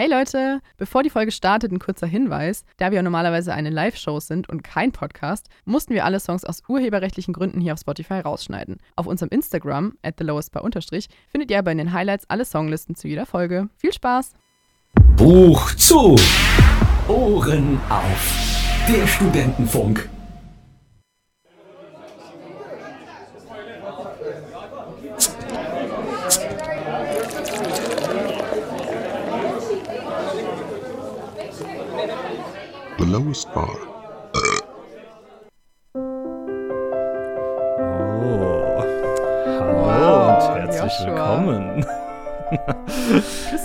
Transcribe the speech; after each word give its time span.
Hey 0.00 0.08
Leute, 0.08 0.62
bevor 0.78 1.02
die 1.02 1.10
Folge 1.10 1.30
startet, 1.30 1.72
ein 1.72 1.78
kurzer 1.78 2.06
Hinweis. 2.06 2.64
Da 2.78 2.90
wir 2.90 3.02
normalerweise 3.02 3.52
eine 3.52 3.68
Live-Show 3.68 4.18
sind 4.18 4.48
und 4.48 4.64
kein 4.64 4.92
Podcast, 4.92 5.50
mussten 5.66 5.92
wir 5.92 6.06
alle 6.06 6.20
Songs 6.20 6.42
aus 6.42 6.62
urheberrechtlichen 6.68 7.34
Gründen 7.34 7.60
hier 7.60 7.74
auf 7.74 7.80
Spotify 7.80 8.20
rausschneiden. 8.20 8.78
Auf 8.96 9.06
unserem 9.06 9.28
Instagram, 9.28 9.98
at 10.02 10.16
thelowestbar 10.16 10.62
findet 11.28 11.50
ihr 11.50 11.58
aber 11.58 11.70
in 11.70 11.76
den 11.76 11.92
Highlights 11.92 12.24
alle 12.30 12.46
Songlisten 12.46 12.94
zu 12.94 13.08
jeder 13.08 13.26
Folge. 13.26 13.68
Viel 13.76 13.92
Spaß! 13.92 14.32
Buch 15.18 15.74
zu! 15.74 16.16
Ohren 17.06 17.78
auf! 17.90 18.86
Der 18.88 19.06
Studentenfunk. 19.06 20.08
Lowest 33.10 33.52
bar. 33.52 33.68
Oh, 38.22 38.82
hallo 39.58 39.84
Wow, 39.84 40.50
und 40.50 40.56
herzlich 40.60 40.92
Joshua. 41.00 41.06
willkommen. 41.06 41.86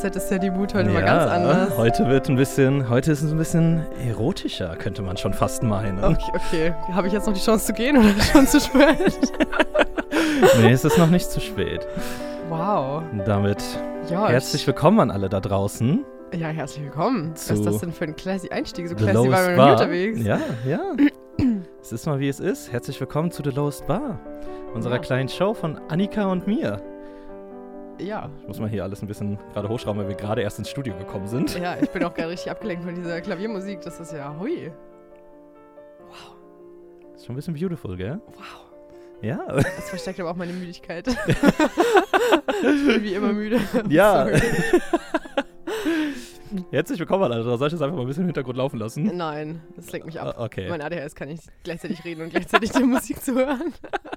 Das 0.01 0.15
ist 0.15 0.31
ja 0.31 0.37
Debüt 0.39 0.73
heute 0.73 0.89
mal 0.89 1.03
ganz 1.03 1.31
anders. 1.31 1.77
Heute 1.77 2.07
wird 2.07 2.27
ein 2.29 2.35
bisschen, 2.35 2.89
heute 2.89 3.11
ist 3.11 3.21
es 3.21 3.31
ein 3.31 3.37
bisschen 3.37 3.85
erotischer, 4.07 4.75
könnte 4.77 5.01
man 5.03 5.17
schon 5.17 5.33
fast 5.33 5.61
meinen. 5.63 6.03
Okay, 6.03 6.31
okay. 6.33 6.73
Habe 6.91 7.07
ich 7.07 7.13
jetzt 7.13 7.27
noch 7.27 7.33
die 7.33 7.39
Chance 7.41 7.67
zu 7.67 7.73
gehen 7.73 7.97
oder 7.97 8.09
schon 8.31 8.47
zu 8.47 8.59
spät? 8.59 9.13
Nee, 10.61 10.71
es 10.71 10.83
ist 10.83 10.97
noch 10.97 11.09
nicht 11.09 11.29
zu 11.31 11.39
spät. 11.39 11.87
Wow. 12.49 13.03
Damit 13.25 13.63
Ja, 14.09 14.27
herzlich 14.29 14.65
willkommen 14.67 14.99
an 14.99 15.11
alle 15.11 15.29
da 15.29 15.39
draußen. 15.39 16.03
Ja, 16.37 16.47
herzlich 16.49 16.83
willkommen. 16.83 17.31
Was 17.33 17.49
ist 17.49 17.65
das 17.65 17.79
denn 17.79 17.93
für 17.93 18.03
ein 18.03 18.15
classy 18.15 18.49
Einstieg? 18.49 18.89
So 18.89 18.95
classy 18.95 19.15
waren 19.15 19.47
wir 19.49 19.55
noch 19.55 19.65
nie 19.65 19.71
unterwegs. 19.71 20.21
Ja, 20.21 20.39
ja. 20.67 20.95
es 21.81 21.93
ist 21.93 22.05
mal 22.05 22.19
wie 22.19 22.27
es 22.27 22.41
ist. 22.41 22.71
Herzlich 22.73 22.99
willkommen 22.99 23.31
zu 23.31 23.41
The 23.41 23.51
Lowest 23.51 23.87
Bar, 23.87 24.19
unserer 24.73 24.95
Ja. 24.95 25.01
kleinen 25.01 25.29
Show 25.29 25.53
von 25.53 25.77
Annika 25.87 26.25
und 26.29 26.45
mir. 26.45 26.81
Ja. 27.99 28.29
Ich 28.41 28.47
muss 28.49 28.59
mal 28.59 28.67
hier 28.67 28.83
alles 28.83 29.01
ein 29.01 29.07
bisschen 29.07 29.39
gerade 29.53 29.69
hochschrauben, 29.69 30.01
weil 30.01 30.09
wir 30.09 30.15
gerade 30.15 30.41
erst 30.41 30.59
ins 30.59 30.69
Studio 30.69 30.93
gekommen 30.97 31.27
sind. 31.27 31.57
Ja, 31.57 31.77
ich 31.81 31.89
bin 31.91 32.03
auch 32.03 32.13
gerade 32.15 32.31
richtig 32.31 32.51
abgelenkt 32.51 32.83
von 32.83 32.95
dieser 32.95 33.21
Klaviermusik. 33.21 33.79
Das 33.81 33.99
ist 34.01 34.11
ja 34.11 34.35
hui. 34.37 34.71
Ist 37.15 37.25
schon 37.25 37.33
ein 37.33 37.37
bisschen 37.37 37.53
beautiful, 37.53 37.95
gell? 37.95 38.19
Wow. 38.27 38.65
Ja. 39.21 39.41
Das 39.47 39.89
versteckt 39.89 40.19
aber 40.19 40.31
auch 40.31 40.35
meine 40.35 40.51
Müdigkeit. 40.51 41.07
ich 41.27 42.85
bin 42.85 43.03
wie 43.03 43.13
immer 43.13 43.31
müde. 43.31 43.61
Ja. 43.87 44.27
Herzlich 46.71 46.99
willkommen, 46.99 47.31
Alter. 47.31 47.57
Soll 47.57 47.67
ich 47.67 47.73
das 47.73 47.81
einfach 47.81 47.95
mal 47.95 48.01
ein 48.03 48.07
bisschen 48.07 48.23
im 48.23 48.27
Hintergrund 48.27 48.57
laufen 48.57 48.77
lassen? 48.79 49.15
Nein, 49.15 49.61
das 49.75 49.91
lenkt 49.91 50.05
mich 50.07 50.19
ab. 50.19 50.35
Ah, 50.37 50.43
Okay, 50.45 50.69
Mein 50.69 50.81
ADHS 50.81 51.15
kann 51.15 51.27
nicht 51.27 51.43
gleichzeitig 51.63 52.03
reden 52.03 52.21
und 52.23 52.29
gleichzeitig 52.29 52.71
die 52.71 52.83
Musik 52.83 53.21
zuhören. 53.23 53.73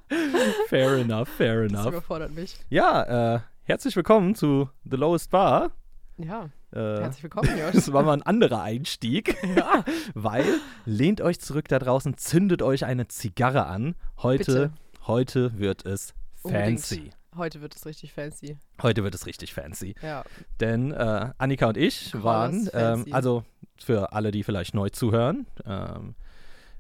fair 0.68 0.92
enough, 0.96 1.28
fair 1.28 1.62
Das 1.64 1.72
enough. 1.72 1.86
überfordert 1.88 2.32
mich. 2.34 2.56
Ja, 2.68 3.34
äh, 3.36 3.40
herzlich 3.64 3.96
willkommen 3.96 4.34
zu 4.34 4.68
The 4.84 4.96
Lowest 4.96 5.30
Bar. 5.30 5.70
Ja, 6.18 6.50
Äh, 6.72 7.00
herzlich 7.00 7.22
willkommen, 7.22 7.48
Josh. 7.58 7.72
das 7.74 7.92
war 7.92 8.02
mal 8.02 8.12
ein 8.12 8.22
anderer 8.22 8.62
Einstieg, 8.62 9.36
Ja, 9.56 9.84
weil 10.14 10.44
lehnt 10.84 11.20
euch 11.20 11.40
zurück 11.40 11.68
da 11.68 11.78
draußen, 11.78 12.16
zündet 12.18 12.62
euch 12.62 12.84
eine 12.84 13.08
Zigarre 13.08 13.66
an. 13.66 13.94
Heute, 14.22 14.38
Bitte. 14.38 14.70
heute 15.06 15.58
wird 15.58 15.86
es 15.86 16.14
Unbedingt. 16.42 17.17
Heute 17.38 17.60
wird 17.60 17.74
es 17.74 17.86
richtig 17.86 18.12
fancy. 18.12 18.58
Heute 18.82 19.02
wird 19.04 19.14
es 19.14 19.26
richtig 19.26 19.54
fancy. 19.54 19.94
Ja, 20.02 20.24
Denn 20.60 20.92
äh, 20.92 21.30
Annika 21.38 21.68
und 21.68 21.76
ich 21.76 22.12
Call 22.12 22.22
waren, 22.22 22.70
ähm, 22.72 23.06
also 23.10 23.44
für 23.76 24.12
alle, 24.12 24.30
die 24.30 24.42
vielleicht 24.42 24.74
neu 24.74 24.90
zuhören, 24.90 25.46
ähm, 25.64 26.14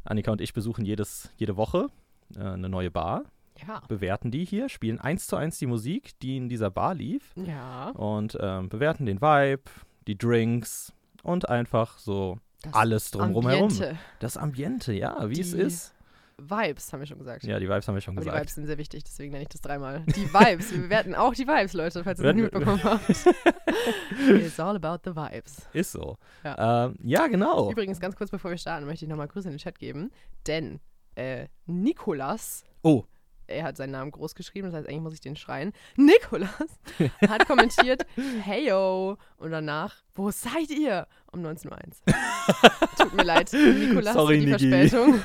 Annika 0.04 0.32
und 0.32 0.40
ich 0.40 0.52
besuchen 0.52 0.84
jedes, 0.84 1.30
jede 1.36 1.56
Woche 1.56 1.88
äh, 2.36 2.40
eine 2.40 2.68
neue 2.68 2.90
Bar, 2.90 3.24
ja, 3.66 3.82
bewerten 3.88 4.30
die 4.30 4.44
hier, 4.44 4.68
spielen 4.68 5.00
eins 5.00 5.26
zu 5.26 5.36
eins 5.36 5.58
die 5.58 5.66
Musik, 5.66 6.18
die 6.20 6.36
in 6.36 6.48
dieser 6.48 6.70
Bar 6.70 6.94
lief 6.94 7.32
ja. 7.36 7.90
und 7.90 8.38
ähm, 8.40 8.68
bewerten 8.68 9.06
den 9.06 9.20
Vibe, 9.20 9.62
die 10.06 10.16
Drinks 10.16 10.92
und 11.22 11.48
einfach 11.48 11.98
so 11.98 12.38
Das 12.62 12.74
alles 12.74 13.10
drumherum. 13.10 13.72
Das 14.20 14.36
Ambiente, 14.36 14.92
ja, 14.92 15.28
wie 15.28 15.40
es 15.40 15.52
Die 15.52 15.58
ist. 15.58 15.94
Vibes, 16.40 16.92
haben 16.92 17.00
wir 17.00 17.06
schon 17.06 17.18
gesagt. 17.18 17.42
Ja, 17.44 17.58
die 17.58 17.68
Vibes 17.68 17.88
haben 17.88 17.94
wir 17.94 18.00
schon 18.00 18.14
Aber 18.14 18.22
die 18.22 18.26
gesagt. 18.26 18.42
Vibes 18.42 18.54
sind 18.54 18.66
sehr 18.66 18.78
wichtig, 18.78 19.04
deswegen 19.04 19.32
nenne 19.32 19.42
ich 19.42 19.48
das 19.48 19.60
dreimal. 19.60 20.04
Die 20.06 20.32
Vibes. 20.32 20.72
Wir 20.72 20.80
bewerten 20.82 21.14
auch 21.14 21.34
die 21.34 21.46
Vibes, 21.46 21.72
Leute, 21.72 22.04
falls 22.04 22.20
ihr 22.20 22.24
das 22.24 22.34
nicht 22.34 22.44
mitbekommen 22.44 22.82
habt. 22.84 23.08
It's 24.28 24.60
all 24.60 24.76
about 24.76 25.00
the 25.04 25.16
vibes. 25.16 25.68
Ist 25.72 25.92
so. 25.92 26.16
Ja. 26.44 26.86
Ähm, 26.86 26.96
ja 27.02 27.26
genau. 27.26 27.70
Übrigens, 27.70 27.98
ganz 28.00 28.14
kurz 28.16 28.30
bevor 28.30 28.50
wir 28.50 28.58
starten, 28.58 28.86
möchte 28.86 29.04
ich 29.04 29.08
nochmal 29.08 29.28
Grüße 29.28 29.48
in 29.48 29.54
den 29.54 29.58
Chat 29.58 29.78
geben, 29.78 30.10
denn 30.46 30.80
äh, 31.16 31.48
Nikolas, 31.66 32.64
Oh, 32.82 33.04
er 33.48 33.64
hat 33.64 33.76
seinen 33.76 33.92
Namen 33.92 34.10
groß 34.10 34.34
geschrieben, 34.34 34.68
das 34.68 34.74
heißt, 34.76 34.88
eigentlich 34.88 35.00
muss 35.02 35.14
ich 35.14 35.20
den 35.20 35.36
schreien. 35.36 35.72
Nikolas 35.96 36.50
hat 37.28 37.46
kommentiert, 37.46 38.06
hey 38.42 38.68
yo, 38.68 39.16
und 39.38 39.50
danach, 39.50 39.96
wo 40.14 40.30
seid 40.30 40.70
ihr? 40.70 41.06
Um 41.32 41.40
19.01 41.44 41.66
Uhr. 41.66 42.98
Tut 43.04 43.14
mir 43.14 43.24
leid, 43.24 43.52
Nikolas, 43.52 44.14
Sorry, 44.14 44.40
für 44.40 44.56
die 44.56 44.66
Niki. 44.66 44.88
Verspätung. 44.88 45.20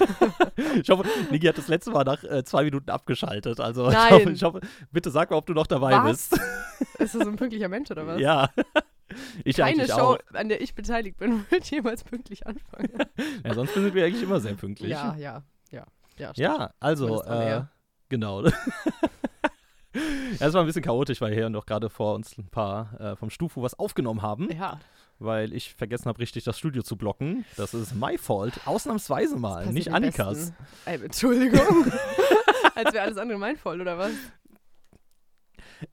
ich 0.82 0.90
hoffe, 0.90 1.06
Niki 1.32 1.48
hat 1.48 1.58
das 1.58 1.68
letzte 1.68 1.92
Mal 1.92 2.04
nach 2.04 2.24
äh, 2.24 2.44
zwei 2.44 2.64
Minuten 2.64 2.90
abgeschaltet. 2.90 3.60
Also 3.60 3.88
ich 3.88 3.94
Nein. 3.94 4.12
hoffe, 4.14 4.32
ich 4.32 4.44
hoffe, 4.44 4.62
bitte 4.92 5.12
sag 5.12 5.30
mal, 5.32 5.38
ob 5.38 5.46
du 5.46 5.54
noch 5.54 5.68
dabei 5.68 5.92
Was? 5.94 6.30
bist. 6.30 6.42
Ist 7.00 7.16
das 7.16 7.28
ein 7.28 7.36
pünktlicher 7.36 7.70
Mensch 7.70 7.92
oder 7.92 8.08
was? 8.08 8.20
Ja. 8.20 8.50
Ich 9.44 9.58
Keine 9.58 9.88
Show, 9.88 9.94
auch. 9.94 10.18
an 10.34 10.50
der 10.50 10.62
ich 10.62 10.74
beteiligt 10.74 11.18
bin, 11.18 11.46
wird 11.50 11.70
jemals 11.70 12.04
pünktlich 12.04 12.48
anfangen. 12.48 12.90
Ja, 13.44 13.54
sonst 13.54 13.74
sind 13.74 13.94
wir 13.94 14.06
eigentlich 14.06 14.24
immer 14.24 14.40
sehr 14.40 14.54
pünktlich. 14.54 14.90
ja, 14.90 15.16
ja, 15.16 15.44
ja. 15.70 15.86
Ja. 16.18 16.32
Ja, 16.36 16.74
also, 16.80 17.24
äh. 17.24 17.64
Genau. 18.14 18.46
ja, 18.46 18.52
es 20.40 20.54
war 20.54 20.62
ein 20.62 20.68
bisschen 20.68 20.84
chaotisch, 20.84 21.20
weil 21.20 21.34
hier 21.34 21.50
noch 21.50 21.66
gerade 21.66 21.90
vor 21.90 22.14
uns 22.14 22.38
ein 22.38 22.48
paar 22.48 23.00
äh, 23.02 23.16
vom 23.16 23.32
Stufu 23.32 23.64
was 23.64 23.78
aufgenommen 23.80 24.22
haben, 24.22 24.52
Ja, 24.52 24.80
weil 25.18 25.52
ich 25.52 25.74
vergessen 25.74 26.06
habe, 26.06 26.20
richtig 26.20 26.44
das 26.44 26.60
Studio 26.60 26.84
zu 26.84 26.96
blocken. 26.96 27.44
Das 27.58 27.74
ist 27.74 27.96
my 27.96 28.20
fault. 28.20 28.54
Ausnahmsweise 28.66 29.36
mal, 29.38 29.66
nicht 29.66 29.92
Annikas. 29.92 30.54
Ey, 30.86 31.04
Entschuldigung. 31.04 31.92
Als 32.76 32.94
wäre 32.94 33.04
alles 33.04 33.18
andere 33.18 33.40
mein 33.40 33.58
Fault, 33.58 33.82
oder 33.82 33.98
was? 33.98 34.12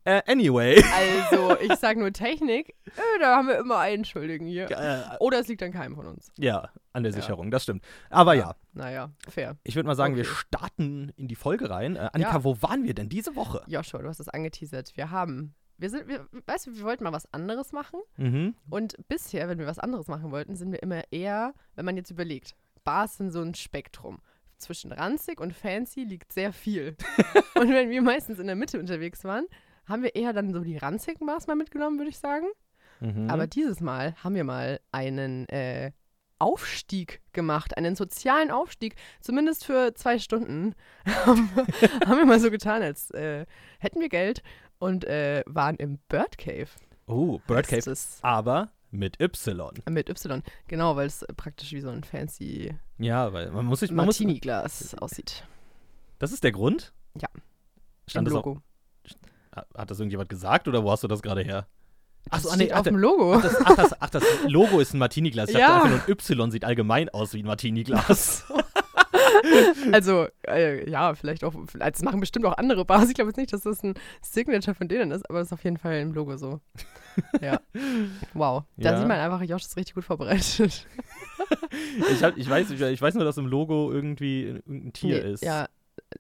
Äh, 0.05 0.23
anyway. 0.27 0.83
Also, 1.31 1.59
ich 1.61 1.73
sag 1.75 1.97
nur 1.97 2.13
Technik, 2.13 2.71
äh, 2.87 3.19
da 3.21 3.37
haben 3.37 3.49
wir 3.49 3.59
immer 3.59 3.79
einen 3.79 4.05
Schuldigen 4.05 4.47
hier. 4.47 4.71
äh, 4.71 5.17
Oder 5.21 5.41
es 5.41 5.49
liegt 5.49 5.63
an 5.63 5.73
keinem 5.73 5.95
von 5.97 6.07
uns. 6.07 6.31
ja, 6.39 6.69
an 6.93 7.03
der 7.03 7.13
Ja. 7.13 7.21
Sicherung, 7.21 7.51
das 7.51 7.63
stimmt. 7.65 7.85
Aber 8.11 8.35
ja, 8.35 8.55
Naja, 8.73 9.11
fair. 9.29 9.57
ich 9.65 9.77
würde 9.77 9.87
mal 9.87 9.95
sagen, 9.97 10.17
wir 10.17 10.25
Okay. 10.25 10.35
starten 10.35 11.13
in 11.17 11.29
die 11.29 11.35
Folge 11.37 11.71
rein. 11.71 11.97
Äh, 11.97 12.11
Annika, 12.13 12.33
Ja. 12.37 12.45
wo 12.45 12.61
waren 12.63 12.85
wir 12.85 12.95
denn 12.95 13.09
diese 13.09 13.37
Woche? 13.37 13.63
Joshua, 13.67 14.01
du 14.03 14.09
hast 14.09 14.21
es 14.21 14.29
angeteasert. 14.29 14.97
Wir 14.97 15.11
haben, 15.11 15.55
wir 15.79 15.91
sind, 15.91 16.09
wir, 16.09 16.27
weißt 16.47 16.67
du, 16.69 16.77
wir 16.77 16.85
wollten 16.85 17.05
mal 17.05 17.13
was 17.13 17.33
anderes 17.33 17.73
machen. 17.73 18.01
Mhm. 18.17 18.55
Und 18.69 18.97
bisher, 19.09 19.49
wenn 19.49 19.59
wir 19.59 19.67
was 19.67 19.79
anderes 19.79 20.09
machen 20.09 20.31
wollten, 20.31 20.57
sind 20.57 20.73
wir 20.73 20.83
immer 20.83 21.03
eher, 21.11 21.55
wenn 21.77 21.85
man 21.85 21.97
jetzt 21.97 22.11
überlegt, 22.11 22.55
Bars 22.85 23.17
sind 23.19 23.31
so 23.31 23.41
ein 23.43 23.55
Spektrum. 23.55 24.21
Zwischen 24.59 24.93
ranzig 24.93 25.41
und 25.41 25.55
fancy 25.55 26.05
liegt 26.05 26.33
sehr 26.35 26.53
viel. 26.53 26.95
und 27.55 27.71
wenn 27.71 27.89
wir 27.89 28.03
meistens 28.03 28.39
in 28.39 28.47
der 28.47 28.57
Mitte 28.57 28.79
unterwegs 28.79 29.25
waren, 29.25 29.47
haben 29.91 30.03
wir 30.03 30.15
eher 30.15 30.33
dann 30.33 30.53
so 30.53 30.61
die 30.61 30.77
ranzigen 30.79 31.27
Bars 31.27 31.47
mal 31.47 31.57
mitgenommen, 31.57 31.99
würde 31.99 32.11
ich 32.11 32.19
sagen. 32.19 32.47
Mhm. 33.01 33.29
Aber 33.31 33.47
dieses 33.47 33.81
Mal 33.81 34.15
haben 34.23 34.35
wir 34.35 34.45
mal 34.45 34.81
einen 34.93 35.49
äh, 35.49 35.93
Aufstieg 36.39 37.21
gemacht, 37.33 37.77
einen 37.77 37.97
sozialen 37.97 38.51
Aufstieg, 38.51 38.95
zumindest 39.21 39.65
für 39.67 39.95
zwei 39.95 40.19
Stunden. 40.19 40.75
haben 41.27 41.51
wir- 41.55 42.25
mal 42.27 42.41
so 42.41 42.51
getan, 42.51 42.83
als 42.83 43.11
äh, 43.11 43.45
hätten 43.79 44.01
wir 44.01 44.09
Geld 44.09 44.43
und 44.79 45.05
äh, 45.05 45.43
waren 45.47 45.77
im 45.77 45.99
Bird 46.09 46.39
Cave. 46.39 46.69
oh, 47.07 47.39
Bird 47.47 47.69
Cave, 47.69 47.95
aber 48.23 48.71
mit 48.91 49.21
Y. 49.21 49.73
Mit 49.89 50.09
Y, 50.09 50.43
genau, 50.67 50.97
weil 50.97 51.07
es 51.07 51.25
praktisch 51.37 51.73
wie 51.73 51.81
so 51.81 51.91
ein 51.91 52.03
fancy 52.05 52.75
Ja, 52.99 53.33
weil 53.33 53.51
man 53.51 53.67
muss 53.67 53.81
sich, 53.81 53.91
Martini-Glas 53.93 54.95
aussieht. 54.97 55.47
das 56.19 56.33
ist 56.33 56.43
der 56.43 56.53
Grund? 56.53 56.93
Ja. 57.21 57.29
Stand 58.09 58.27
Im 58.29 58.33
das 58.35 58.41
auch, 58.43 58.47
Logo. 58.47 58.63
Hat- 59.55 59.91
das 59.91 59.99
irgendjemand 59.99 60.29
gesagt 60.29 60.69
oder 60.69 60.83
wo 60.85 60.91
hast 60.91 61.03
du 61.05 61.09
das 61.09 61.23
gerade 61.23 61.43
her? 61.43 61.67
Das 62.31 62.45
Achso, 62.45 62.55
steht 62.55 62.75
auf 62.75 62.83
dem 62.83 62.97
Logo. 62.99 63.35
Ach 63.35 63.43
das, 63.43 63.57
ach, 63.65 63.75
das, 63.77 64.01
ach, 64.03 64.11
das 64.11 64.23
Logo 64.47 64.79
ist 64.81 64.93
ein 64.95 64.99
Martini-Glas. 64.99 65.49
Ich 65.51 65.57
Ja. 65.57 65.79
dachte 65.79 65.89
nur, 65.89 65.99
ein 66.01 66.11
Y 66.11 66.51
sieht 66.51 66.65
allgemein 66.65 67.09
aus 67.09 67.33
wie 67.35 67.43
ein 67.43 67.47
Martini-Glas. 67.47 68.45
Also, 69.93 70.27
äh, 70.47 70.89
ja, 70.91 71.15
vielleicht 71.15 71.45
auch, 71.45 71.55
das 71.79 72.03
machen 72.03 72.21
bestimmt 72.21 72.45
auch 72.47 72.57
andere 72.59 72.85
Bars. 72.85 73.09
Ich 73.09 73.15
glaube 73.15 73.31
jetzt 73.31 73.37
nicht, 73.39 73.53
dass 73.53 73.63
das 73.63 73.83
ein 73.83 73.95
Signature 74.23 74.75
von 74.75 74.87
denen 74.89 75.11
ist, 75.13 75.29
aber 75.31 75.39
das 75.39 75.49
ist 75.49 75.53
auf 75.53 75.65
jeden 75.65 75.79
Fall 75.79 75.99
im 76.01 76.13
Logo 76.13 76.37
so. 76.37 76.61
Ja. 77.41 77.61
Wow. 78.35 78.65
Da 78.77 78.93
Ja. 78.93 78.99
sieht 78.99 79.09
man 79.09 79.19
einfach, 79.19 79.43
Josh 79.43 79.63
ist 79.63 79.77
richtig 79.77 79.95
gut 79.95 80.05
vorbereitet. 80.05 80.87
ich, 82.13 82.23
hab, 82.23 82.37
ich, 82.37 82.49
weiß, 82.49 82.71
ich, 82.71 82.81
ich 82.81 83.01
weiß 83.03 83.15
nur, 83.15 83.25
dass 83.25 83.39
im 83.39 83.47
Logo 83.47 83.91
irgendwie 83.93 84.43
irgendein 84.45 84.93
Tier 84.93 85.23
Nee, 85.25 85.31
ist. 85.33 85.43
Ja, 85.45 85.69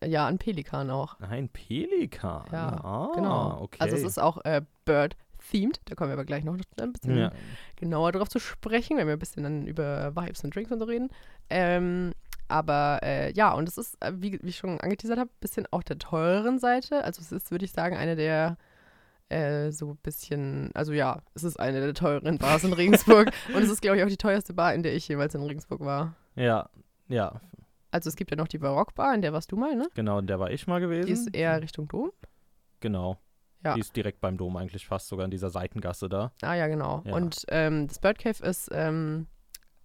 ja, 0.05 0.27
ein 0.27 0.39
Pelikan 0.39 0.91
auch. 0.91 1.19
Ein 1.21 1.49
Pelikan. 1.49 2.45
Ja, 2.53 2.81
ah, 2.85 3.13
genau. 3.15 3.61
okay. 3.63 3.79
Also 3.81 3.97
es 3.97 4.03
ist 4.05 4.19
auch 4.19 4.45
äh, 4.45 4.63
Bird 4.85 5.17
themed. 5.51 5.81
Da 5.87 5.95
kommen 5.95 6.11
wir 6.11 6.15
aber 6.15 6.25
gleich 6.25 6.45
noch 6.45 6.57
ein 6.81 6.93
bisschen 6.93 7.17
Ja. 7.17 7.33
genauer 7.77 8.13
drauf 8.13 8.29
zu 8.29 8.39
sprechen, 8.39 8.97
wenn 8.97 9.07
wir 9.07 9.15
ein 9.15 9.19
bisschen 9.19 9.43
dann 9.43 9.67
über 9.67 10.15
Vibes 10.15 10.45
und 10.45 10.55
Drinks 10.55 10.71
und 10.71 10.79
so 10.79 10.85
reden. 10.85 11.09
Ähm, 11.49 12.13
aber 12.49 13.01
äh, 13.03 13.33
ja, 13.33 13.53
und 13.55 13.69
es 13.69 13.79
ist, 13.79 13.97
äh, 14.01 14.13
wie, 14.17 14.39
wie 14.43 14.49
ich 14.49 14.57
schon 14.59 14.81
angeteasert 14.81 15.19
habe, 15.19 15.31
ein 15.31 15.41
bisschen 15.41 15.67
auf 15.71 15.85
der 15.85 15.99
teureren 15.99 16.59
Seite. 16.59 17.05
Also 17.05 17.21
es 17.23 17.33
ist, 17.33 17.51
würde 17.51 17.65
ich 17.65 17.73
sagen, 17.73 17.97
eine 17.97 18.17
der 18.17 18.57
äh, 19.29 19.71
so 19.71 19.91
ein 19.91 19.97
bisschen, 19.99 20.71
also 20.75 20.93
ja, 20.93 21.23
es 21.35 21.45
ist 21.45 21.59
eine 21.61 21.81
der 21.81 21.95
teuren 21.95 22.39
Bars 22.39 22.65
in 22.65 22.73
Regensburg. 22.75 23.31
und 23.55 23.63
es 23.63 23.71
ist, 23.71 23.81
glaube 23.81 23.97
ich, 23.99 24.03
auch 24.05 24.09
die 24.09 24.17
teuerste 24.17 24.53
Bar, 24.53 24.75
in 24.75 24.83
der 24.83 24.95
ich 24.95 25.07
jeweils 25.09 25.35
in 25.35 25.43
Regensburg 25.43 25.81
war. 25.81 26.15
Ja, 26.35 26.69
ja, 27.09 27.41
Also 27.91 28.09
es 28.09 28.17
gibt 28.17 28.31
ja 28.31 28.37
noch 28.37 28.49
die 28.49 28.59
Barockbar, 28.59 29.15
in 29.15 29.23
der 29.23 29.33
warst 29.33 29.51
du 29.53 29.57
mal, 29.57 29.75
ne? 29.75 29.89
genau, 29.95 30.19
in 30.19 30.27
der 30.27 30.39
war 30.39 30.51
ich 30.51 30.67
mal 30.67 30.81
gewesen. 30.81 31.07
Die 31.07 31.13
ist 31.13 31.35
eher 31.35 31.61
Richtung 31.61 31.89
Dom. 31.89 32.13
Genau. 32.81 33.19
Ja. 33.65 33.75
Die 33.75 33.81
ist 33.81 33.95
direkt 33.95 34.21
beim 34.21 34.39
Dom 34.39 34.57
eigentlich 34.57 34.87
fast, 34.87 35.09
sogar 35.09 35.25
in 35.25 35.31
dieser 35.31 35.51
Seitengasse 35.51 36.09
da. 36.09 36.33
Ah 36.41 36.55
ja, 36.55 36.67
genau. 36.67 37.03
Ja. 37.05 37.15
Und 37.15 37.45
ähm, 37.49 37.89
das 37.89 37.99
Bird 37.99 38.19
Cave 38.19 38.43
ist 38.43 38.71
ähm, 38.73 39.27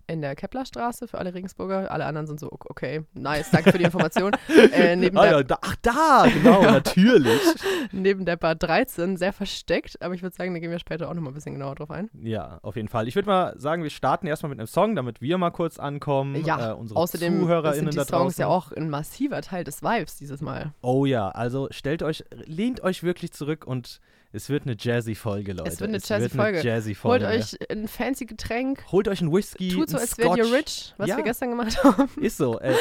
in 0.07 0.21
der 0.21 0.35
Keplerstraße 0.35 1.07
für 1.07 1.17
alle 1.17 1.33
Regensburger. 1.33 1.91
Alle 1.91 2.05
anderen 2.05 2.27
sind 2.27 2.39
so, 2.39 2.51
ok- 2.51 2.69
okay, 2.69 3.03
nice, 3.13 3.49
danke 3.51 3.71
für 3.71 3.77
die 3.77 3.83
Information. 3.85 4.31
äh, 4.71 4.95
neben, 4.95 5.17
Ah, 5.17 5.25
ja, 5.25 5.43
da, 5.43 5.57
ach, 5.61 5.75
da, 5.81 6.25
genau, 6.31 6.61
natürlich. 6.95 7.41
neben 7.91 8.25
der 8.25 8.35
Bar 8.37 8.55
13, 8.55 9.17
sehr 9.17 9.33
versteckt, 9.33 10.01
aber 10.01 10.13
ich 10.13 10.21
würde 10.21 10.35
sagen, 10.35 10.53
da 10.53 10.59
gehen 10.59 10.71
wir 10.71 10.79
später 10.79 11.09
auch 11.09 11.13
nochmal 11.13 11.31
ein 11.31 11.35
bisschen 11.35 11.53
genauer 11.53 11.75
drauf 11.75 11.91
ein. 11.91 12.09
Ja, 12.21 12.59
auf 12.61 12.75
jeden 12.75 12.87
Fall. 12.87 13.07
Ich 13.07 13.15
würde 13.15 13.27
mal 13.27 13.59
sagen, 13.59 13.83
wir 13.83 13.89
starten 13.89 14.27
erstmal 14.27 14.49
mit 14.49 14.59
einem 14.59 14.67
Song, 14.67 14.95
damit 14.95 15.21
wir 15.21 15.37
mal 15.37 15.51
kurz 15.51 15.79
ankommen. 15.79 16.43
Ja, 16.45 16.71
äh, 16.71 16.73
unsere 16.73 16.99
Außerdem 16.99 17.39
ZuhörerInnen 17.41 17.91
sind 17.91 17.93
die 17.93 17.97
da 17.97 18.05
Songs 18.05 18.37
ja 18.37 18.47
auch 18.47 18.71
ein 18.71 18.89
massiver 18.89 19.41
Teil 19.41 19.63
des 19.63 19.81
Vibes 19.81 20.17
dieses 20.17 20.41
Mal. 20.41 20.73
Oh 20.81 21.05
ja, 21.05 21.29
also 21.29 21.67
stellt 21.71 22.03
euch, 22.03 22.23
lehnt 22.45 22.81
euch 22.81 23.03
wirklich 23.03 23.31
zurück 23.31 23.65
und 23.65 23.99
es 24.35 24.49
wird 24.49 24.63
eine 24.63 24.75
jazzy 24.77 25.15
Folge, 25.15 25.53
Leute. 25.53 25.69
Es 25.69 25.79
wird 25.79 25.89
eine 25.89 25.99
jazzy 25.99 26.29
Folge. 26.29 26.61
jazzy 26.61 26.93
Holt 26.95 27.23
euch 27.23 27.57
ein 27.71 27.87
fancy 27.87 28.25
Getränk, 28.25 28.83
Holt 28.91 29.07
euch 29.07 29.21
einen 29.21 29.31
Whisky, 29.31 29.69
tut 29.69 29.89
so, 29.89 29.97
als 29.97 30.17
wärt 30.17 30.37
ihr 30.37 30.51
rich, 30.51 30.93
was 30.97 31.07
Ja. 31.07 31.17
wir 31.17 31.23
gestern 31.23 31.51
gemacht 31.51 31.81
haben. 31.83 32.09
Ist 32.21 32.37
so. 32.37 32.59
Äh, 32.59 32.75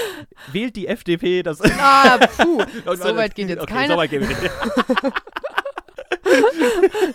wählt 0.52 0.74
die 0.74 0.88
FDP. 0.88 1.42
Das 1.44 1.60
Ah, 1.78 2.18
puh, 2.36 2.62
so 2.96 3.16
weit 3.16 3.34
geht 3.34 3.48
jetzt 3.48 3.62
okay, 3.62 3.72
keiner. 3.72 3.94
So 3.94 4.00
weit 4.00 4.10
gehen 4.10 4.22
wir 4.22 4.28
nicht. 4.28 4.40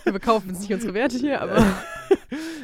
Wir 0.04 0.12
verkaufen 0.12 0.48
jetzt 0.50 0.60
nicht 0.60 0.72
unsere 0.72 0.94
Werte 0.94 1.18
hier, 1.18 1.42
aber 1.42 1.66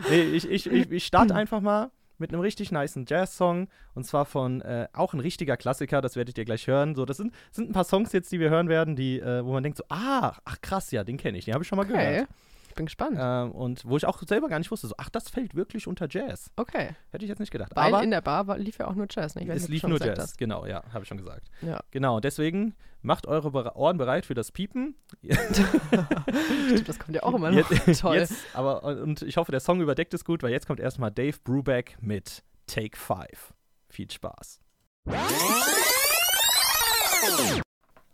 nee, 0.08 0.22
ich, 0.22 0.48
ich, 0.48 0.70
ich, 0.70 0.90
ich 0.90 1.04
starte 1.04 1.34
einfach 1.34 1.60
mal 1.60 1.90
mit 2.18 2.32
einem 2.32 2.40
richtig 2.40 2.72
nicen 2.72 3.04
Jazz-Song. 3.06 3.68
Und 3.94 4.04
zwar 4.04 4.24
von 4.24 4.60
äh, 4.62 4.88
auch 4.92 5.14
ein 5.14 5.20
richtiger 5.20 5.56
Klassiker, 5.56 6.00
das 6.00 6.16
werdet 6.16 6.38
ihr 6.38 6.44
gleich 6.44 6.66
hören. 6.66 6.94
So, 6.94 7.04
das 7.04 7.16
sind, 7.16 7.34
sind 7.50 7.70
ein 7.70 7.72
paar 7.72 7.84
Songs 7.84 8.12
jetzt, 8.12 8.32
die 8.32 8.40
wir 8.40 8.50
hören 8.50 8.68
werden, 8.68 8.96
die, 8.96 9.20
äh, 9.20 9.44
wo 9.44 9.52
man 9.52 9.62
denkt 9.62 9.78
so, 9.78 9.84
ah, 9.88 10.36
ach 10.44 10.60
krass, 10.60 10.90
ja, 10.90 11.04
den 11.04 11.16
kenne 11.16 11.38
ich, 11.38 11.44
den 11.44 11.54
habe 11.54 11.62
ich 11.62 11.68
schon 11.68 11.76
mal 11.76 11.84
okay. 11.84 11.92
gehört. 11.92 12.28
Ich 12.76 12.78
bin 12.78 12.86
gespannt. 12.86 13.16
Ähm, 13.18 13.52
und 13.52 13.86
wo 13.86 13.96
ich 13.96 14.04
auch 14.04 14.22
selber 14.28 14.50
gar 14.50 14.58
nicht 14.58 14.70
wusste, 14.70 14.86
so, 14.86 14.94
ach, 14.98 15.08
das 15.08 15.30
fällt 15.30 15.54
wirklich 15.54 15.86
unter 15.86 16.08
Jazz. 16.10 16.50
Okay. 16.56 16.90
Hätte 17.10 17.24
ich 17.24 17.30
jetzt 17.30 17.38
nicht 17.38 17.50
gedacht. 17.50 17.72
Weil 17.74 17.94
Aber 17.94 18.04
in 18.04 18.10
der 18.10 18.20
Bar 18.20 18.48
war, 18.48 18.58
lief 18.58 18.76
ja 18.76 18.86
auch 18.86 18.94
nur 18.94 19.06
Jazz, 19.08 19.34
ne? 19.34 19.48
Es 19.48 19.48
nicht, 19.48 19.64
ob 19.64 19.70
lief 19.70 19.82
nur 19.84 19.98
Jazz. 19.98 20.18
hast. 20.18 20.36
Genau, 20.36 20.66
ja, 20.66 20.82
habe 20.92 21.04
ich 21.04 21.08
schon 21.08 21.16
gesagt. 21.16 21.48
Ja. 21.62 21.80
Genau, 21.90 22.20
deswegen 22.20 22.74
macht 23.00 23.26
eure 23.26 23.74
Ohren 23.76 23.96
bereit 23.96 24.26
für 24.26 24.34
das 24.34 24.52
Piepen. 24.52 24.94
Stimmt, 25.22 26.86
das 26.86 26.98
kommt 26.98 27.16
ja 27.16 27.22
auch 27.22 27.32
immer 27.32 27.50
noch. 27.50 27.70
Jetzt, 27.86 28.02
Toll. 28.02 28.16
Jetzt, 28.16 28.34
aber, 28.52 28.84
und 28.84 29.22
ich 29.22 29.38
hoffe, 29.38 29.52
der 29.52 29.60
Song 29.60 29.80
überdeckt 29.80 30.12
es 30.12 30.26
gut, 30.26 30.42
weil 30.42 30.50
jetzt 30.50 30.66
kommt 30.66 30.78
erstmal 30.78 31.10
Dave 31.10 31.38
Brubeck 31.44 31.96
mit 32.02 32.44
Take 32.66 32.98
5. 32.98 33.54
Viel 33.88 34.10
Spaß. 34.10 34.60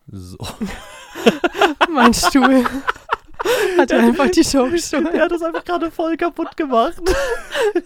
So. 0.06 0.38
mein 1.92 2.14
Stuhl. 2.14 2.64
Hat 3.78 3.90
er 3.90 4.00
einfach 4.00 4.30
die 4.30 4.44
Show 4.44 4.68
gestohlen. 4.70 5.08
Der 5.12 5.22
hat 5.22 5.30
das 5.32 5.42
einfach 5.42 5.64
gerade 5.64 5.90
voll 5.90 6.16
kaputt 6.16 6.56
gemacht. 6.56 7.00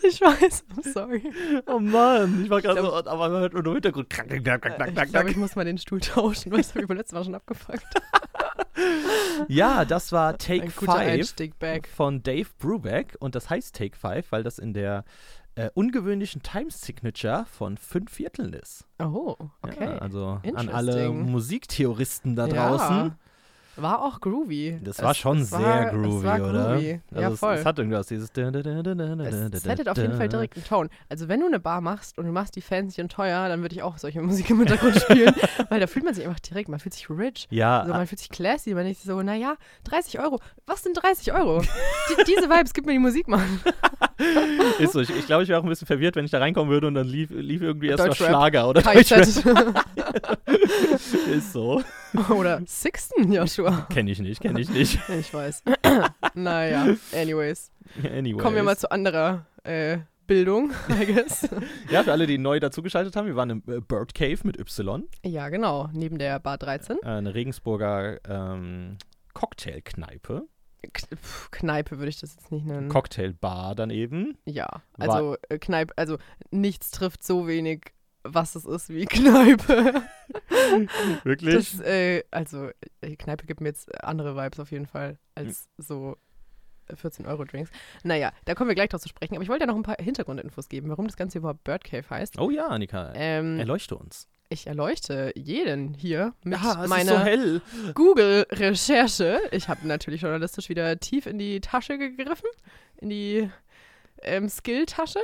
Ich 0.03 0.21
weiß, 0.21 0.65
I'm 0.77 0.93
sorry. 0.93 1.23
Oh 1.67 1.79
Mann, 1.79 2.43
ich 2.45 2.51
war 2.51 2.61
gerade 2.61 2.81
Ich 2.81 2.87
so, 2.87 2.93
aber 2.95 3.29
man 3.29 3.41
hört 3.41 3.53
nur 3.53 3.65
im 3.67 3.73
Hintergrund. 3.75 4.11
Knack, 4.11 4.29
knack, 4.29 4.43
knack, 4.63 4.77
knack, 4.77 4.89
Ich 4.89 4.95
knack, 4.95 5.09
glaube, 5.11 5.31
ich 5.31 5.37
muss 5.37 5.55
mal 5.55 5.65
den 5.65 5.79
Stuhl 5.79 6.01
tauschen, 6.01 6.51
weil 6.51 6.59
das 6.59 6.71
habe 6.71 6.81
ich 6.83 6.89
beim 6.89 6.97
letzten 6.97 7.15
Mal 7.17 7.25
schon 7.25 7.35
abgefuckt. 7.35 7.85
Ja, 9.49 9.85
das 9.85 10.13
war 10.13 10.37
Take 10.39 10.65
Ein 10.65 10.73
guter 10.77 10.93
5 10.93 11.09
Einstieg 11.09 11.59
back. 11.59 11.89
von 11.89 12.23
Dave 12.23 12.49
Brubeck 12.59 13.17
und 13.21 13.35
das 13.35 13.49
heißt 13.51 13.75
Take 13.75 13.97
5, 13.97 14.31
weil 14.31 14.43
das 14.43 14.59
in 14.59 14.75
der 14.75 15.05
äh, 15.55 15.71
ungewöhnlichen 15.75 16.43
Time 16.43 16.71
Signature 16.71 17.47
von 17.51 17.79
fünf 17.79 18.13
Vierteln 18.13 18.53
ist. 18.53 18.85
Oh, 18.99 19.37
okay. 19.63 19.85
Ja, 19.85 19.99
also 19.99 20.41
an 20.55 20.69
alle. 20.69 21.11
Musiktheoristen 21.11 22.37
da 22.37 22.47
Ja. 22.47 23.17
War 23.79 24.03
auch 24.03 24.21
groovy. 24.21 24.79
Das 24.83 24.99
Es- 24.99 25.05
war 25.05 25.15
schon 25.15 25.39
es 25.41 25.51
sehr 25.51 25.61
war, 25.61 25.87
groovy, 25.87 26.17
es 26.19 26.25
war 26.25 26.49
oder? 26.49 26.73
Groovy. 26.75 27.01
Ja, 27.11 27.17
Also 27.23 27.35
es, 27.35 27.41
voll. 27.41 27.55
es 27.55 27.65
hat 27.65 27.79
irgendwas, 27.79 28.07
dieses. 28.07 28.31
Es, 28.31 28.37
es 28.37 29.65
hätte 29.69 29.91
auf 29.91 29.97
jeden 29.99 30.17
Fall 30.17 30.29
direkt 30.29 30.57
einen 30.57 30.65
Ton. 30.65 30.89
Also 31.09 31.29
wenn 31.29 31.41
du 31.41 31.47
eine 31.47 31.61
Bar 31.61 31.81
machst 31.81 32.17
und 32.19 32.27
du 32.27 32.33
machst 32.33 32.57
die 32.57 32.63
fancy 32.63 33.01
und 33.03 33.13
teuer, 33.13 33.49
dann 33.49 33.61
würde 33.63 33.75
ich 33.75 33.83
auch 33.83 33.99
solche 33.99 34.21
Musik 34.27 34.49
im 34.51 34.59
Hintergrund 34.59 34.97
spielen, 35.01 35.35
weil 35.69 35.81
da 35.81 35.87
fühlt 35.87 36.05
man 36.05 36.15
sich 36.15 36.25
einfach 36.27 36.41
direkt, 36.41 36.69
man 36.69 36.81
fühlt 36.81 36.95
sich 36.95 37.09
rich. 37.11 37.47
Ja, 37.51 37.81
Also 37.81 37.93
man 37.93 38.07
fühlt 38.07 38.19
sich 38.19 38.31
classy, 38.31 38.73
man 38.75 38.85
denkt 38.85 39.01
so, 39.01 39.21
naja, 39.23 39.57
30 39.85 40.21
Euro, 40.21 40.41
was 40.67 40.83
sind 40.83 40.95
30 41.03 41.33
Euro? 41.35 41.61
die, 41.61 42.25
diese 42.27 42.49
Vibes, 42.49 42.73
gib 42.73 42.87
mir 42.87 42.93
die 42.93 42.99
Musik, 42.99 43.29
Mann. 43.29 43.61
ist 44.79 44.93
so. 44.93 45.01
Ich, 45.01 45.11
ich 45.11 45.27
glaube, 45.27 45.43
ich 45.43 45.49
wäre 45.49 45.61
auch 45.61 45.65
ein 45.65 45.69
bisschen 45.69 45.87
verwirrt, 45.87 46.17
wenn 46.17 46.25
ich 46.25 46.31
da 46.31 46.39
reinkommen 46.39 46.71
würde 46.73 46.87
und 46.87 46.95
dann 46.95 47.07
lief, 47.07 47.31
lief 47.31 47.61
irgendwie 47.63 47.89
erst 47.89 47.99
mal 47.99 48.09
Deutschrap. 48.09 48.29
Schlager 48.29 48.69
oder 48.69 48.81
Deutschrap. 48.83 49.21
Ist 51.31 51.53
so. 51.53 51.83
Oder 52.31 52.63
Sixten, 52.67 53.33
Joshua. 53.33 53.87
Kenne 53.91 54.11
ich 54.11 54.19
nicht, 54.21 54.41
kenne 54.41 54.61
ich 54.61 54.69
nicht. 54.71 54.99
Ich 55.09 55.33
weiß. 55.33 55.63
naja, 56.35 56.95
anyways. 57.15 57.71
Anyways. 58.05 58.43
Kommen 58.43 58.57
wir 58.57 58.63
mal 58.63 58.77
zu 58.77 58.91
anderer 58.91 59.47
äh, 59.65 59.99
Bildung, 60.27 60.73
I 60.91 61.07
guess. 61.07 61.49
Ja, 61.91 62.03
für 62.03 62.13
alle, 62.13 62.27
die 62.27 62.39
neu 62.39 62.59
dazugeschaltet 62.61 63.17
haben, 63.17 63.27
wir 63.27 63.37
waren 63.37 63.51
im 63.51 63.63
äh, 63.69 63.81
Bird 63.81 64.15
Cave 64.15 64.39
mit 64.45 64.59
Y, 64.59 65.07
ja, 65.25 65.49
genau, 65.49 65.89
neben 65.93 66.19
der 66.19 66.39
Bar 66.41 66.59
13. 66.59 66.99
äh, 67.03 67.07
eine 67.07 67.35
Regensburger 67.35 68.19
ähm, 68.29 68.99
Cocktailkneipe. 69.35 70.47
Kneipe 71.51 71.99
würde 71.99 72.09
ich 72.11 72.21
das 72.21 72.35
jetzt 72.37 72.53
nicht 72.53 72.67
nennen. 72.67 72.89
Cocktailbar 72.89 73.75
dann 73.75 73.91
eben. 73.91 74.39
ja, 74.45 74.69
also 74.99 75.37
äh, 75.49 75.59
Kneipe, 75.59 75.93
also 75.97 76.19
nichts 76.51 76.91
trifft 76.91 77.25
so 77.25 77.47
wenig, 77.49 77.93
was 78.29 78.55
es 78.55 78.65
ist 78.65 78.89
wie 78.89 79.05
Kneipe. 79.07 80.03
Wirklich? 81.25 81.55
Das, 81.73 81.81
äh, 81.81 82.23
also 82.31 82.71
äh, 83.01 83.17
Kneipe 83.17 83.47
gibt 83.47 83.61
mir 83.61 83.69
jetzt 83.69 84.03
andere 84.05 84.37
Vibes 84.37 84.61
auf 84.61 84.71
jeden 84.71 84.87
Fall 84.87 85.19
als 85.35 85.69
Hm. 85.79 85.85
so 85.85 86.17
14-Euro-Drinks. 86.91 87.71
Naja, 88.05 88.31
da 88.45 88.55
kommen 88.55 88.69
wir 88.69 88.75
gleich 88.77 88.91
drauf 88.91 89.01
zu 89.01 89.09
sprechen. 89.09 89.35
Aber 89.35 89.43
ich 89.43 89.49
wollte 89.49 89.63
ja 89.65 89.67
noch 89.67 89.75
ein 89.77 89.83
paar 89.83 89.97
Hintergrundinfos 90.01 90.69
geben, 90.69 90.89
warum 90.89 91.07
das 91.07 91.17
Ganze 91.17 91.39
überhaupt 91.39 91.65
Bird 91.65 91.83
Cave 91.85 92.09
heißt. 92.09 92.39
oh 92.39 92.51
ja, 92.51 92.69
Annika. 92.69 93.13
Ähm, 93.15 93.59
Erleuchte 93.59 93.97
uns. 93.97 94.29
ich 94.51 94.69
erleuchte 94.69 95.33
jeden 95.35 95.95
hier 95.95 96.33
mit 96.45 96.59
so 96.61 96.87
meiner 96.87 97.25
hell. 97.25 97.61
Google-Recherche. 97.95 99.41
Ich 99.51 99.69
habe 99.69 99.87
natürlich 99.89 100.21
journalistisch 100.23 100.69
wieder 100.69 100.99
tief 101.01 101.27
in 101.27 101.39
die 101.39 101.61
Tasche 101.61 101.99
gegriffen, 101.99 102.49
in 102.99 103.09
die 103.09 103.51
ähm, 104.23 104.49
Skill-Tasche. 104.49 105.19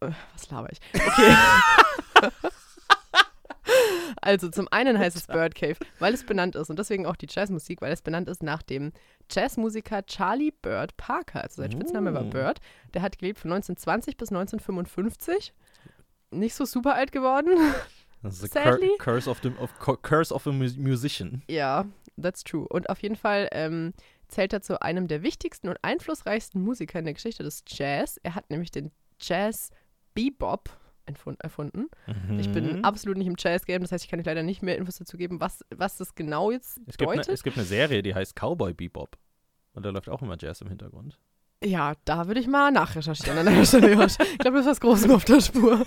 Äh, 0.00 0.10
Was 0.32 0.50
laber 0.50 0.70
ich? 0.72 0.80
Okay. 0.94 1.36
also 4.22 4.48
zum 4.50 4.68
einen 4.70 4.98
heißt 4.98 5.16
es 5.16 5.26
Bird 5.26 5.54
Cave, 5.54 5.76
weil 5.98 6.14
es 6.14 6.24
benannt 6.24 6.56
ist 6.56 6.70
und 6.70 6.78
deswegen 6.78 7.06
auch 7.06 7.16
die 7.16 7.26
Jazzmusik, 7.28 7.80
weil 7.80 7.92
es 7.92 8.02
benannt 8.02 8.28
ist 8.28 8.42
nach 8.42 8.62
dem 8.62 8.92
Jazzmusiker 9.30 10.04
Charlie 10.06 10.52
Bird 10.62 10.96
Parker. 10.96 11.42
Also 11.42 11.62
sein 11.62 11.72
Spitzname 11.72 12.12
war 12.14 12.22
Oh. 12.24 12.30
Bird. 12.30 12.60
Der 12.94 13.02
hat 13.02 13.18
gelebt 13.18 13.38
von 13.38 13.52
1920 13.52 14.16
bis 14.16 14.30
1955. 14.30 15.52
Nicht 16.32 16.54
so 16.54 16.64
super 16.64 16.94
alt 16.94 17.12
geworden. 17.12 17.56
Das 18.22 18.42
ist 18.42 18.52
Sadly. 18.52 18.88
cur 18.98 19.14
curse 19.14 19.30
of 19.30 19.38
the 19.42 19.50
of, 19.58 19.78
cu- 19.78 19.96
curse 19.96 20.34
of 20.34 20.46
a 20.46 20.52
mu 20.52 20.68
musician. 20.76 21.40
Ja, 21.48 21.86
that's 22.20 22.44
true. 22.44 22.66
Und 22.68 22.90
auf 22.90 23.00
jeden 23.00 23.16
Fall 23.16 23.48
ähm, 23.50 23.94
zählt 24.28 24.52
er 24.52 24.60
zu 24.60 24.82
einem 24.82 25.08
der 25.08 25.22
wichtigsten 25.22 25.70
und 25.70 25.78
einflussreichsten 25.80 26.60
Musiker 26.60 26.98
in 26.98 27.06
der 27.06 27.14
Geschichte 27.14 27.42
des 27.44 27.64
Jazz. 27.66 28.20
Er 28.22 28.34
hat 28.34 28.50
nämlich 28.50 28.70
den 28.70 28.90
Jazz 29.22 29.70
Bebop 30.12 30.68
erfunden. 31.40 31.86
Ich 32.38 32.50
bin 32.52 32.78
Mhm. 32.78 32.84
absolut 32.84 33.16
nicht 33.18 33.26
im 33.26 33.36
Jazz-Game, 33.38 33.82
das 33.82 33.92
heißt, 33.92 34.04
ich 34.04 34.10
kann 34.10 34.20
euch 34.20 34.26
leider 34.26 34.42
nicht 34.42 34.62
mehr 34.62 34.76
Infos 34.78 34.96
dazu 34.96 35.16
geben, 35.16 35.40
was, 35.40 35.64
was 35.74 35.96
das 35.96 36.14
genau 36.14 36.50
jetzt 36.50 36.78
es, 36.86 36.96
gibt 36.96 37.00
ne, 37.00 37.06
bedeutet. 37.16 37.34
es 37.34 37.42
gibt 37.42 37.56
eine 37.56 37.66
Serie, 37.66 38.02
die 38.02 38.14
heißt 38.14 38.34
Cowboy 38.36 38.74
Bebop. 38.74 39.16
Und 39.72 39.84
da 39.86 39.90
läuft 39.90 40.08
auch 40.08 40.22
immer 40.22 40.36
Jazz 40.38 40.60
im 40.60 40.68
Hintergrund. 40.68 41.18
ja, 41.62 41.94
da 42.04 42.26
würde 42.26 42.40
ich 42.40 42.46
mal 42.48 42.70
nachrecherchieren 42.72 43.38
an 43.38 43.46
der 43.54 43.64
Stelle. 43.64 43.92
Josh. 43.92 44.16
Ich 44.32 44.38
glaube, 44.38 44.56
das 44.58 44.66
ist 44.66 44.70
was 44.72 44.80
Großes 44.80 45.10
auf 45.10 45.24
der 45.24 45.40
Spur. 45.40 45.86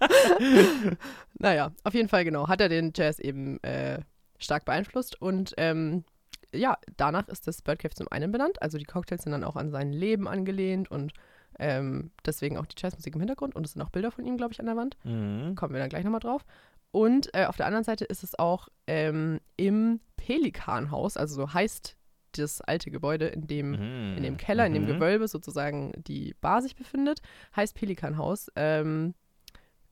naja, 1.38 1.72
auf 1.84 1.94
jeden 1.94 2.08
Fall 2.08 2.24
genau. 2.24 2.48
Hat 2.48 2.60
er 2.60 2.68
den 2.68 2.92
Jazz 2.94 3.18
eben 3.18 3.62
äh, 3.62 4.00
stark 4.38 4.64
beeinflusst 4.64 5.20
und 5.20 5.54
ähm, 5.56 6.04
ja, 6.52 6.78
danach 6.96 7.26
ist 7.28 7.46
das 7.48 7.62
Bird 7.62 7.80
Cave 7.80 7.94
zum 7.94 8.06
einen 8.10 8.30
benannt. 8.30 8.62
Also 8.62 8.78
die 8.78 8.84
Cocktails 8.84 9.22
sind 9.22 9.32
dann 9.32 9.44
auch 9.44 9.56
an 9.56 9.70
sein 9.70 9.92
Leben 9.92 10.28
angelehnt 10.28 10.90
und 10.90 11.12
ähm, 11.58 12.10
deswegen 12.26 12.56
auch 12.58 12.66
die 12.66 12.76
Jazzmusik 12.78 13.14
im 13.14 13.20
Hintergrund 13.20 13.54
und 13.54 13.64
es 13.66 13.72
sind 13.72 13.82
auch 13.82 13.90
Bilder 13.90 14.10
von 14.10 14.24
ihm, 14.24 14.36
glaube 14.36 14.52
ich, 14.52 14.60
an 14.60 14.66
der 14.66 14.76
Wand. 14.76 14.96
Mhm. 15.04 15.54
Kommen 15.54 15.72
wir 15.74 15.80
dann 15.80 15.88
gleich 15.90 16.04
nochmal 16.04 16.20
drauf. 16.20 16.44
Und 16.90 17.34
äh, 17.34 17.46
auf 17.46 17.56
der 17.56 17.66
anderen 17.66 17.84
Seite 17.84 18.04
ist 18.04 18.22
es 18.22 18.38
auch 18.38 18.68
ähm, 18.86 19.40
im 19.56 20.00
Pelikanhaus, 20.16 21.16
also 21.16 21.34
so 21.34 21.52
heißt 21.52 21.96
das 22.36 22.60
alte 22.60 22.90
Gebäude, 22.90 23.26
in 23.28 23.46
dem, 23.46 23.70
Mhm. 23.72 24.16
in 24.16 24.22
dem 24.24 24.36
Keller, 24.36 24.66
in 24.66 24.74
dem 24.74 24.84
Mhm. 24.84 24.88
Gewölbe 24.88 25.28
sozusagen 25.28 25.92
die 25.96 26.34
Bar 26.40 26.62
sich 26.62 26.74
befindet, 26.74 27.20
heißt 27.54 27.74
Pelikanhaus. 27.76 28.48
Ähm, 28.56 29.14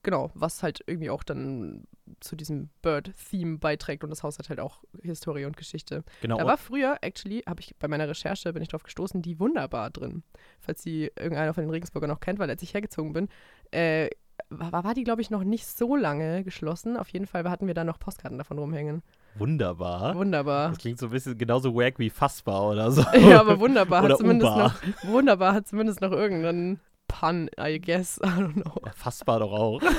genau, 0.03 0.31
was 0.33 0.63
halt 0.63 0.83
irgendwie 0.85 1.09
auch 1.09 1.23
dann 1.23 1.85
zu 2.19 2.35
diesem 2.35 2.69
Bird-Theme 2.81 3.57
beiträgt 3.57 4.03
und 4.03 4.09
das 4.09 4.23
Haus 4.23 4.37
hat 4.37 4.49
halt 4.49 4.59
auch 4.59 4.83
Historie 5.01 5.45
und 5.45 5.57
Geschichte. 5.57 6.03
Genau. 6.21 6.37
Da 6.37 6.45
war 6.45 6.57
früher, 6.57 6.97
actually, 7.01 7.43
habe 7.47 7.61
ich 7.61 7.75
bei 7.77 7.87
meiner 7.87 8.07
Recherche, 8.07 8.53
bin 8.53 8.61
ich 8.61 8.69
drauf 8.69 8.83
gestoßen, 8.83 9.21
die 9.21 9.39
Wunderbar 9.39 9.89
drin. 9.89 10.23
Falls 10.59 10.83
sie 10.83 11.11
irgendeiner 11.17 11.53
von 11.53 11.63
den 11.63 11.71
Regensburger 11.71 12.07
noch 12.07 12.19
kennt, 12.19 12.39
weil 12.39 12.49
als 12.49 12.61
ich 12.61 12.73
hergezogen 12.73 13.13
bin, 13.13 13.29
äh, 13.71 14.09
war, 14.49 14.83
war 14.83 14.93
die, 14.93 15.03
glaube 15.03 15.21
ich, 15.21 15.29
noch 15.29 15.43
nicht 15.43 15.65
so 15.67 15.95
lange 15.95 16.43
geschlossen. 16.43 16.97
Auf 16.97 17.09
jeden 17.09 17.27
Fall 17.27 17.49
hatten 17.49 17.67
wir 17.67 17.73
da 17.73 17.83
noch 17.83 17.99
Postkarten 17.99 18.37
davon 18.37 18.59
rumhängen. 18.59 19.01
Wunderbar. 19.35 20.15
Wunderbar. 20.15 20.69
Das 20.69 20.77
klingt 20.77 20.99
so 20.99 21.07
ein 21.07 21.11
bisschen 21.11 21.37
genauso 21.37 21.73
wack 21.73 21.97
wie 21.97 22.09
fassbar 22.09 22.69
oder 22.69 22.91
so. 22.91 23.03
Ja, 23.13 23.39
aber 23.39 23.59
wunderbar 23.59 24.03
Oder 24.03 24.13
hat 24.13 24.19
zumindest 24.19 24.51
Uber. 24.51 24.63
noch 24.63 25.03
wunderbar 25.11 25.53
hat 25.53 25.67
zumindest 25.67 26.01
noch 26.01 26.11
irgendeinen 26.11 26.79
Pun, 27.07 27.49
I 27.59 27.79
guess. 27.79 28.17
I 28.23 28.27
don't 28.27 28.53
know. 28.53 28.75
Ja, 28.85 28.91
fassbar 28.93 29.39
doch 29.39 29.51
auch. 29.51 29.81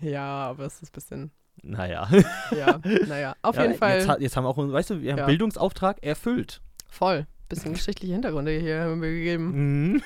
Ja, 0.00 0.48
aber 0.48 0.64
es 0.66 0.82
ist 0.82 0.90
ein 0.90 0.92
bisschen. 0.92 1.30
Naja. 1.62 2.06
Ja, 2.54 2.78
naja. 3.06 3.34
Auf 3.40 3.56
Ja, 3.56 3.62
jeden 3.62 3.78
Fall 3.78 3.98
Jetzt, 4.00 4.20
jetzt 4.20 4.36
haben 4.36 4.44
wir 4.44 4.48
auch, 4.50 4.58
weißt 4.58 4.90
du, 4.90 5.00
wir 5.00 5.12
haben 5.12 5.18
Ja. 5.20 5.24
Bildungsauftrag 5.26 6.02
erfüllt. 6.04 6.60
voll. 6.90 7.26
Bisschen 7.48 7.72
geschichtliche 7.74 8.12
Hintergründe 8.12 8.50
hier 8.58 8.80
haben 8.82 9.00
wir 9.00 9.08
gegeben. 9.10 9.92
Mhm. 9.94 10.02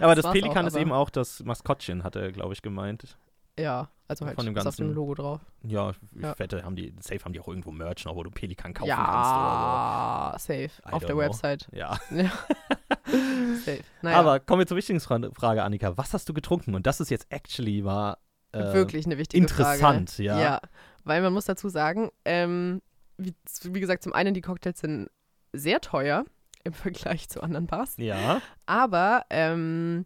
aber 0.00 0.14
Das 0.14 0.22
das, 0.22 0.32
Pelikan 0.32 0.64
auch, 0.64 0.68
ist 0.68 0.74
aber- 0.74 0.80
eben 0.80 0.92
auch 0.92 1.10
das 1.10 1.42
Maskottchen, 1.44 2.04
hat 2.04 2.14
er, 2.16 2.30
glaube 2.32 2.52
ich, 2.54 2.62
gemeint. 2.62 3.18
Ja, 3.58 3.88
also 4.08 4.24
halt 4.26 4.36
Von 4.36 4.46
dem 4.46 4.56
ist 4.56 4.66
auf 4.66 4.76
dem 4.76 4.86
ganzen- 4.86 4.94
Logo 4.94 5.14
drauf. 5.14 5.40
Ja, 5.62 5.90
ich 5.90 5.96
Ja. 6.22 6.38
wette, 6.38 6.62
haben 6.64 6.76
die, 6.76 6.94
safe 7.00 7.24
haben 7.24 7.32
die 7.32 7.40
auch 7.40 7.48
irgendwo 7.48 7.70
Merch 7.72 8.04
noch, 8.04 8.14
wo 8.16 8.22
du 8.22 8.30
Pelikan 8.30 8.72
kaufen 8.74 8.90
kannst 8.90 9.10
oder 9.10 9.18
Ja, 9.18 10.34
safe. 10.38 10.70
I 10.88 10.92
Auf 10.92 11.04
der 11.04 11.14
know. 11.14 11.18
Website. 11.18 11.66
so. 11.70 11.76
Ja. 11.76 11.98
Ja. 12.10 12.30
safe. 13.64 13.82
Naja, 14.02 14.16
Aber 14.18 14.40
kommen 14.40 14.60
wir 14.60 14.66
zur 14.66 14.76
wichtigen 14.76 15.00
Fra- 15.00 15.30
Frage, 15.34 15.62
Annika. 15.62 15.96
Was 15.96 16.12
hast 16.14 16.28
du 16.28 16.34
getrunken? 16.34 16.74
Und 16.74 16.86
das 16.86 17.00
ist 17.00 17.10
jetzt 17.10 17.26
actually 17.30 17.82
mal 17.82 18.16
äh, 18.52 18.72
wirklich 18.72 19.06
eine 19.06 19.18
wichtige 19.18 19.46
Frage. 19.48 19.74
interessant, 19.76 20.18
ja. 20.18 20.40
Ja, 20.40 20.60
weil 21.04 21.20
man 21.22 21.32
muss 21.32 21.44
dazu 21.46 21.68
sagen, 21.68 22.10
ähm, 22.24 22.80
wie, 23.18 23.34
wie 23.64 23.80
gesagt, 23.80 24.02
zum 24.02 24.12
einen 24.12 24.34
die 24.34 24.40
Cocktails 24.40 24.80
sind 24.80 25.08
sehr 25.52 25.80
teuer 25.80 26.24
im 26.64 26.72
Vergleich 26.72 27.28
zu 27.28 27.42
anderen 27.42 27.66
Bars, 27.66 27.96
Ja. 27.96 28.40
aber 28.66 29.24
ähm, 29.30 30.04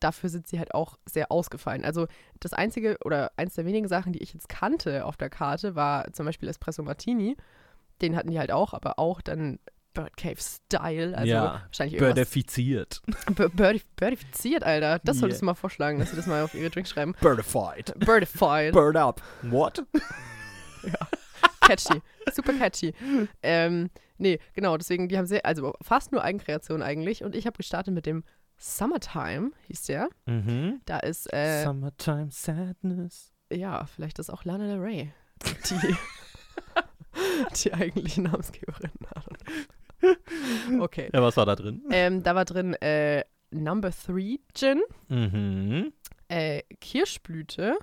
dafür 0.00 0.28
sind 0.30 0.46
sie 0.46 0.58
halt 0.58 0.74
auch 0.74 0.98
sehr 1.06 1.30
ausgefallen. 1.32 1.84
Also 1.84 2.06
das 2.40 2.52
einzige 2.52 2.98
oder 3.04 3.32
eins 3.36 3.54
der 3.54 3.64
wenigen 3.66 3.88
Sachen, 3.88 4.12
die 4.12 4.22
ich 4.22 4.32
jetzt 4.34 4.48
kannte 4.48 5.04
auf 5.04 5.16
der 5.16 5.30
Karte, 5.30 5.74
war 5.74 6.12
zum 6.12 6.26
Beispiel 6.26 6.48
Espresso 6.48 6.82
Martini. 6.82 7.36
Den 8.00 8.14
hatten 8.16 8.30
die 8.30 8.38
halt 8.38 8.52
auch, 8.52 8.74
aber 8.74 8.98
auch 8.98 9.20
dann 9.20 9.58
Bird 9.94 10.16
Cave 10.16 10.36
Style, 10.38 11.16
also 11.16 11.28
Ja, 11.28 11.62
wahrscheinlich 11.66 11.98
Birdifiziert. 11.98 13.02
Bir- 13.34 13.48
Birdi- 13.56 13.82
Birdifiziert, 13.96 14.62
Alter. 14.62 15.00
Das 15.00 15.16
Yeah. 15.16 15.20
solltest 15.20 15.42
du 15.42 15.46
mal 15.46 15.54
vorschlagen, 15.54 15.98
dass 15.98 16.10
sie 16.10 16.16
das 16.16 16.26
mal 16.28 16.44
auf 16.44 16.54
ihre 16.54 16.70
Drinks 16.70 16.90
schreiben. 16.90 17.16
Birdified. 17.20 17.94
Birdified. 17.98 18.72
Bird 18.72 18.96
up. 18.96 19.20
What? 19.42 19.84
catchy. 21.60 22.00
Super 22.32 22.52
catchy. 22.54 22.94
Ähm, 23.42 23.90
nee, 24.18 24.38
genau, 24.54 24.76
deswegen, 24.76 25.08
die 25.08 25.18
haben 25.18 25.26
sehr, 25.26 25.44
also 25.44 25.74
fast 25.82 26.12
nur 26.12 26.22
Eigenkreation 26.22 26.82
eigentlich. 26.82 27.24
Und 27.24 27.34
ich 27.34 27.46
habe 27.46 27.56
gestartet 27.56 27.92
mit 27.94 28.06
dem 28.06 28.24
Summertime, 28.58 29.52
hieß 29.68 29.82
der. 29.84 30.08
Mhm. 30.26 30.80
Da 30.84 30.98
ist, 30.98 31.32
äh, 31.32 31.62
Summertime 31.64 32.28
Sadness. 32.30 33.32
ja, 33.52 33.86
vielleicht 33.86 34.18
ist 34.18 34.30
auch 34.30 34.44
Lana 34.44 34.66
Del 34.66 34.78
Rey 34.80 35.12
die, 35.70 35.96
die 37.64 37.72
eigentliche 37.74 38.20
Namensgeberin. 38.22 38.90
okay. 40.80 41.10
Ja, 41.12 41.22
was 41.22 41.36
war 41.36 41.46
da 41.46 41.54
drin? 41.56 41.82
Ähm, 41.90 42.22
da 42.22 42.34
war 42.34 42.44
drin 42.44 42.74
äh, 42.74 43.24
Number 43.50 43.90
3 43.90 44.38
Gin, 44.54 44.82
Mhm. 45.08 45.92
äh, 46.28 46.62
Kirschblüte 46.80 47.76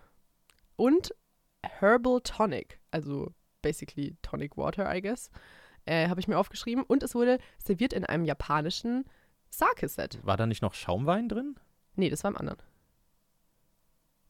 und 0.75 1.13
Herbal 1.63 2.21
Tonic. 2.21 2.79
Also 2.91 3.31
basically 3.61 4.15
Tonic 4.21 4.57
Water, 4.57 4.93
I 4.93 5.01
guess. 5.01 5.29
Äh, 5.85 6.09
Habe 6.09 6.19
ich 6.19 6.27
mir 6.27 6.37
aufgeschrieben. 6.37 6.83
Und 6.83 7.03
es 7.03 7.15
wurde 7.15 7.39
serviert 7.63 7.93
in 7.93 8.05
einem 8.05 8.25
japanischen 8.25 9.05
Sake-Set. 9.57 10.19
War 10.23 10.37
da 10.37 10.45
nicht 10.45 10.61
noch 10.61 10.73
Schaumwein 10.73 11.29
drin? 11.29 11.55
Nee, 11.95 12.09
das 12.09 12.23
war 12.23 12.31
im 12.31 12.37
anderen. 12.37 12.59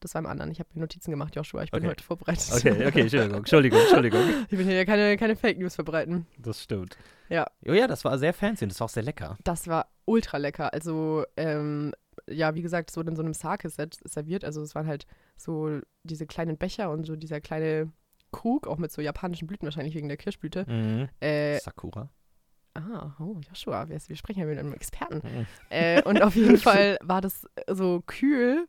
Das 0.01 0.13
war 0.13 0.19
im 0.19 0.27
anderen. 0.27 0.51
Ich 0.51 0.59
habe 0.59 0.69
mir 0.73 0.81
Notizen 0.81 1.09
gemacht, 1.09 1.35
Joshua. 1.35 1.63
Ich 1.63 1.71
bin 1.71 1.79
Okay. 1.79 1.89
heute 1.89 2.03
vorbereitet. 2.03 2.51
Okay, 2.53 2.85
okay, 2.85 3.01
Entschuldigung, 3.01 3.37
Entschuldigung, 3.39 3.79
Entschuldigung. 3.79 4.21
Ich 4.49 4.57
will 4.57 4.65
hier 4.65 4.85
keine, 4.85 5.17
keine 5.17 5.35
Fake 5.35 5.57
News 5.57 5.75
verbreiten. 5.75 6.27
Das 6.37 6.61
stimmt. 6.61 6.97
Ja. 7.29 7.47
Oh 7.67 7.71
ja, 7.73 7.87
das 7.87 8.05
war 8.05 8.17
sehr 8.19 8.33
fancy 8.33 8.65
und 8.65 8.71
das 8.71 8.79
war 8.79 8.85
auch 8.85 8.89
sehr 8.89 9.03
lecker. 9.03 9.37
Das 9.43 9.67
war 9.67 9.87
ultra 10.05 10.37
lecker. 10.37 10.71
Also, 10.73 11.25
ähm, 11.37 11.93
ja, 12.27 12.53
wie 12.53 12.61
gesagt, 12.61 12.91
es 12.91 12.97
wurde 12.97 13.09
in 13.09 13.15
so 13.15 13.23
einem 13.23 13.33
Sake-Set 13.33 13.97
serviert. 14.03 14.43
Also, 14.45 14.61
es 14.61 14.75
waren 14.75 14.85
halt 14.85 15.07
so 15.37 15.79
diese 16.03 16.27
kleinen 16.27 16.57
Becher 16.57 16.91
und 16.91 17.05
so 17.07 17.15
dieser 17.15 17.41
kleine 17.41 17.91
Krug, 18.31 18.67
auch 18.67 18.77
mit 18.77 18.91
so 18.91 19.01
japanischen 19.01 19.47
Blüten, 19.47 19.65
wahrscheinlich 19.65 19.95
wegen 19.95 20.07
der 20.09 20.17
Kirschblüte. 20.17 20.65
Mhm. 20.69 21.09
Äh, 21.19 21.57
Sakura. 21.59 22.09
Ah, 22.75 23.15
oh, 23.19 23.37
Joshua, 23.47 23.89
wir, 23.89 23.99
wir 24.07 24.15
sprechen 24.15 24.41
ja 24.41 24.45
mit 24.45 24.59
einem 24.59 24.73
Experten. 24.73 25.21
Mhm. 25.23 25.45
Äh, 25.69 26.01
und 26.03 26.21
auf 26.21 26.35
jeden 26.35 26.57
Fall 26.57 26.97
war 27.01 27.21
das 27.21 27.47
so 27.67 28.03
kühl 28.05 28.67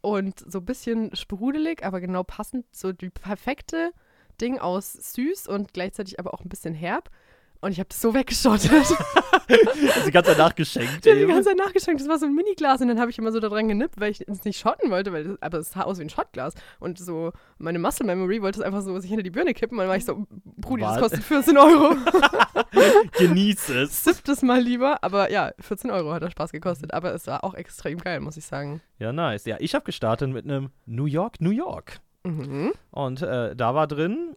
und 0.00 0.40
so 0.40 0.58
ein 0.58 0.64
bisschen 0.64 1.14
sprudelig, 1.14 1.84
aber 1.84 2.00
genau 2.00 2.22
passend, 2.24 2.66
so 2.72 2.92
die 2.92 3.10
perfekte 3.10 3.92
Ding 4.40 4.58
aus 4.58 4.92
süß 4.92 5.46
und 5.48 5.72
gleichzeitig 5.72 6.18
aber 6.18 6.34
auch 6.34 6.42
ein 6.42 6.48
bisschen 6.48 6.74
herb. 6.74 7.10
Und 7.64 7.72
ich 7.72 7.78
habe 7.78 7.88
das 7.88 7.98
so 7.98 8.12
weggeschottet. 8.12 8.70
Hast 8.74 10.06
die 10.06 10.10
ganze 10.10 10.32
Zeit 10.32 10.38
nachgeschenkt. 10.38 11.06
Ich 11.06 11.10
habe 11.10 11.20
die 11.20 11.26
ganze 11.26 11.48
Zeit 11.48 11.56
nachgeschenkt. 11.56 11.98
Das 11.98 12.08
war 12.08 12.18
so 12.18 12.26
ein 12.26 12.34
Miniglas 12.34 12.82
und 12.82 12.88
dann 12.88 13.00
habe 13.00 13.10
ich 13.10 13.16
immer 13.16 13.32
so 13.32 13.40
da 13.40 13.48
dran 13.48 13.68
genippt, 13.68 13.98
weil 13.98 14.10
ich 14.10 14.20
es 14.28 14.44
nicht 14.44 14.58
schotten 14.58 14.90
wollte, 14.90 15.14
weil 15.14 15.24
das, 15.24 15.40
aber 15.40 15.58
es 15.58 15.70
sah 15.70 15.80
aus 15.80 15.98
wie 15.98 16.02
ein 16.02 16.10
Schottglas. 16.10 16.52
Und 16.78 16.98
so 16.98 17.32
meine 17.56 17.78
Muscle 17.78 18.04
Memory 18.04 18.42
wollte 18.42 18.60
es 18.60 18.66
einfach 18.66 18.82
so 18.82 18.98
sich 18.98 19.08
hinter 19.08 19.22
die 19.22 19.30
Birne 19.30 19.54
kippen. 19.54 19.78
Und 19.78 19.84
dann 19.84 19.88
war 19.88 19.96
ich 19.96 20.04
so, 20.04 20.26
Brudi, 20.44 20.82
das 20.82 21.00
kostet 21.00 21.24
14 21.24 21.56
Euro. 21.56 21.96
Genieß 23.18 23.70
es. 23.70 24.04
Sipp 24.04 24.22
das 24.24 24.42
mal 24.42 24.60
lieber. 24.60 25.02
Aber 25.02 25.30
ja, 25.30 25.52
14 25.58 25.90
Euro 25.90 26.12
hat 26.12 26.22
das 26.22 26.32
Spaß 26.32 26.52
gekostet. 26.52 26.92
Aber 26.92 27.14
es 27.14 27.26
war 27.26 27.44
auch 27.44 27.54
extrem 27.54 27.96
geil, 27.96 28.20
muss 28.20 28.36
ich 28.36 28.44
sagen. 28.44 28.82
Ja, 28.98 29.10
nice. 29.14 29.46
Ja, 29.46 29.56
ich 29.58 29.74
habe 29.74 29.86
gestartet 29.86 30.28
mit 30.28 30.44
einem 30.44 30.68
New 30.84 31.06
York, 31.06 31.40
New 31.40 31.50
York. 31.50 32.00
Mhm. 32.24 32.72
Und 32.90 33.22
äh, 33.22 33.56
da 33.56 33.74
war 33.74 33.86
drin 33.86 34.36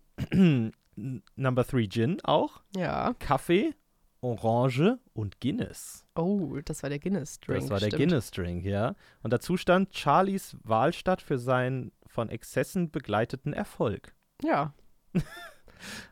Number 1.35 1.63
3 1.63 1.87
Gin 1.87 2.17
auch, 2.23 2.61
Ja. 2.75 3.13
Kaffee, 3.19 3.73
Orange 4.21 4.97
und 5.13 5.39
Guinness. 5.39 6.05
Oh, 6.15 6.57
das 6.65 6.81
war 6.83 6.89
der 6.89 6.99
Guinness-Drink. 6.99 7.61
Das 7.61 7.69
war 7.69 7.79
der. 7.79 7.89
Guinness-Drink, 7.89 8.65
ja. 8.65 8.95
Und 9.21 9.31
dazu 9.31 9.57
stand 9.57 9.95
Charlies 9.95 10.57
Wahlstatt 10.63 11.21
für 11.21 11.37
seinen 11.37 11.91
von 12.07 12.29
Exzessen 12.29 12.89
begleiteten 12.89 13.53
Erfolg. 13.53 14.13
Ja, 14.43 14.73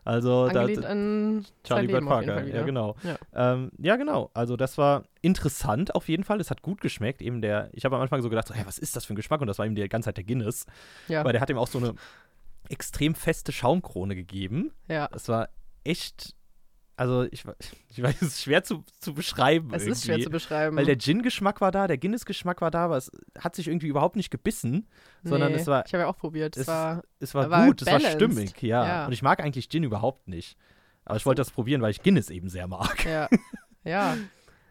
Also 0.03 0.47
da, 0.49 0.67
Charlie 0.67 1.87
Bird 1.87 2.05
Parker, 2.05 2.43
ja 2.43 2.63
genau. 2.63 2.95
Ja. 3.03 3.17
Ähm, 3.53 3.71
ja, 3.79 3.95
genau. 3.95 4.29
Also 4.33 4.55
das 4.57 4.77
war 4.77 5.05
interessant 5.21 5.95
auf 5.95 6.07
jeden 6.07 6.23
Fall. 6.23 6.39
Es 6.39 6.51
hat 6.51 6.61
gut 6.61 6.81
geschmeckt. 6.81 7.21
Eben 7.21 7.41
der, 7.41 7.69
ich 7.73 7.85
habe 7.85 7.95
am 7.95 8.01
Anfang 8.03 8.21
so 8.21 8.29
gedacht, 8.29 8.47
so, 8.47 8.53
hey, 8.53 8.65
was 8.65 8.77
ist 8.77 8.95
das 8.95 9.05
für 9.05 9.13
ein 9.13 9.15
Geschmack? 9.15 9.41
Und 9.41 9.47
das 9.47 9.57
war 9.57 9.65
ihm 9.65 9.75
die 9.75 9.87
ganze 9.89 10.07
Zeit 10.07 10.17
der 10.17 10.23
Guinness. 10.23 10.65
Ja, 11.07 11.23
Weil 11.25 11.31
der 11.31 11.41
hat 11.41 11.49
ihm 11.49 11.57
auch 11.57 11.67
so 11.67 11.79
eine 11.79 11.95
extrem 12.69 13.15
feste 13.15 13.51
Schaumkrone 13.51 14.15
gegeben. 14.15 14.71
ja. 14.87 15.09
Es 15.13 15.27
war 15.29 15.49
echt, 15.83 16.33
also 16.97 17.23
ich, 17.31 17.43
ich 17.89 18.01
weiß, 18.01 18.15
es 18.21 18.27
ist 18.29 18.41
schwer 18.43 18.63
zu, 18.63 18.83
zu 18.99 19.13
beschreiben 19.13 19.73
Es 19.73 19.85
ist 19.85 20.05
schwer 20.05 20.19
zu 20.19 20.29
beschreiben. 20.29 20.75
Weil 20.77 20.85
der 20.85 20.97
Gin-Geschmack 20.97 21.61
war 21.61 21.71
da, 21.71 21.87
der 21.87 21.97
Guinness-Geschmack 21.97 22.61
war 22.61 22.71
da, 22.71 22.85
aber 22.85 22.97
es 22.97 23.11
hat 23.37 23.55
sich 23.55 23.67
irgendwie 23.67 23.87
überhaupt 23.87 24.15
nicht 24.15 24.31
gebissen, 24.31 24.87
sondern 25.23 25.51
Nee, 25.51 25.59
es 25.59 25.67
war, 25.67 25.85
Ich 25.85 25.93
habe 25.93 26.03
ja 26.03 26.07
auch 26.07 26.17
probiert. 26.17 26.55
Es 26.55 26.61
es- 26.63 26.67
war. 26.67 27.03
es 27.19 27.33
war 27.35 27.49
war 27.49 27.67
gut, 27.67 27.81
es 27.81 27.87
war 27.87 27.99
balanced. 27.99 28.15
stimmig, 28.15 28.61
ja. 28.61 28.85
Ja. 28.87 29.05
Und 29.07 29.11
ich 29.11 29.21
mag 29.21 29.41
eigentlich 29.41 29.69
Gin 29.69 29.83
überhaupt 29.83 30.27
nicht. 30.27 30.57
Aber 31.05 31.17
ich 31.17 31.25
wollte 31.25 31.41
das 31.41 31.51
probieren, 31.51 31.81
weil 31.81 31.91
ich 31.91 32.01
Guinness 32.01 32.29
eben 32.29 32.49
sehr 32.49 32.67
mag. 32.67 33.05
Ja. 33.05 33.27
Ja, 33.83 34.17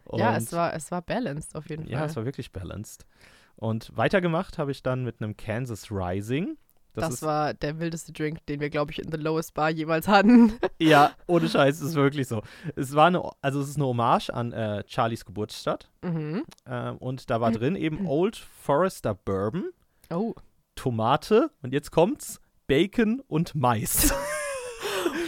Und 0.02 0.18
ja 0.18 0.36
es, 0.36 0.52
war, 0.52 0.74
es 0.74 0.90
war 0.90 1.00
balanced 1.00 1.54
auf 1.54 1.68
jeden 1.68 1.86
ja, 1.86 1.98
Fall. 1.98 2.08
es 2.08 2.16
war 2.16 2.24
wirklich 2.24 2.50
balanced. 2.50 3.06
Und 3.54 3.96
weitergemacht 3.96 4.58
habe 4.58 4.72
ich 4.72 4.82
dann 4.82 5.04
mit 5.04 5.22
einem 5.22 5.36
Kansas 5.36 5.92
Rising. 5.92 6.56
Das, 6.94 7.14
ist, 7.14 7.22
war 7.22 7.54
der 7.54 7.78
wildeste 7.80 8.12
Drink, 8.12 8.44
den 8.46 8.60
wir, 8.60 8.70
glaube 8.70 8.92
ich, 8.92 8.98
in 9.00 9.10
The 9.10 9.16
Lowest 9.18 9.54
Bar 9.54 9.70
jemals 9.70 10.08
hatten. 10.08 10.52
Ja, 10.80 11.12
ohne 11.26 11.48
Scheiß, 11.48 11.76
es 11.80 11.88
ist 11.90 11.94
wirklich 11.94 12.28
so. 12.28 12.42
Es 12.76 12.94
war 12.94 13.06
eine, 13.06 13.22
also 13.40 13.60
es 13.60 13.68
ist 13.68 13.76
eine 13.76 13.86
Hommage 13.86 14.30
an 14.30 14.52
äh, 14.52 14.82
Charlies 14.86 15.24
Geburtsstadt. 15.24 15.88
mhm. 16.02 16.44
Ähm, 16.66 16.96
und 16.98 17.30
da 17.30 17.40
war 17.40 17.52
drin 17.52 17.76
eben 17.76 18.06
Old 18.06 18.36
Forester 18.36 19.14
Bourbon, 19.14 19.70
Oh. 20.10 20.34
Tomate 20.74 21.50
und 21.62 21.72
jetzt 21.72 21.90
kommt's, 21.90 22.40
Bacon 22.66 23.20
und 23.28 23.54
Mais. 23.54 24.12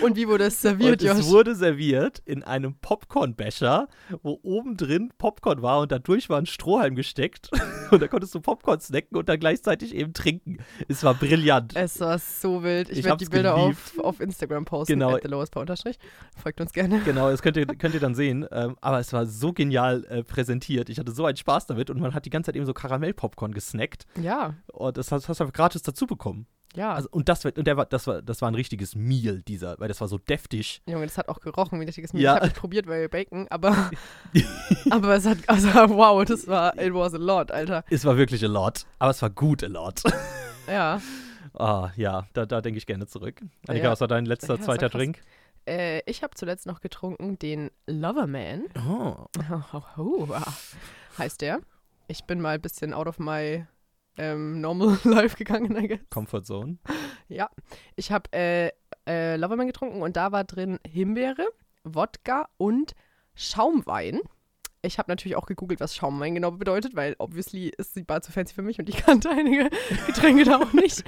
Und 0.03 0.17
wie 0.17 0.29
wurde 0.29 0.45
es 0.45 0.61
serviert, 0.61 1.03
und 1.03 1.09
es 1.09 1.19
Josh? 1.19 1.27
wurde 1.27 1.55
serviert 1.55 2.23
in 2.25 2.43
einem 2.43 2.75
Popcornbecher, 2.77 3.89
wo 4.23 4.39
oben 4.43 4.77
drin 4.77 5.13
Popcorn 5.19 5.63
war 5.63 5.81
und 5.81 5.93
dadurch 5.93 6.29
war 6.29 6.39
ein 6.39 6.47
Strohhalm 6.47 6.95
gesteckt. 6.95 7.51
Und 7.93 8.03
da 8.03 8.09
konntest 8.09 8.35
du 8.35 8.41
Popcorn 8.41 8.81
snacken 8.81 9.17
und 9.17 9.29
dann 9.29 9.39
gleichzeitig 9.39 9.95
eben 9.95 10.13
trinken. 10.13 10.59
Es 10.89 11.05
war 11.05 11.15
brillant. 11.15 11.77
Es 11.77 12.01
war 12.01 12.19
so 12.19 12.65
wild. 12.65 12.91
Ich, 12.91 12.99
Ich 12.99 13.05
werde 13.05 13.25
die 13.25 13.31
Bilder 13.31 13.55
auf, 13.55 13.97
auf 14.01 14.19
Instagram 14.21 14.65
posten. 14.65 14.95
Genau. 14.95 15.11
Folgt 16.37 16.61
uns 16.61 16.73
gerne. 16.73 17.01
Genau, 17.05 17.31
das 17.31 17.43
könnt 17.43 17.57
ihr, 17.57 17.65
könnt 17.67 17.95
ihr 17.95 18.01
dann 18.01 18.17
sehen. 18.17 18.45
Ähm, 18.51 18.77
aber 18.81 18.99
es 18.99 19.13
war 19.13 19.25
so 19.27 19.53
genial 19.53 20.05
äh, 20.07 20.25
präsentiert. 20.25 20.89
Ich 20.89 20.99
hatte 20.99 21.13
so 21.13 21.27
einen 21.27 21.37
Spaß 21.37 21.67
damit 21.67 21.89
und 21.89 22.01
man 22.01 22.13
hat 22.13 22.25
die 22.27 22.31
ganze 22.31 22.49
Zeit 22.49 22.57
eben 22.57 22.67
so 22.67 22.75
Karamellpopcorn 22.75 23.55
gesnackt. 23.55 24.05
Ja, 24.21 24.55
Und 24.73 24.97
das 24.97 25.13
hast, 25.13 25.29
hast 25.29 25.39
du 25.39 25.45
einfach 25.45 25.55
gratis 25.55 25.83
dazu 25.83 26.07
bekommen. 26.09 26.47
Ja. 26.77 26.95
Also, 26.95 27.09
und 27.11 27.29
das, 27.29 27.45
und 27.45 27.67
der 27.67 27.77
war, 27.77 27.87
das, 27.87 28.07
war, 28.07 28.23
das 28.23 28.41
war 28.43 28.51
ein 28.51 28.55
richtiges 28.55 28.95
Meal, 28.95 29.43
dieser, 29.43 29.79
weil 29.81 29.89
das 29.89 30.01
war 30.01 30.09
so 30.09 30.19
deftig. 30.19 30.83
Junge, 30.87 31.07
das 31.07 31.19
hat 31.19 31.29
auch 31.29 31.41
gerochen 31.41 31.79
wie 31.81 31.85
ein 31.85 31.89
richtiges 31.89 32.13
Mehl. 32.13 32.23
Ja. 32.23 32.33
Ich 32.33 32.37
habe 32.37 32.47
nicht 32.47 32.57
probiert, 32.57 32.87
weil 32.87 33.09
Bacon, 33.09 33.47
aber, 33.51 33.91
aber 34.91 35.15
es 35.17 35.27
hat, 35.27 35.39
also 35.47 35.69
wow, 35.91 36.25
das 36.25 36.47
war, 36.47 36.79
it 36.81 36.95
was 36.95 37.15
a 37.15 37.19
lot, 37.19 37.51
Alter. 37.51 37.85
Es 37.91 38.05
war 38.05 38.17
wirklich 38.17 38.45
a 38.45 38.49
lot, 38.49 38.85
aber 38.99 39.11
es 39.11 39.21
war 39.23 39.31
gut 39.31 39.65
a 39.65 39.69
lot. 39.69 40.03
Ja. 40.69 41.01
Ah, 41.55 41.91
ja, 41.97 42.27
da, 42.33 42.45
da 42.45 42.61
denke 42.61 42.79
ich 42.79 42.87
gerne 42.87 43.07
zurück. 43.07 43.41
Annika, 43.69 43.85
Ja. 43.87 43.93
was 43.93 44.01
war 44.01 44.09
dein 44.09 44.27
letzter, 44.27 44.57
Ja, 44.57 44.61
zweiter. 44.61 44.89
Drink? 44.89 45.21
Äh, 45.65 46.01
ich 46.11 46.23
habe 46.25 46.35
zuletzt 46.35 46.67
noch 46.67 46.81
getrunken 46.81 47.39
den 47.39 47.71
Loverman. 47.87 48.65
Oh. 48.89 49.27
Oh, 49.97 50.29
heißt 51.19 51.41
der. 51.41 51.61
Ich 52.09 52.25
bin 52.25 52.41
mal 52.41 52.57
ein 52.57 52.61
bisschen 52.61 52.93
out 52.93 53.07
of 53.07 53.19
my 53.19 53.65
ähm, 54.17 54.61
normal 54.61 54.99
life 55.05 55.37
gegangen, 55.37 55.77
I 55.77 55.89
guess. 55.89 56.01
Comfort 56.11 56.45
Zone. 56.45 56.79
Ja, 57.29 57.51
ich 57.97 58.13
habe 58.13 58.33
äh, 58.33 58.71
äh, 59.07 59.37
Loverman 59.37 59.67
getrunken 59.67 60.03
und 60.03 60.17
da 60.17 60.33
war 60.33 60.45
drin 60.45 60.79
Himbeere, 60.87 61.47
Wodka 61.85 62.49
und 62.57 62.95
Schaumwein. 63.35 64.21
Ich 64.83 64.99
habe 64.99 65.11
natürlich 65.11 65.37
auch 65.37 65.47
gegoogelt, 65.47 65.81
was 65.81 65.97
Schaumwein 65.97 66.35
genau 66.35 66.53
bedeutet, 66.53 66.95
weil 66.95 67.17
obviously 67.19 67.73
ist 67.77 67.97
die 67.97 68.05
Bar 68.05 68.23
zu 68.23 68.31
fancy 68.31 68.55
für 68.55 68.63
mich 68.63 68.79
und 68.79 68.89
ich 68.89 68.97
kannte 69.05 69.31
einige 69.31 69.71
Getränke 70.07 70.45
da 70.45 70.59
auch 70.59 70.73
nicht. 70.73 71.05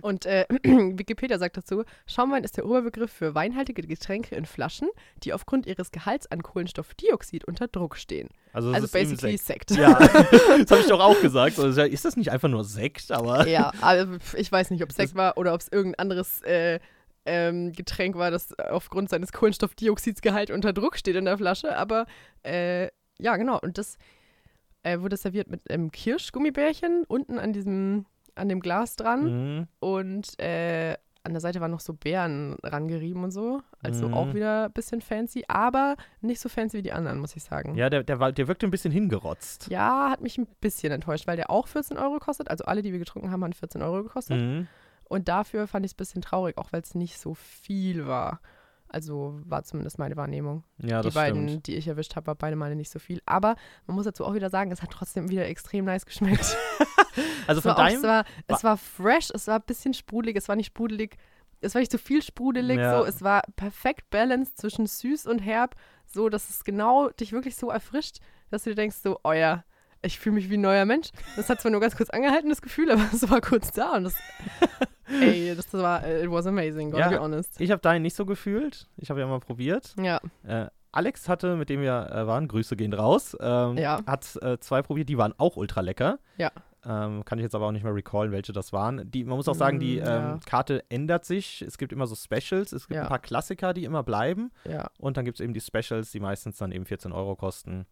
Und 0.00 0.24
äh, 0.26 0.46
Wikipedia 0.62 1.38
sagt 1.38 1.56
dazu, 1.56 1.84
Schaumwein 2.06 2.44
ist 2.44 2.56
der 2.56 2.66
Oberbegriff 2.66 3.12
für 3.12 3.34
weinhaltige 3.34 3.82
Getränke 3.82 4.34
in 4.34 4.46
Flaschen, 4.46 4.88
die 5.24 5.32
aufgrund 5.32 5.66
ihres 5.66 5.90
Gehalts 5.90 6.30
an 6.30 6.42
Kohlenstoffdioxid 6.42 7.44
unter 7.44 7.68
Druck 7.68 7.96
stehen. 7.96 8.28
Also, 8.52 8.72
Also 8.72 8.88
basically 8.88 9.36
Sekt. 9.36 9.70
Sekt. 9.70 9.80
Ja, 9.80 9.98
das 9.98 10.70
habe 10.70 10.80
ich 10.80 10.86
doch 10.86 11.00
auch 11.00 11.20
gesagt. 11.20 11.58
Also, 11.58 11.82
ist 11.82 12.04
das 12.04 12.16
nicht 12.16 12.30
einfach 12.30 12.48
nur 12.48 12.64
Sekt, 12.64 13.10
aber. 13.10 13.46
Ja, 13.48 13.72
aber 13.80 14.18
ich 14.36 14.50
weiß 14.50 14.70
nicht, 14.70 14.82
ob 14.82 14.90
es 14.90 14.96
Sekt 14.96 15.14
war 15.14 15.38
oder 15.38 15.54
ob 15.54 15.60
es 15.60 15.68
irgendein 15.68 15.98
anderes 16.00 16.42
äh, 16.42 16.80
ähm, 17.24 17.72
Getränk 17.72 18.16
war, 18.16 18.30
das 18.30 18.58
aufgrund 18.58 19.10
seines 19.10 19.32
Kohlenstoffdioxidsgehalt 19.32 20.50
unter 20.50 20.72
Druck 20.72 20.96
steht 20.96 21.16
in 21.16 21.24
der 21.24 21.38
Flasche. 21.38 21.76
Aber 21.76 22.06
äh, 22.42 22.88
ja, 23.18 23.36
genau. 23.36 23.58
Und 23.60 23.78
das 23.78 23.98
äh, 24.82 25.00
wurde 25.00 25.16
serviert 25.16 25.48
mit 25.48 25.70
einem 25.70 25.90
Kirschgummibärchen 25.90 27.04
unten 27.08 27.38
an 27.38 27.52
diesem, 27.52 28.06
an 28.34 28.48
dem 28.48 28.60
Glas 28.60 28.96
dran. 28.96 29.56
Mhm. 29.58 29.66
Und 29.80 30.38
äh, 30.40 30.96
an 31.24 31.32
der 31.32 31.40
Seite 31.40 31.60
waren 31.60 31.72
noch 31.72 31.80
so 31.80 31.92
Beeren 31.92 32.56
rangerieben 32.62 33.22
und 33.24 33.32
so. 33.32 33.60
Also 33.82 34.08
Mhm. 34.08 34.14
auch 34.14 34.34
wieder 34.34 34.66
ein 34.66 34.72
bisschen 34.72 35.00
fancy, 35.02 35.44
aber 35.48 35.96
nicht 36.20 36.40
so 36.40 36.48
fancy 36.48 36.78
wie 36.78 36.82
die 36.82 36.92
anderen, 36.92 37.18
muss 37.18 37.36
ich 37.36 37.42
sagen. 37.42 37.74
Ja, 37.74 37.90
der, 37.90 38.02
der, 38.04 38.32
der 38.32 38.48
wirkte 38.48 38.66
ein 38.66 38.70
bisschen 38.70 38.92
hingerotzt. 38.92 39.68
Ja, 39.68 40.08
hat 40.10 40.22
mich 40.22 40.38
ein 40.38 40.46
bisschen 40.60 40.92
enttäuscht, 40.92 41.26
weil 41.26 41.36
der 41.36 41.50
auch 41.50 41.66
14 41.68 41.98
Euro 41.98 42.18
kostet. 42.18 42.50
Also 42.50 42.64
alle, 42.64 42.82
die 42.82 42.92
wir 42.92 42.98
getrunken 42.98 43.30
haben, 43.30 43.42
haben 43.44 43.52
14 43.52 43.82
Euro 43.82 44.04
gekostet. 44.04 44.40
Mhm. 44.40 44.68
Und 45.04 45.28
dafür 45.28 45.66
fand 45.66 45.84
ich 45.84 45.90
es 45.92 45.94
ein 45.94 45.98
bisschen 45.98 46.22
traurig, 46.22 46.56
auch 46.56 46.72
weil 46.72 46.82
es 46.82 46.94
nicht 46.94 47.18
so 47.18 47.34
viel 47.34 48.06
war. 48.06 48.40
Also 48.90 49.38
war 49.44 49.64
zumindest 49.64 49.98
meine 49.98 50.16
Wahrnehmung. 50.16 50.64
Ja, 50.78 51.02
die 51.02 51.08
das 51.08 51.14
beiden, 51.14 51.48
stimmt. 51.48 51.66
die 51.66 51.76
ich 51.76 51.86
erwischt 51.86 52.16
habe, 52.16 52.28
war 52.28 52.34
beide 52.34 52.56
Male 52.56 52.74
nicht 52.74 52.90
so 52.90 52.98
viel. 52.98 53.20
Aber 53.26 53.56
man 53.86 53.96
muss 53.96 54.04
dazu 54.04 54.24
auch 54.24 54.34
wieder 54.34 54.50
sagen, 54.50 54.70
es 54.70 54.82
hat 54.82 54.90
trotzdem 54.90 55.28
wieder 55.28 55.46
extrem 55.46 55.84
nice 55.84 56.06
geschmeckt. 56.06 56.56
Also 57.48 57.58
es, 57.58 57.62
von 57.62 57.70
war 57.70 57.78
auch, 57.78 57.88
deinem. 57.88 57.96
es, 57.96 58.02
war, 58.04 58.24
es 58.46 58.64
war 58.64 58.76
fresh, 58.76 59.30
es 59.34 59.46
war 59.48 59.56
ein 59.56 59.64
bisschen 59.66 59.92
sprudelig, 59.94 60.36
es 60.36 60.48
war 60.48 60.54
nicht 60.54 60.66
sprudelig, 60.66 61.16
es 61.60 61.74
war 61.74 61.80
nicht 61.80 61.90
zu 61.90 61.98
viel 61.98 62.22
sprudelig. 62.22 62.78
Ja. 62.78 62.98
So, 62.98 63.04
es 63.06 63.22
war 63.22 63.42
perfekt 63.56 64.10
balanced 64.10 64.58
zwischen 64.58 64.86
süß 64.86 65.26
und 65.26 65.40
herb, 65.40 65.74
so 66.06 66.28
dass 66.28 66.48
es 66.50 66.62
genau 66.62 67.08
dich 67.08 67.32
wirklich 67.32 67.56
so 67.56 67.70
erfrischt, 67.70 68.18
dass 68.50 68.62
du 68.64 68.70
dir 68.70 68.76
denkst, 68.76 68.98
so, 68.98 69.18
oh 69.24 69.32
ja, 69.32 69.64
ich 70.02 70.18
fühle 70.18 70.34
mich 70.36 70.50
wie 70.50 70.56
ein 70.56 70.60
neuer 70.60 70.84
Mensch. 70.84 71.08
Das 71.36 71.48
hat 71.48 71.60
zwar 71.60 71.70
nur 71.72 71.80
ganz 71.80 71.96
kurz 71.96 72.10
angehalten, 72.10 72.48
das 72.48 72.62
Gefühl, 72.62 72.90
aber 72.90 73.02
es 73.12 73.28
war 73.30 73.40
kurz 73.40 73.72
da 73.72 73.96
und 73.96 74.04
das, 74.04 74.14
ey, 75.20 75.54
das 75.56 75.72
war, 75.72 76.06
it 76.06 76.30
was 76.30 76.46
amazing, 76.46 76.90
gotta 76.90 77.04
Ja. 77.10 77.16
be 77.18 77.20
honest. 77.20 77.60
ich 77.60 77.70
habe 77.70 77.80
deinen 77.80 78.02
nicht 78.02 78.14
so 78.16 78.26
gefühlt. 78.26 78.88
Ich 78.96 79.10
habe 79.10 79.20
ja 79.20 79.26
mal 79.26 79.40
probiert. 79.40 79.94
Ja, 80.00 80.20
Äh, 80.46 80.66
Alex 80.92 81.28
hatte, 81.28 81.56
mit 81.56 81.68
dem 81.68 81.82
wir 81.82 82.10
äh, 82.10 82.26
waren, 82.26 82.48
Grüße 82.48 82.74
gehen 82.76 82.92
raus, 82.94 83.36
ähm, 83.40 83.76
Ja. 83.76 84.00
hat 84.06 84.36
äh, 84.42 84.58
zwei 84.58 84.82
probiert, 84.82 85.08
die 85.08 85.18
waren 85.18 85.34
auch 85.38 85.56
ultra 85.56 85.80
lecker. 85.82 86.18
Ja. 86.38 86.50
Ähm, 86.84 87.24
kann 87.24 87.38
ich 87.38 87.42
jetzt 87.42 87.54
aber 87.54 87.66
auch 87.66 87.72
nicht 87.72 87.82
mehr 87.82 87.94
recallen, 87.94 88.30
welche 88.32 88.52
das 88.52 88.72
waren. 88.72 89.10
Die, 89.10 89.24
man 89.24 89.36
muss 89.36 89.48
auch 89.48 89.54
sagen, 89.54 89.80
die 89.80 89.96
Mm, 89.96 90.04
ja. 90.04 90.32
ähm, 90.34 90.40
Karte 90.46 90.84
ändert 90.88 91.24
sich. 91.24 91.60
Es 91.60 91.76
gibt 91.76 91.92
immer 91.92 92.06
so 92.06 92.14
Specials, 92.14 92.72
es 92.72 92.86
gibt 92.86 92.96
Ja. 92.96 93.02
ein 93.02 93.08
paar 93.08 93.18
Klassiker, 93.18 93.74
die 93.74 93.84
immer 93.84 94.02
bleiben. 94.04 94.50
ja, 94.64 94.88
Und 94.98 95.16
dann 95.16 95.24
gibt 95.24 95.38
es 95.40 95.44
eben 95.44 95.52
die 95.52 95.60
Specials, 95.60 96.12
die 96.12 96.20
meistens 96.20 96.56
dann 96.56 96.70
eben 96.72 96.86
14 96.86 97.12
Euro 97.12 97.34
kosten. 97.36 97.84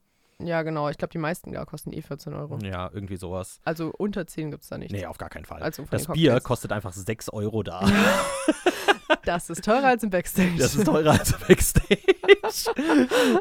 Ja, 0.43 0.63
genau. 0.63 0.89
Ich 0.89 0.99
glaube, 0.99 1.13
die 1.13 1.19
meisten 1.19 1.53
da 1.53 1.65
kosten 1.65 1.93
eh 1.93 2.03
14 2.03 2.35
Euro. 2.35 2.59
Ja, 2.63 2.91
irgendwie 2.93 3.17
sowas. 3.17 3.61
Also 3.65 3.93
unter 3.97 4.27
10 4.27 4.51
gibt 4.51 4.65
es 4.65 4.69
da 4.69 4.79
nicht. 4.79 4.93
Nee, 4.93 5.07
auf 5.07 5.19
gar 5.19 5.31
keinen 5.31 5.45
Fall. 5.45 5.63
Also 5.63 5.85
das 5.91 6.07
Bier 6.09 6.41
kostet 6.41 6.73
einfach 6.73 6.93
6 6.93 7.31
Euro 7.31 7.63
da. 7.63 7.81
Das 9.25 9.51
ist 9.51 9.65
teurer 9.65 9.87
als 9.89 10.03
im 10.03 10.11
Backstage. 10.11 10.53
Das 10.59 10.75
ist 10.75 10.85
teurer 10.85 11.13
als 11.13 11.33
Backstage. 11.47 11.99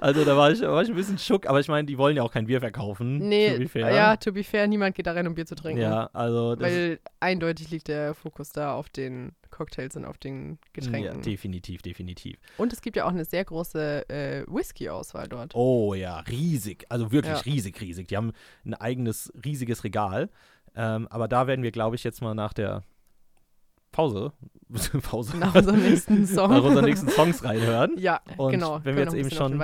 also 0.02 0.24
da 0.26 0.38
war 0.38 0.52
ich, 0.52 0.62
war 0.62 0.82
ich 0.82 0.90
ein 0.90 0.96
bisschen 0.96 1.18
schock, 1.18 1.48
aber 1.48 1.60
ich 1.60 1.68
meine, 1.68 1.86
die 1.86 1.98
wollen 1.98 2.16
ja 2.18 2.24
auch 2.24 2.32
kein 2.32 2.46
Bier 2.48 2.60
verkaufen. 2.60 3.18
Nee, 3.28 3.54
to 3.54 3.60
be 3.60 3.68
fair. 3.68 3.94
ja, 3.94 4.16
to 4.18 4.32
be 4.32 4.44
fair, 4.44 4.68
niemand 4.68 4.96
geht 4.96 5.08
da 5.08 5.14
rein, 5.14 5.28
um 5.28 5.36
Bier 5.36 5.46
zu 5.46 5.56
trinken. 5.56 5.82
Ja, 5.82 6.10
also 6.14 6.56
Weil 6.60 7.00
eindeutig 7.20 7.70
liegt 7.70 7.88
der 7.88 8.14
Fokus 8.14 8.52
da 8.52 8.74
auf 8.74 8.90
den 8.90 9.34
Cocktails 9.52 9.96
und 9.96 10.06
auf 10.06 10.18
den 10.18 10.52
ja, 10.52 10.58
Getränken. 10.74 11.22
definitiv, 11.22 11.82
definitiv. 11.82 12.38
und 12.58 12.74
es 12.74 12.82
gibt 12.82 12.98
ja 12.98 13.06
auch 13.06 13.10
eine 13.12 13.26
sehr 13.26 13.46
große 13.46 14.10
äh, 14.10 14.44
Whisky-Auswahl 14.48 15.28
dort. 15.28 15.56
Oh 15.56 15.94
ja, 15.94 16.20
riesig. 16.22 16.86
Also 16.90 17.12
wirklich 17.12 17.34
Ja. 17.36 17.40
riesig, 17.42 17.80
riesig. 17.80 18.08
Die 18.08 18.18
haben 18.18 18.34
ein 18.66 18.74
eigenes, 18.74 19.32
riesiges 19.46 19.84
Regal. 19.84 20.30
Ähm, 20.76 21.08
aber 21.10 21.28
da 21.30 21.48
werden 21.48 21.64
wir, 21.64 21.72
glaube 21.72 21.96
ich, 21.96 22.04
jetzt 22.04 22.22
mal 22.22 22.36
nach 22.36 22.52
der 22.54 22.84
Pause, 23.96 24.34
Pause, 25.04 25.38
Nach 25.38 25.56
unserem 25.56 25.82
nächsten 25.82 26.28
Song. 26.28 26.52
nach 26.52 26.64
unseren 26.64 26.84
nächsten 26.84 27.08
Songs 27.08 27.46
reinhören. 27.46 27.98
ja, 27.98 28.20
Und 28.36 28.52
genau. 28.52 28.82
wenn 28.84 28.98
wir 28.98 29.04
jetzt 29.04 29.14
eben 29.14 29.32
schon-. 29.32 29.58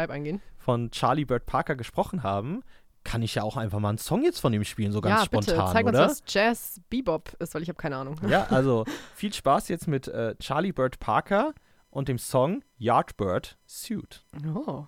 Von 0.57 0.89
Charlie 0.91 1.25
Bird 1.25 1.45
Parker 1.45 1.75
gesprochen 1.75 2.23
haben, 2.23 2.61
kann 3.03 3.21
ich 3.23 3.35
ja 3.35 3.43
auch 3.43 3.57
einfach 3.57 3.79
mal 3.79 3.89
einen 3.89 3.97
Song 3.97 4.23
jetzt 4.23 4.39
von 4.39 4.53
ihm 4.53 4.63
spielen, 4.63 4.93
so 4.93 5.01
ganz 5.01 5.19
ja, 5.19 5.25
spontan, 5.25 5.57
bitte, 5.57 5.73
zeig 5.73 5.85
oder? 5.85 6.03
uns, 6.03 6.21
was 6.21 6.33
Jazz 6.33 6.81
Bebop 6.89 7.33
ist, 7.39 7.53
weil 7.53 7.61
ich 7.61 7.67
habe 7.67 7.75
keine 7.77 7.97
Ahnung. 7.97 8.15
Ja, 8.29 8.43
also 8.49 8.85
viel 9.15 9.33
Spaß 9.33 9.67
jetzt 9.67 9.89
mit 9.89 10.07
äh, 10.07 10.35
Charlie 10.39 10.71
Bird 10.71 10.99
Parker 10.99 11.53
und 11.89 12.07
dem 12.07 12.17
Song 12.17 12.63
Yardbird 12.77 13.57
Suit. 13.65 14.23
Oh. 14.55 14.85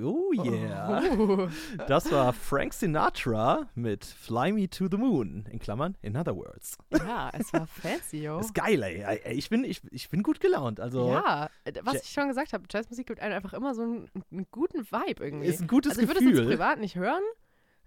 Oh 0.00 0.32
yeah. 0.32 1.02
Uh. 1.12 1.48
Das 1.88 2.10
war 2.10 2.32
Frank 2.32 2.72
Sinatra 2.72 3.68
mit 3.74 4.04
Fly 4.04 4.52
Me 4.52 4.68
to 4.68 4.88
the 4.90 4.96
Moon. 4.96 5.46
In 5.50 5.58
Klammern, 5.58 5.96
in 6.02 6.16
other 6.16 6.34
words. 6.34 6.78
Ja, 6.90 7.30
es 7.32 7.52
war 7.52 7.66
fancy, 7.66 8.22
yo. 8.22 8.38
Ist 8.38 8.54
geil, 8.54 8.82
ey. 8.82 9.34
Ich 9.34 9.50
bin, 9.50 9.64
ich, 9.64 9.82
ich 9.90 10.08
bin 10.08 10.22
gut 10.22 10.40
gelaunt. 10.40 10.80
Also, 10.80 11.10
Ja, 11.10 11.50
was 11.82 12.02
ich 12.02 12.10
schon 12.10 12.28
gesagt 12.28 12.52
habe, 12.52 12.64
Jazzmusik 12.70 13.06
gibt 13.06 13.20
einem 13.20 13.34
einfach 13.34 13.52
immer 13.52 13.74
so 13.74 13.82
einen, 13.82 14.10
einen 14.30 14.46
guten 14.50 14.80
Vibe 14.90 15.24
irgendwie. 15.24 15.46
ist 15.46 15.60
ein 15.60 15.68
gutes 15.68 15.92
also 15.92 16.02
ich 16.02 16.08
würde 16.08 16.20
es 16.20 16.26
jetzt 16.26 16.36
Gefühl. 16.36 16.52
privat 16.52 16.78
nicht 16.78 16.96
hören, 16.96 17.22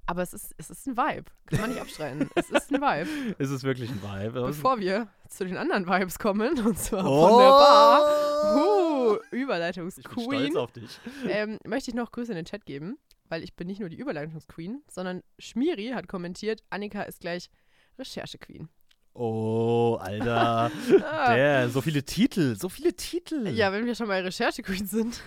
aber 0.06 0.22
es 0.22 0.34
ist, 0.34 0.54
es 0.58 0.70
ist 0.70 0.88
ein 0.88 0.98
Vibe. 0.98 1.32
Kann 1.48 1.62
man 1.62 1.70
nicht 1.72 1.82
abstreiten. 1.82 2.30
es 2.36 2.50
ist 2.50 2.72
ein 2.72 2.82
Vibe. 2.82 3.36
Es 3.40 3.50
ist 3.50 3.64
wirklich 3.64 3.90
ein 3.90 4.02
Vibe. 4.02 4.42
Bevor 4.46 4.80
wir 4.80 5.08
zu 5.28 5.46
den 5.46 5.58
anderen 5.58 5.88
Vibes 5.88 6.20
kommen, 6.20 6.60
und 6.60 6.78
zwar 6.78 7.06
oh, 7.06 7.28
von 7.30 7.40
der 7.40 7.50
Bar, 7.50 8.56
uh, 8.56 8.75
Ich 9.24 9.30
bin 9.32 9.42
Überleitungsqueen, 9.42 10.52
stolz 10.52 10.56
auf 10.56 10.72
dich. 10.72 11.00
ähm, 11.28 11.60
möchte 11.66 11.92
ich 11.92 11.96
noch 11.96 12.12
Grüße 12.12 12.32
in 12.32 12.36
den 12.36 12.46
Chat 12.46 12.66
geben, 12.66 12.98
weil 13.30 13.44
ich 13.44 13.56
bin 13.56 13.68
nicht 13.68 13.80
nur 13.80 13.90
die 13.90 13.98
Überleitungsqueen, 13.98 14.84
sondern 14.90 15.22
Schmiri 15.40 15.90
hat 15.90 16.08
kommentiert, 16.08 16.64
Annika 16.70 17.04
ist 17.04 17.20
gleich 17.22 17.50
Recherchequeen. 17.98 18.70
Oh, 19.14 19.98
Alter. 20.02 20.70
Ah. 21.10 21.34
Der, 21.36 21.70
so 21.70 21.80
viele 21.82 22.04
Titel, 22.04 22.58
so 22.58 22.68
viele 22.68 22.94
Titel. 22.94 23.48
Ja, 23.48 23.72
wenn 23.72 23.86
wir 23.86 23.96
schon 23.96 24.08
bei 24.08 24.22
Recherchequeen 24.22 24.86
sind, 24.86 25.22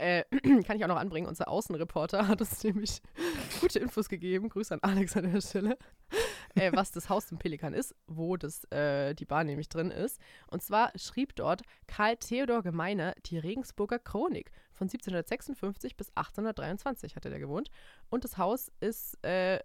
äh, 0.00 0.24
kann 0.64 0.76
ich 0.76 0.84
auch 0.84 0.88
noch 0.88 0.96
anbringen. 0.96 1.26
Unser 1.28 1.48
Außenreporter 1.48 2.26
hat 2.28 2.40
uns 2.40 2.62
nämlich 2.64 3.00
gute 3.60 3.78
Infos 3.78 4.08
gegeben. 4.08 4.48
Grüße 4.48 4.74
an 4.74 4.80
Alex 4.82 5.16
an 5.16 5.30
der 5.32 5.40
Stelle. 5.40 5.78
Äh, 6.54 6.72
was 6.74 6.90
das 6.90 7.08
Haus 7.08 7.26
zum 7.26 7.38
Pelikan 7.38 7.74
ist, 7.74 7.94
wo 8.06 8.36
das, 8.36 8.64
äh, 8.72 9.14
die 9.14 9.24
Bar 9.24 9.44
nämlich 9.44 9.68
drin 9.68 9.90
ist. 9.90 10.20
Und 10.48 10.62
zwar 10.62 10.90
schrieb 10.96 11.36
dort 11.36 11.62
Karl 11.86 12.16
Theodor 12.16 12.62
Gemeiner 12.62 13.14
die 13.26 13.38
Regensburger 13.38 13.98
Chronik. 13.98 14.50
Von 14.72 14.86
1756 14.86 15.96
bis 15.96 16.08
1823 16.16 17.14
hatte 17.14 17.30
der 17.30 17.38
gewohnt. 17.38 17.70
Und 18.08 18.24
das 18.24 18.38
Haus 18.38 18.72
ist 18.80 19.22
äh, 19.24 19.60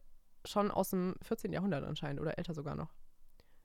schon 0.45 0.69
aus 0.69 0.91
dem 0.91 1.15
14. 1.21 1.53
Jahrhundert 1.53 1.83
anscheinend 1.83 2.21
oder 2.21 2.37
älter 2.37 2.53
sogar 2.53 2.75
noch. 2.75 2.93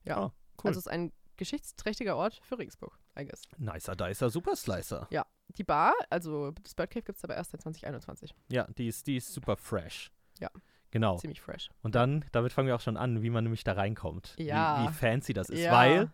Ja. 0.04 0.16
Ah, 0.16 0.32
Cool. 0.62 0.68
Also 0.68 0.78
es 0.80 0.86
ist 0.86 0.92
ein 0.92 1.12
geschichtsträchtiger 1.36 2.16
Ort 2.16 2.40
für 2.42 2.58
Regensburg, 2.58 2.98
I 3.18 3.24
guess. 3.24 3.42
Nicer 3.56 3.96
Dicer 3.96 4.28
Super 4.28 4.56
Slicer. 4.56 5.08
Die 5.56 5.64
Bar, 5.64 5.92
also 6.10 6.52
das 6.62 6.74
Bird 6.74 6.90
Cave 6.90 7.02
gibt 7.02 7.18
es 7.18 7.24
aber 7.24 7.34
erst 7.36 7.50
seit 7.52 7.62
2021. 7.62 8.34
Ja, 8.50 8.66
die 8.76 8.88
ist, 8.88 9.06
die 9.06 9.16
ist 9.16 9.32
super 9.32 9.56
fresh. 9.56 10.10
Ja. 10.38 10.50
Genau. 10.90 11.18
Ziemlich 11.18 11.40
fresh. 11.40 11.70
Und 11.82 11.94
dann, 11.94 12.24
damit 12.32 12.52
fangen 12.52 12.66
wir 12.68 12.74
auch 12.74 12.80
schon 12.80 12.96
an, 12.96 13.22
wie 13.22 13.30
man 13.30 13.44
nämlich 13.44 13.62
da 13.64 13.74
reinkommt. 13.74 14.34
Ja. 14.38 14.82
Wie, 14.82 14.88
wie 14.88 14.92
fancy 14.92 15.32
das 15.32 15.48
ist. 15.48 15.60
Ja. 15.60 15.72
Weil 15.72 16.10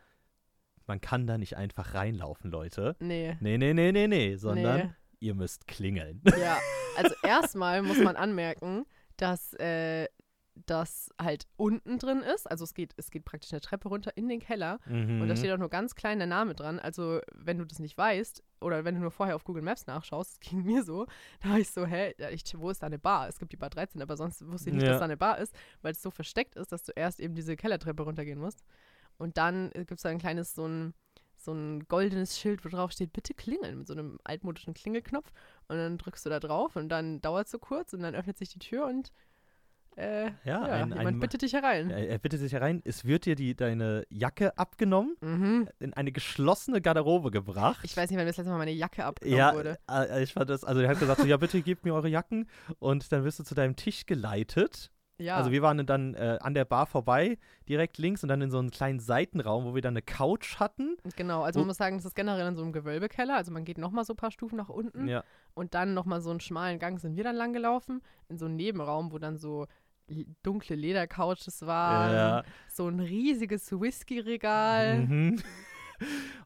man 0.87 1.01
kann 1.01 1.27
da 1.27 1.38
nicht 1.38 1.57
einfach 1.57 1.94
reinlaufen, 1.94 2.51
Leute. 2.51 2.94
Nee. 3.01 3.37
Nee, 3.40 3.59
nee, 3.59 3.72
nee, 3.75 3.92
nee, 3.92 4.07
nee, 4.07 4.37
sondern 4.37 4.79
Nee. 4.79 4.90
ihr 5.20 5.35
müsst 5.35 5.66
klingeln. 5.66 6.22
Ja, 6.38 6.59
also 6.96 7.14
erstmal 7.22 7.83
muss 7.83 7.99
man 7.99 8.16
anmerken, 8.16 8.85
dass 9.16 9.55
äh, 9.55 10.07
das 10.64 11.10
halt 11.20 11.46
unten 11.56 11.98
drin 11.98 12.22
ist. 12.22 12.50
Also 12.50 12.64
es 12.64 12.72
geht, 12.72 12.94
es 12.96 13.10
geht 13.10 13.24
praktisch 13.26 13.52
eine 13.52 13.60
Treppe 13.60 13.88
runter 13.88 14.16
in 14.16 14.26
den 14.28 14.40
Keller 14.40 14.78
und 14.86 15.20
da 15.20 15.26
Mhm. 15.26 15.36
steht 15.36 15.52
auch 15.52 15.58
nur 15.58 15.68
ganz 15.68 15.94
klein 15.94 16.18
der 16.18 16.26
Name 16.26 16.54
dran. 16.54 16.78
Also 16.78 17.20
wenn 17.34 17.58
du 17.58 17.66
das 17.66 17.78
nicht 17.78 17.98
weißt 17.98 18.42
oder 18.62 18.84
wenn 18.84 18.94
du 18.94 19.02
nur 19.02 19.10
vorher 19.10 19.36
auf 19.36 19.44
Google 19.44 19.62
Maps 19.62 19.86
nachschaust, 19.86 20.32
das 20.32 20.40
ging 20.40 20.62
mir 20.64 20.82
so, 20.82 21.06
da 21.42 21.50
war 21.50 21.58
ich 21.58 21.68
so, 21.70 21.84
hä, 21.84 22.14
ich, 22.30 22.42
wo 22.58 22.70
ist 22.70 22.82
da 22.82 22.86
eine 22.86 22.98
Bar? 22.98 23.28
Es 23.28 23.38
gibt 23.38 23.52
die 23.52 23.56
Bar 23.58 23.68
13, 23.70 24.00
aber 24.00 24.16
sonst 24.16 24.46
wusste 24.50 24.70
ich 24.70 24.74
nicht, 24.76 24.84
Ja. 24.84 24.92
dass 24.92 25.00
da 25.00 25.04
eine 25.04 25.18
Bar 25.18 25.38
ist, 25.38 25.54
weil 25.82 25.92
es 25.92 26.00
so 26.00 26.10
versteckt 26.10 26.56
ist, 26.56 26.72
dass 26.72 26.84
du 26.84 26.92
erst 26.96 27.20
eben 27.20 27.34
diese 27.34 27.54
Kellertreppe 27.56 28.02
runtergehen 28.02 28.38
musst. 28.40 28.64
Und 29.18 29.36
dann 29.36 29.70
gibt 29.70 29.92
es 29.92 30.02
da 30.02 30.08
ein 30.08 30.18
kleines, 30.18 30.54
so 30.54 30.66
ein, 30.66 30.94
so 31.36 31.52
ein 31.52 31.86
goldenes 31.86 32.38
Schild, 32.38 32.64
wo 32.64 32.70
drauf 32.70 32.92
steht, 32.92 33.12
bitte 33.12 33.34
klingeln, 33.34 33.78
mit 33.78 33.86
so 33.86 33.92
einem 33.92 34.18
altmodischen 34.24 34.72
Klingelknopf. 34.72 35.30
Und 35.68 35.76
dann 35.76 35.98
drückst 35.98 36.24
du 36.24 36.30
da 36.30 36.40
drauf 36.40 36.76
und 36.76 36.88
dann 36.88 37.20
dauert 37.20 37.44
es 37.46 37.50
so 37.52 37.58
kurz 37.58 37.92
und 37.92 38.00
dann 38.00 38.14
öffnet 38.14 38.38
sich 38.38 38.48
die 38.48 38.58
Tür 38.58 38.86
und 38.86 39.12
äh, 39.96 40.26
Ja, 40.26 40.30
ja, 40.44 40.61
ein- 40.62 40.88
jemand 40.90 41.06
ein- 41.09 41.18
bittet 41.20 41.42
dich 41.42 41.52
herein. 41.54 41.90
Er, 41.90 42.18
bittet 42.18 42.40
sich 42.40 42.52
herein. 42.52 42.82
Es 42.85 43.04
wird 43.04 43.24
dir 43.26 43.35
die, 43.35 43.54
deine 43.56 44.04
Jacke 44.11 44.56
abgenommen, 44.59 45.16
Mhm. 45.20 45.68
in 45.80 45.94
eine 45.94 46.12
geschlossene 46.12 46.80
Garderobe 46.80 47.30
gebracht. 47.30 47.80
Ich 47.82 47.96
weiß 47.96 48.11
nicht, 48.11 48.18
wann 48.18 48.26
das 48.26 48.37
letzte 48.37 48.50
Mal 48.50 48.59
meine 48.59 48.72
Jacke 48.72 49.04
abgenommen 49.04 49.38
ja, 49.38 49.54
wurde. 49.54 49.78
äh, 49.90 50.22
ich 50.22 50.32
fand 50.32 50.50
das, 50.50 50.64
also 50.64 50.80
er 50.80 50.88
hat 50.90 51.00
gesagt, 51.00 51.20
so, 51.20 51.26
ja 51.26 51.37
bitte 51.37 51.61
gebt 51.62 51.85
mir 51.85 51.94
eure 51.94 52.09
Jacken 52.09 52.48
und 52.78 53.11
dann 53.11 53.24
wirst 53.24 53.38
du 53.38 53.44
zu 53.44 53.54
deinem 53.54 53.74
Tisch 53.76 54.06
geleitet. 54.06 54.90
Ja. 55.18 55.37
Also 55.38 55.50
wir 55.50 55.62
waren 55.62 55.87
dann 55.87 56.12
äh, 56.12 56.37
an 56.42 56.52
der 56.52 56.66
Bar 56.66 56.85
vorbei, 56.85 57.38
direkt 57.70 57.96
links 57.96 58.22
und 58.22 58.28
dann 58.28 58.42
in 58.42 58.50
so 58.50 58.59
einen 58.59 58.70
kleinen 58.70 59.00
Seitenraum, 59.00 59.64
wo 59.64 59.74
wir 59.74 59.80
dann 59.80 59.94
eine 59.94 60.02
Couch 60.02 60.56
hatten. 60.61 60.98
Genau, 61.16 61.40
also 61.42 61.61
man 61.61 61.68
muss 61.68 61.78
sagen, 61.78 61.96
das 61.96 62.04
ist 62.04 62.14
generell 62.14 62.46
in 62.46 62.54
so 62.54 62.62
einem 62.62 62.74
Gewölbekeller. 62.74 63.35
Also 63.35 63.50
man 63.50 63.64
geht 63.64 63.78
nochmal 63.78 64.04
so 64.04 64.12
ein 64.12 64.16
paar 64.16 64.30
Stufen 64.30 64.56
nach 64.59 64.68
unten 64.68 65.09
Ja. 65.09 65.24
und 65.54 65.72
dann 65.72 65.94
nochmal 65.94 66.20
so 66.20 66.28
einen 66.28 66.40
schmalen 66.40 66.78
Gang 66.78 67.00
sind 67.00 67.16
wir 67.16 67.24
dann 67.24 67.35
lang 67.35 67.54
gelaufen. 67.54 68.02
In 68.28 68.37
so 68.37 68.44
einem 68.44 68.56
Nebenraum, 68.56 69.11
wo 69.11 69.18
dann 69.18 69.38
so 69.38 69.66
dunkle 70.42 70.76
Ledercouches 70.76 71.66
waren. 71.66 72.12
Ja. 72.14 72.44
So 72.68 72.88
ein 72.88 73.00
riesiges 73.00 73.70
Whisky-Regal. 73.72 75.06
Mhm. 75.06 75.42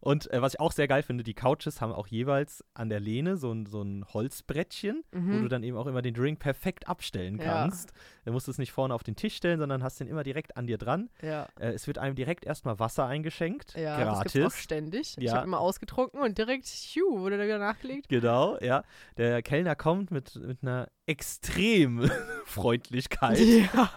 Und 0.00 0.30
äh, 0.32 0.40
was 0.40 0.54
ich 0.54 0.60
auch 0.60 0.70
sehr 0.70 0.86
geil 0.86 1.02
finde, 1.02 1.24
die 1.24 1.34
Couches 1.34 1.80
haben 1.80 1.92
auch 1.92 2.06
jeweils 2.06 2.64
an 2.72 2.88
der 2.88 3.00
Lehne 3.00 3.36
so 3.36 3.52
ein, 3.52 3.66
so 3.66 3.82
ein 3.82 4.04
Holzbrettchen, 4.06 5.02
wo 5.10 5.18
Mhm. 5.18 5.42
du 5.42 5.48
dann 5.48 5.62
eben 5.64 5.76
auch 5.76 5.86
immer 5.88 6.02
den 6.02 6.14
Drink 6.14 6.38
perfekt 6.38 6.86
abstellen 6.88 7.36
kannst. 7.38 7.92
Du 8.24 8.32
musst 8.32 8.48
es 8.48 8.58
nicht 8.58 8.72
vorne 8.72 8.94
auf 8.94 9.02
den 9.02 9.16
Tisch 9.16 9.34
stellen, 9.36 9.58
sondern 9.58 9.82
hast 9.82 9.98
den 10.00 10.06
immer 10.08 10.22
direkt 10.22 10.56
an 10.56 10.66
dir 10.66 10.78
dran. 10.78 11.08
Ja. 11.22 11.48
Äh, 11.58 11.70
es 11.72 11.86
wird 11.86 11.98
einem 11.98 12.14
direkt 12.14 12.44
erstmal 12.44 12.78
Wasser 12.78 13.06
eingeschenkt, 13.06 13.74
Ja, 13.74 14.04
das 14.04 14.20
gibt's 14.20 14.36
auch 14.36 14.40
gratis. 14.42 14.58
ständig. 14.58 15.14
Ich 15.18 15.24
Ja. 15.24 15.34
habe 15.36 15.46
immer 15.46 15.60
ausgetrunken 15.60 16.20
und 16.20 16.36
direkt, 16.38 16.66
hiu, 16.66 17.20
wurde 17.20 17.38
da 17.38 17.44
wieder 17.44 17.58
nachgelegt. 17.58 18.08
Genau, 18.08 18.58
ja. 18.60 18.84
Der 19.16 19.42
Kellner 19.42 19.74
kommt 19.76 20.10
mit, 20.10 20.34
mit 20.36 20.62
einer 20.62 20.88
extrem 21.06 22.10
Freundlichkeit. 22.44 23.38
Ja. 23.38 23.90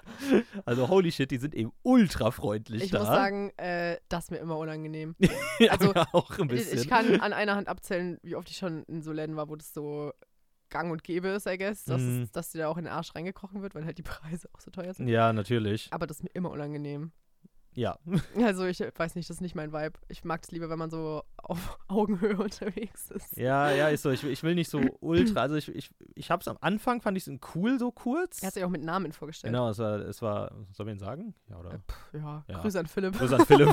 Also 0.65 0.87
holy 0.89 1.11
shit, 1.11 1.29
die 1.31 1.37
sind 1.37 1.53
eben 1.53 1.71
ultra 1.83 2.31
freundlich 2.31 2.83
Ich 2.83 2.91
da. 2.91 2.99
muss 2.99 3.07
sagen, 3.07 3.51
äh, 3.57 3.97
das 4.09 4.25
ist 4.25 4.31
mir 4.31 4.37
immer 4.37 4.57
unangenehm. 4.57 5.15
ja, 5.59 5.71
also, 5.71 5.93
auch 6.13 6.31
ein 6.39 6.45
Ich- 6.45 6.47
bisschen. 6.49 6.79
Ich 6.79 6.87
kann 6.89 7.19
an 7.19 7.33
einer 7.33 7.55
Hand 7.55 7.67
abzählen, 7.67 8.17
wie 8.23 8.35
oft 8.35 8.49
ich 8.49 8.57
schon 8.57 8.83
in 8.83 9.01
so 9.01 9.11
Läden 9.11 9.35
war, 9.35 9.49
wo 9.49 9.55
das 9.55 9.73
so 9.73 10.11
gang 10.73 10.91
und 10.91 11.03
gäbe 11.03 11.29
ist, 11.29 11.47
I 11.47 11.57
guess, 11.57 11.85
dass, 11.85 12.01
es, 12.01 12.31
dass 12.31 12.51
dir 12.51 12.59
da 12.59 12.67
auch 12.67 12.77
in 12.77 12.85
den 12.85 12.93
Arsch 12.93 13.15
reingekrochen 13.15 13.61
wird, 13.61 13.75
weil 13.75 13.85
halt 13.85 13.97
die 13.97 14.01
Preise 14.03 14.49
auch 14.53 14.59
so 14.59 14.71
teuer 14.71 14.93
sind. 14.93 15.07
ja, 15.07 15.31
natürlich. 15.31 15.87
Aber 15.91 16.07
das 16.07 16.17
ist 16.17 16.23
mir 16.23 16.31
immer 16.33 16.51
unangenehm. 16.51 17.11
Ja. 17.75 17.97
Also 18.43 18.65
ich 18.65 18.79
weiß 18.79 19.15
nicht, 19.15 19.29
das 19.29 19.37
ist 19.37 19.41
nicht 19.41 19.55
mein 19.55 19.71
Vibe. 19.73 19.99
Ich 20.07 20.23
mag 20.23 20.41
es 20.43 20.51
lieber, 20.51 20.69
wenn 20.69 20.77
man 20.77 20.89
so 20.89 21.23
auf 21.37 21.79
Augenhöhe 21.87 22.37
unterwegs 22.37 23.09
ist. 23.11 23.37
Ja, 23.37 23.71
ja, 23.71 23.87
ist 23.89 24.03
so. 24.03 24.11
Ich, 24.11 24.23
ich 24.23 24.43
will 24.43 24.55
nicht 24.55 24.69
so 24.69 24.79
ultra. 24.99 25.41
Also 25.41 25.55
ich, 25.55 25.73
ich, 25.73 25.89
ich 26.15 26.29
hab's 26.31 26.47
am 26.47 26.57
Anfang, 26.61 27.01
fand 27.01 27.17
ich 27.17 27.27
es 27.27 27.39
cool 27.55 27.79
so 27.79 27.91
kurz. 27.91 28.41
Er 28.41 28.47
hat 28.47 28.53
sich 28.55 28.63
auch 28.63 28.69
mit 28.69 28.83
Namen 28.83 29.11
vorgestellt. 29.11 29.53
Genau, 29.53 29.69
es 29.69 29.79
war, 29.79 29.99
es 29.99 30.21
war, 30.21 30.51
sollen 30.71 30.87
wir 30.87 30.93
ihn 30.93 30.99
sagen? 30.99 31.35
Ja, 31.49 31.57
oder? 31.57 31.71
Pff, 31.71 32.13
ja, 32.13 32.43
Ja. 32.47 32.59
Grüße 32.59 32.79
an 32.79 32.87
Philipp. 32.87 33.17
Grüße 33.17 33.35
an 33.35 33.45
Philipp, 33.45 33.69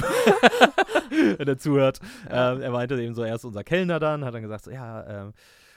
wenn 1.39 1.49
er 1.49 1.59
zuhört. 1.59 2.01
Ähm, 2.29 2.61
er 2.63 2.71
meinte 2.71 3.01
eben 3.01 3.15
so, 3.15 3.23
er 3.23 3.35
ist 3.35 3.45
unser 3.45 3.65
Kellner 3.65 3.99
dann, 3.99 4.25
hat 4.25 4.35
dann 4.35 4.43
gesagt, 4.43 4.65
so, 4.65 4.71
ja, 4.71 5.25
ähm, 5.25 5.33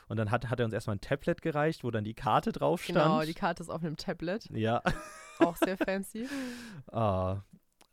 und 0.07 0.17
dann 0.17 0.31
hat, 0.31 0.49
hat 0.49 0.59
er 0.59 0.65
uns 0.65 0.73
erstmal 0.73 0.95
ein 0.95 1.01
Tablet 1.01 1.41
gereicht, 1.41 1.83
wo 1.83 1.91
dann 1.91 2.03
die 2.03 2.13
Karte 2.13 2.51
drauf 2.51 2.83
stand. 2.83 2.99
Genau, 2.99 3.21
die 3.21 3.33
Karte 3.33 3.63
ist 3.63 3.69
auf 3.69 3.83
einem 3.83 3.97
Tablet. 3.97 4.49
ja. 4.51 4.81
Auch 5.39 5.55
sehr 5.55 5.77
fancy. 5.77 6.27
Ah, 6.91 7.41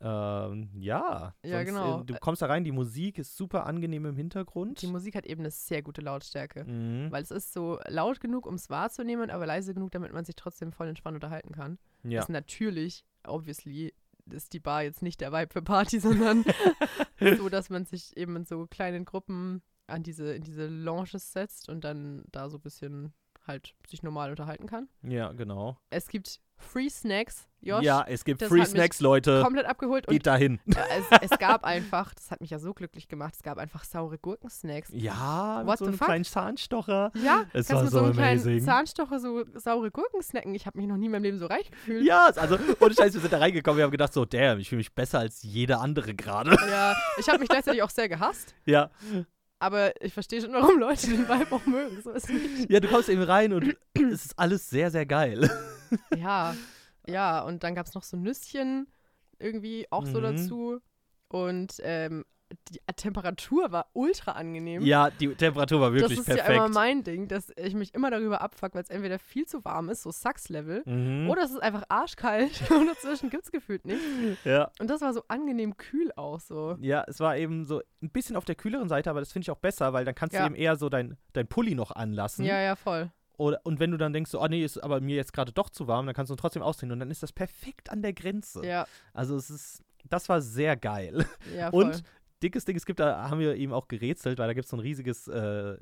ähm, 0.03 0.69
ja. 0.73 1.35
Ja, 1.43 1.57
Sonst, 1.57 1.65
genau. 1.65 2.01
äh, 2.01 2.05
du 2.05 2.15
kommst 2.15 2.41
da 2.41 2.47
rein, 2.47 2.63
die 2.63 2.71
Musik 2.71 3.19
ist 3.19 3.37
super 3.37 3.65
angenehm 3.65 4.05
im 4.05 4.15
Hintergrund. 4.15 4.81
Die 4.81 4.87
Musik 4.87 5.15
hat 5.15 5.25
eben 5.25 5.41
eine 5.41 5.51
sehr 5.51 5.83
gute 5.83 6.01
Lautstärke. 6.01 6.63
Mhm. 6.65 7.11
Weil 7.11 7.21
es 7.21 7.31
ist 7.31 7.53
so 7.53 7.79
laut 7.87 8.19
genug, 8.19 8.47
um 8.47 8.55
es 8.55 8.69
wahrzunehmen, 8.69 9.29
aber 9.29 9.45
leise 9.45 9.73
genug, 9.73 9.91
damit 9.91 10.11
man 10.11 10.25
sich 10.25 10.35
trotzdem 10.35 10.71
voll 10.71 10.87
entspannt 10.87 11.15
unterhalten 11.15 11.53
kann. 11.53 11.77
Ja. 12.03 12.17
Das 12.17 12.25
ist 12.25 12.29
natürlich, 12.29 13.05
obviously, 13.27 13.93
ist 14.31 14.53
die 14.53 14.59
Bar 14.59 14.83
jetzt 14.83 15.01
nicht 15.01 15.21
der 15.21 15.31
Vibe 15.31 15.53
für 15.53 15.61
Party, 15.61 15.99
sondern 15.99 16.45
so, 17.37 17.49
dass 17.49 17.69
man 17.69 17.85
sich 17.85 18.17
eben 18.17 18.35
in 18.35 18.45
so 18.45 18.65
kleinen 18.65 19.05
Gruppen 19.05 19.61
an 19.91 20.03
diese, 20.03 20.33
in 20.33 20.43
diese 20.43 20.67
Lounges 20.67 21.31
setzt 21.33 21.69
und 21.69 21.83
dann 21.83 22.23
da 22.31 22.49
so 22.49 22.57
ein 22.57 22.61
bisschen 22.61 23.13
halt 23.47 23.73
sich 23.87 24.03
normal 24.03 24.29
unterhalten 24.29 24.67
kann. 24.67 24.87
ja, 25.03 25.31
genau. 25.31 25.77
Es 25.89 26.07
gibt 26.07 26.39
Free 26.57 26.89
Snacks, 26.89 27.47
Josh, 27.59 27.83
ja, 27.83 28.05
es 28.07 28.23
gibt 28.23 28.43
Free 28.43 28.63
Snacks, 28.63 28.99
Leute. 28.99 29.41
komplett 29.41 29.65
abgeholt 29.65 30.07
und 30.07 30.13
Geht 30.13 30.27
dahin. 30.27 30.59
es, 30.67 31.31
es 31.31 31.39
gab 31.39 31.63
einfach, 31.63 32.13
das 32.13 32.29
hat 32.29 32.39
mich 32.39 32.51
ja 32.51 32.59
so 32.59 32.75
glücklich 32.75 33.07
gemacht, 33.07 33.33
es 33.35 33.41
gab 33.41 33.57
einfach 33.57 33.83
saure 33.83 34.19
Gurkensnacks. 34.19 34.89
Ja, 34.93 35.63
What 35.65 35.79
so 35.79 35.91
fuck? 35.91 36.05
kleinen 36.05 36.23
Zahnstocher. 36.23 37.11
Ja, 37.15 37.45
Es 37.53 37.67
war 37.71 37.87
so 37.87 38.05
so 38.05 38.11
kleinen 38.13 38.39
amazing. 38.41 38.63
Zahnstocher 38.63 39.19
so 39.19 39.43
saure 39.55 39.89
Gurken 39.89 40.21
snacken. 40.21 40.53
Ich 40.53 40.67
habe 40.67 40.77
mich 40.77 40.87
noch 40.87 40.97
nie 40.97 41.07
in 41.07 41.11
meinem 41.13 41.23
Leben 41.23 41.39
so 41.39 41.47
reich 41.47 41.71
gefühlt. 41.71 42.05
Ja, 42.05 42.27
also, 42.35 42.59
ohne 42.79 42.93
Scheiß, 42.93 43.11
wir 43.15 43.21
sind 43.21 43.33
da 43.33 43.39
reingekommen, 43.39 43.77
wir 43.77 43.85
haben 43.85 43.91
gedacht 43.91 44.13
so, 44.13 44.23
damn, 44.23 44.59
ich 44.59 44.69
fühle 44.69 44.77
mich 44.77 44.93
besser 44.93 45.17
als 45.17 45.41
jeder 45.41 45.81
andere 45.81 46.13
gerade. 46.13 46.51
Ja, 46.69 46.95
ich 47.17 47.27
habe 47.27 47.39
mich 47.39 47.49
gleichzeitig 47.49 47.81
auch 47.81 47.89
sehr 47.89 48.07
gehasst, 48.07 48.53
ja. 48.65 48.91
Aber 49.61 49.93
ich 50.03 50.13
verstehe 50.13 50.41
schon, 50.41 50.53
warum 50.53 50.79
Leute 50.79 51.07
den 51.07 51.27
Vibe 51.29 51.51
auch 51.55 51.65
mögen. 51.65 52.01
So 52.01 52.13
ja, 52.67 52.79
du 52.79 52.87
kommst 52.87 53.09
eben 53.09 53.21
rein 53.21 53.53
und 53.53 53.75
es 53.93 54.25
ist 54.25 54.39
alles 54.39 54.69
sehr, 54.69 54.91
sehr 54.91 55.05
geil. 55.05 55.49
Ja, 56.17 56.55
ja, 57.05 57.41
und 57.41 57.63
dann 57.63 57.75
gab 57.75 57.85
es 57.85 57.93
noch 57.95 58.03
so 58.03 58.15
Nüsschen 58.15 58.87
irgendwie 59.39 59.87
auch 59.91 60.05
so 60.05 60.19
Mhm. 60.19 60.23
dazu. 60.23 60.79
Und 61.27 61.75
ähm, 61.83 62.23
die 62.69 62.79
Temperatur 62.95 63.71
war 63.71 63.87
ultra 63.93 64.33
angenehm. 64.33 64.83
ja, 64.83 65.09
die 65.09 65.33
Temperatur 65.35 65.81
war 65.81 65.93
wirklich 65.93 66.19
das 66.19 66.27
ist 66.27 66.33
perfekt. 66.35 66.49
ja 66.49 66.55
immer 66.65 66.69
mein 66.73 67.03
Ding, 67.03 67.27
dass 67.27 67.51
ich 67.57 67.73
mich 67.73 67.93
immer 67.93 68.11
darüber 68.11 68.41
abfuck, 68.41 68.73
weil 68.75 68.83
es 68.83 68.89
entweder 68.89 69.19
viel 69.19 69.45
zu 69.45 69.63
warm 69.65 69.89
ist, 69.89 70.03
so 70.03 70.11
Sachs-Level, 70.11 70.83
mhm. 70.85 71.29
oder 71.29 71.43
es 71.43 71.51
ist 71.51 71.61
einfach 71.61 71.83
arschkalt 71.89 72.61
und 72.71 72.87
dazwischen 72.87 73.29
gibt 73.29 73.45
es 73.45 73.51
gefühlt 73.51 73.85
nicht. 73.85 74.01
ja. 74.45 74.69
Und 74.79 74.89
das 74.89 75.01
war 75.01 75.13
so 75.13 75.23
angenehm 75.27 75.77
kühl 75.77 76.11
auch 76.15 76.39
so. 76.39 76.77
Ja, 76.79 77.03
es 77.07 77.19
war 77.19 77.37
eben 77.37 77.65
so 77.65 77.81
ein 78.01 78.09
bisschen 78.09 78.35
auf 78.35 78.45
der 78.45 78.55
kühleren 78.55 78.89
Seite, 78.89 79.09
aber 79.09 79.19
das 79.19 79.31
finde 79.31 79.43
ich 79.45 79.51
auch 79.51 79.57
besser, 79.57 79.93
weil 79.93 80.05
dann 80.05 80.15
kannst 80.15 80.33
Ja. 80.35 80.41
du 80.41 80.45
eben 80.47 80.55
eher 80.55 80.75
so 80.75 80.89
dein, 80.89 81.17
dein 81.33 81.47
Pulli 81.47 81.75
noch 81.75 81.91
anlassen. 81.91 82.45
Ja, 82.45 82.59
ja, 82.61 82.75
voll. 82.75 83.11
Oder, 83.37 83.59
und 83.63 83.79
wenn 83.79 83.89
du 83.89 83.97
dann 83.97 84.13
denkst, 84.13 84.29
so, 84.29 84.39
oh 84.41 84.47
nee, 84.47 84.63
ist 84.63 84.77
aber 84.77 85.01
mir 85.01 85.15
jetzt 85.15 85.33
gerade 85.33 85.51
doch 85.51 85.69
zu 85.71 85.87
warm, 85.87 86.05
dann 86.05 86.13
kannst 86.13 86.29
du 86.29 86.35
ihn 86.35 86.37
trotzdem 86.37 86.61
ausziehen 86.61 86.91
und 86.91 86.99
dann 86.99 87.09
ist 87.09 87.23
das 87.23 87.31
perfekt 87.31 87.89
an 87.89 88.01
der 88.03 88.13
Grenze. 88.13 88.63
Ja, 88.63 88.85
Also 89.13 89.35
es 89.35 89.49
ist, 89.49 89.83
das 90.07 90.29
war 90.29 90.41
sehr 90.41 90.77
geil. 90.77 91.25
ja, 91.55 91.71
voll. 91.71 91.85
Und 91.85 92.03
dickes 92.43 92.65
Ding, 92.65 92.75
es 92.75 92.85
gibt, 92.85 92.99
da 92.99 93.29
haben 93.29 93.39
wir 93.39 93.55
eben 93.55 93.73
auch 93.73 93.87
gerätselt, 93.87 94.39
weil 94.39 94.47
da 94.47 94.53
gibt 94.53 94.65
es 94.65 94.71
so 94.71 94.77
ein 94.77 94.81
riesiges 94.81 95.27
äh, 95.27 95.77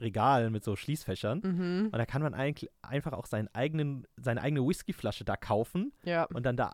Regal 0.00 0.50
mit 0.50 0.62
so 0.62 0.76
Schließfächern. 0.76 1.40
mhm. 1.42 1.84
Und 1.86 1.98
da 1.98 2.06
kann 2.06 2.22
man 2.22 2.32
eigentlich 2.34 2.70
einfach 2.82 3.12
auch 3.12 3.26
seinen 3.26 3.48
eigenen, 3.54 4.06
seine 4.16 4.42
eigene 4.42 4.66
Whiskyflasche 4.66 5.24
da 5.24 5.36
kaufen 5.36 5.92
Ja, 6.04 6.24
und 6.32 6.46
dann 6.46 6.56
da 6.56 6.72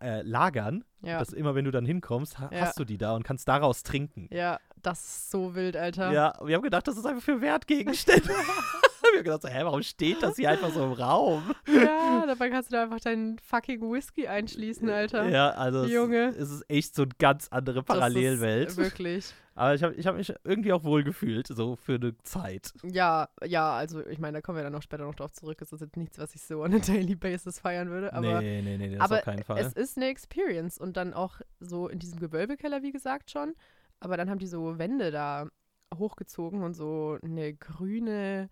äh, 0.00 0.22
lagern. 0.22 0.84
ja. 1.02 1.18
Dass 1.18 1.32
immer, 1.32 1.54
wenn 1.54 1.64
du 1.64 1.70
dann 1.70 1.84
hinkommst, 1.86 2.38
ha 2.38 2.50
Ja. 2.52 2.60
hast 2.60 2.78
du 2.78 2.84
die 2.84 2.98
da 2.98 3.16
und 3.16 3.22
kannst 3.24 3.48
daraus 3.48 3.82
trinken. 3.82 4.28
Ja, 4.30 4.58
das 4.82 5.00
ist 5.00 5.30
so 5.30 5.54
wild, 5.54 5.76
Alter. 5.76 6.12
Ja, 6.12 6.34
wir 6.44 6.54
haben 6.54 6.62
gedacht, 6.62 6.86
das 6.86 6.96
ist 6.96 7.06
einfach 7.06 7.22
für 7.22 7.40
Wertgegenstände. 7.40 8.28
ich 9.12 9.18
hab 9.18 9.24
gedacht, 9.24 9.42
so, 9.42 9.48
hä, 9.48 9.60
warum 9.64 9.82
steht 9.82 10.22
das 10.22 10.36
hier 10.36 10.50
einfach 10.50 10.70
so 10.70 10.84
im 10.84 10.92
Raum? 10.92 11.42
Ja, 11.66 12.24
dabei 12.26 12.50
kannst 12.50 12.70
du 12.70 12.76
da 12.76 12.82
einfach 12.84 13.00
deinen 13.00 13.38
fucking 13.38 13.80
Whisky 13.92 14.26
einschließen, 14.26 14.88
Alter. 14.88 15.28
Ja, 15.28 15.50
also 15.50 15.84
es- 15.84 15.90
Junge. 15.90 16.28
es 16.28 16.50
ist 16.50 16.64
echt 16.68 16.94
so 16.94 17.02
eine 17.02 17.12
ganz 17.18 17.48
andere 17.50 17.82
Parallelwelt. 17.82 18.76
Wirklich. 18.76 19.32
Aber 19.54 19.74
ich 19.74 19.82
habe 19.82 19.94
ich 19.94 20.06
hab 20.06 20.16
mich 20.16 20.32
irgendwie 20.44 20.72
auch 20.72 20.84
wohl 20.84 21.04
gefühlt, 21.04 21.46
so 21.48 21.76
für 21.76 21.96
eine 21.96 22.16
Zeit. 22.22 22.72
Ja, 22.82 23.28
ja, 23.44 23.74
also 23.74 24.06
ich 24.06 24.18
meine, 24.18 24.38
da 24.38 24.40
kommen 24.40 24.56
wir 24.56 24.62
dann 24.62 24.72
noch 24.72 24.80
später 24.82 25.04
noch 25.04 25.14
drauf 25.14 25.32
zurück. 25.32 25.60
Es 25.60 25.70
ist 25.72 25.80
jetzt 25.80 25.96
nichts, 25.98 26.18
was 26.18 26.34
ich 26.34 26.42
so 26.42 26.62
on 26.62 26.72
a 26.74 26.78
daily 26.78 27.14
basis 27.14 27.58
feiern 27.58 27.90
würde. 27.90 28.12
Aber, 28.12 28.40
nee, 28.40 28.62
nee, 28.62 28.78
nee, 28.78 28.88
nee, 28.88 28.94
das 28.96 29.04
aber 29.04 29.16
auf 29.18 29.24
keinen 29.24 29.42
Fall. 29.42 29.58
es 29.58 29.74
ist 29.74 29.96
eine 29.98 30.06
Experience. 30.06 30.78
Und 30.78 30.96
dann 30.96 31.12
auch 31.12 31.40
so 31.58 31.88
in 31.88 31.98
diesem 31.98 32.18
Gewölbekeller, 32.20 32.82
wie 32.82 32.92
gesagt, 32.92 33.30
schon. 33.30 33.54
Aber 33.98 34.16
dann 34.16 34.30
haben 34.30 34.38
die 34.38 34.46
so 34.46 34.78
Wände 34.78 35.10
da 35.10 35.46
hochgezogen 35.94 36.62
und 36.62 36.72
so 36.74 37.18
eine 37.22 37.52
grüne, 37.52 38.48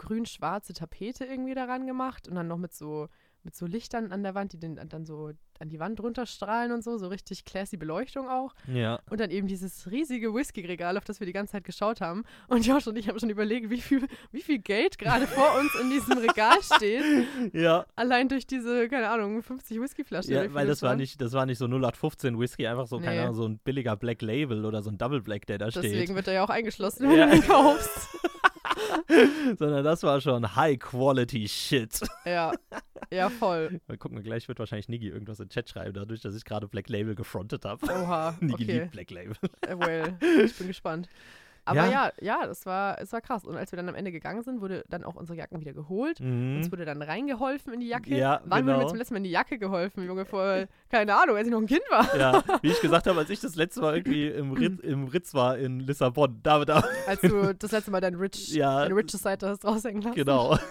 grün-schwarze 0.00 0.72
Tapete 0.72 1.24
irgendwie 1.24 1.54
daran 1.54 1.86
gemacht. 1.86 2.26
Und 2.28 2.34
dann 2.34 2.48
noch 2.48 2.58
mit 2.58 2.72
so, 2.74 3.08
mit 3.42 3.54
so 3.54 3.64
Lichtern 3.66 4.12
an 4.12 4.22
der 4.22 4.34
Wand, 4.34 4.52
die 4.52 4.58
den 4.58 4.76
dann 4.88 5.06
so 5.06 5.30
an 5.60 5.68
die 5.68 5.78
Wand 5.78 6.00
runterstrahlen 6.02 6.72
und 6.72 6.82
so. 6.82 6.96
So 6.98 7.08
richtig 7.08 7.44
classy 7.44 7.76
Beleuchtung 7.76 8.28
auch. 8.28 8.54
ja. 8.66 8.98
Und 9.10 9.20
dann 9.20 9.30
eben 9.30 9.46
dieses 9.46 9.90
riesige 9.90 10.32
Whisky-Regal, 10.34 10.96
auf 10.96 11.04
das 11.04 11.20
wir 11.20 11.26
die 11.26 11.32
ganze 11.34 11.52
Zeit 11.52 11.64
geschaut 11.64 12.00
haben. 12.00 12.24
Und 12.48 12.66
Josh 12.66 12.86
und 12.86 12.96
ich 12.96 13.08
haben 13.08 13.18
schon 13.18 13.28
überlegt, 13.30 13.68
wie 13.70 13.80
viel, 13.80 14.06
wie 14.32 14.40
viel 14.40 14.58
Geld 14.58 14.98
gerade 14.98 15.26
vor 15.26 15.58
uns 15.58 15.70
in 15.80 15.90
diesem 15.90 16.16
Regal 16.18 16.56
steht. 16.62 17.04
Ja, 17.52 17.84
Allein 17.96 18.28
durch 18.28 18.46
diese, 18.46 18.88
keine 18.88 19.08
Ahnung, 19.10 19.42
50 19.42 19.80
Whiskyflaschen. 19.80 20.32
ja 20.32 20.52
weil 20.54 20.66
das 20.66 20.82
war 20.82 20.94
nicht, 20.96 21.20
das 21.20 21.32
war 21.32 21.44
nicht 21.46 21.58
so 21.58 21.66
0815 21.66 22.38
Whisky, 22.38 22.66
einfach 22.66 22.86
so, 22.86 22.98
keine 22.98 23.10
Nee. 23.16 23.18
Ahnung, 23.20 23.34
so 23.34 23.46
ein 23.46 23.58
billiger 23.58 23.96
Black 23.96 24.22
Label 24.22 24.64
oder 24.64 24.82
so 24.82 24.90
ein 24.90 24.98
Double 24.98 25.20
Black, 25.20 25.46
der 25.46 25.58
da 25.58 25.66
Deswegen 25.66 26.04
steht. 26.04 26.14
wird 26.14 26.26
er 26.28 26.34
ja 26.34 26.44
auch 26.44 26.50
eingeschlossen, 26.50 27.08
wenn 27.08 27.18
Ja. 27.18 27.26
du 27.26 27.36
ihn 27.36 27.42
kaufst. 27.42 27.90
Sondern 29.58 29.84
das 29.84 30.02
war 30.02 30.20
schon 30.20 30.54
High-Quality 30.54 31.48
Shit. 31.48 32.00
Ja, 32.24 32.52
ja, 33.10 33.28
voll. 33.28 33.80
Mal 33.88 33.96
gucken, 33.98 34.22
gleich 34.22 34.46
wird 34.48 34.58
wahrscheinlich 34.58 34.88
Niggi 34.88 35.08
irgendwas 35.08 35.40
in 35.40 35.46
den 35.46 35.50
Chat 35.50 35.68
schreiben, 35.68 35.94
dadurch, 35.94 36.20
dass 36.20 36.34
ich 36.34 36.44
gerade 36.44 36.68
Black 36.68 36.88
Label 36.88 37.14
gefrontet 37.14 37.64
habe. 37.64 37.84
Oha, 37.86 38.36
Niggi 38.40 38.64
okay. 38.64 38.78
liebt 38.80 38.92
Black 38.92 39.10
Label. 39.10 39.36
Äh, 39.62 39.76
Well, 39.78 40.16
ich 40.44 40.56
bin 40.56 40.66
gespannt. 40.66 41.08
Aber 41.70 41.86
Ja. 41.86 41.90
ja, 41.90 42.12
ja, 42.40 42.46
das 42.46 42.66
war, 42.66 43.00
es 43.00 43.12
war 43.12 43.20
krass. 43.20 43.44
Und 43.44 43.56
als 43.56 43.72
wir 43.72 43.76
dann 43.76 43.88
am 43.88 43.94
Ende 43.94 44.12
gegangen 44.12 44.42
sind, 44.42 44.60
wurde 44.60 44.84
dann 44.88 45.04
auch 45.04 45.14
unsere 45.14 45.38
Jacken 45.38 45.60
wieder 45.60 45.72
geholt. 45.72 46.20
Mhm. 46.20 46.56
Uns 46.58 46.70
wurde 46.72 46.84
dann 46.84 47.00
reingeholfen 47.02 47.72
in 47.72 47.80
die 47.80 47.88
Jacke. 47.88 48.16
Ja, 48.16 48.40
Wann 48.44 48.64
wurde 48.64 48.72
mir 48.72 48.78
genau. 48.78 48.88
zum 48.88 48.98
letzten 48.98 49.14
Mal 49.14 49.18
in 49.18 49.24
die 49.24 49.30
Jacke 49.30 49.58
geholfen, 49.58 50.04
Junge? 50.04 50.24
Vor, 50.24 50.64
keine 50.90 51.14
Ahnung, 51.16 51.36
als 51.36 51.46
ich 51.46 51.52
noch 51.52 51.60
ein 51.60 51.66
Kind 51.66 51.82
war. 51.90 52.16
Ja, 52.16 52.42
wie 52.62 52.68
ich 52.70 52.80
gesagt 52.80 53.06
habe, 53.06 53.18
als 53.18 53.30
ich 53.30 53.40
das 53.40 53.54
letzte 53.56 53.80
Mal 53.80 53.96
irgendwie 53.96 54.28
im, 54.28 54.52
Ritz, 54.52 54.80
im 54.80 55.04
Ritz 55.08 55.34
war 55.34 55.58
in 55.58 55.80
Lissabon, 55.80 56.40
da, 56.42 56.64
da 56.64 56.82
Als 57.06 57.20
du 57.20 57.54
das 57.54 57.72
letzte 57.72 57.90
Mal 57.90 58.00
dein 58.00 58.14
Rich, 58.16 58.54
Ja. 58.54 58.80
deine 58.82 58.94
riches 58.96 59.22
Seite 59.22 59.48
hast 59.48 59.64
raushängen 59.64 60.02
lassen. 60.02 60.14
genau. 60.16 60.56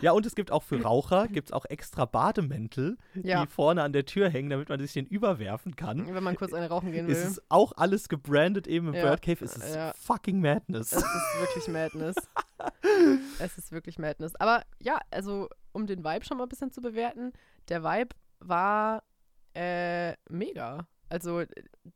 ja, 0.00 0.12
und 0.12 0.24
es 0.26 0.34
gibt 0.34 0.50
auch 0.50 0.62
für 0.62 0.80
Raucher 0.82 1.28
gibt's 1.28 1.52
auch 1.52 1.64
extra 1.66 2.04
Bademäntel, 2.04 2.96
Ja. 3.14 3.42
die 3.44 3.50
vorne 3.50 3.82
an 3.82 3.92
der 3.92 4.04
Tür 4.06 4.28
hängen, 4.30 4.50
damit 4.50 4.68
man 4.68 4.80
sich 4.80 4.92
den 4.92 5.06
überwerfen 5.06 5.76
kann. 5.76 6.06
Wenn 6.14 6.22
man 6.22 6.36
kurz 6.36 6.52
eine 6.52 6.68
rauchen 6.68 6.92
gehen 6.92 7.06
will. 7.06 7.14
Es 7.14 7.24
ist 7.24 7.42
auch 7.48 7.72
alles 7.76 8.08
gebrandet 8.08 8.66
eben 8.66 8.88
im 8.88 8.94
Ja, 8.94 9.02
Bird 9.02 9.22
Cave. 9.22 9.44
Es 9.44 9.56
ist 9.56 9.74
ja. 9.74 9.92
fucking 9.94 10.40
Madness. 10.40 10.92
Es 10.92 11.02
ist 11.02 11.40
wirklich 11.40 11.68
Madness. 11.68 12.14
es 13.38 13.58
ist 13.58 13.72
wirklich 13.72 13.98
Madness. 13.98 14.34
Aber 14.36 14.62
ja, 14.80 14.98
also 15.10 15.48
um 15.72 15.86
den 15.86 16.04
Vibe 16.04 16.24
schon 16.24 16.36
mal 16.38 16.44
ein 16.44 16.48
bisschen 16.48 16.70
zu 16.70 16.80
bewerten, 16.80 17.32
der 17.68 17.82
Vibe 17.82 18.14
war 18.40 19.02
äh, 19.54 20.14
mega. 20.30 20.86
Also 21.08 21.42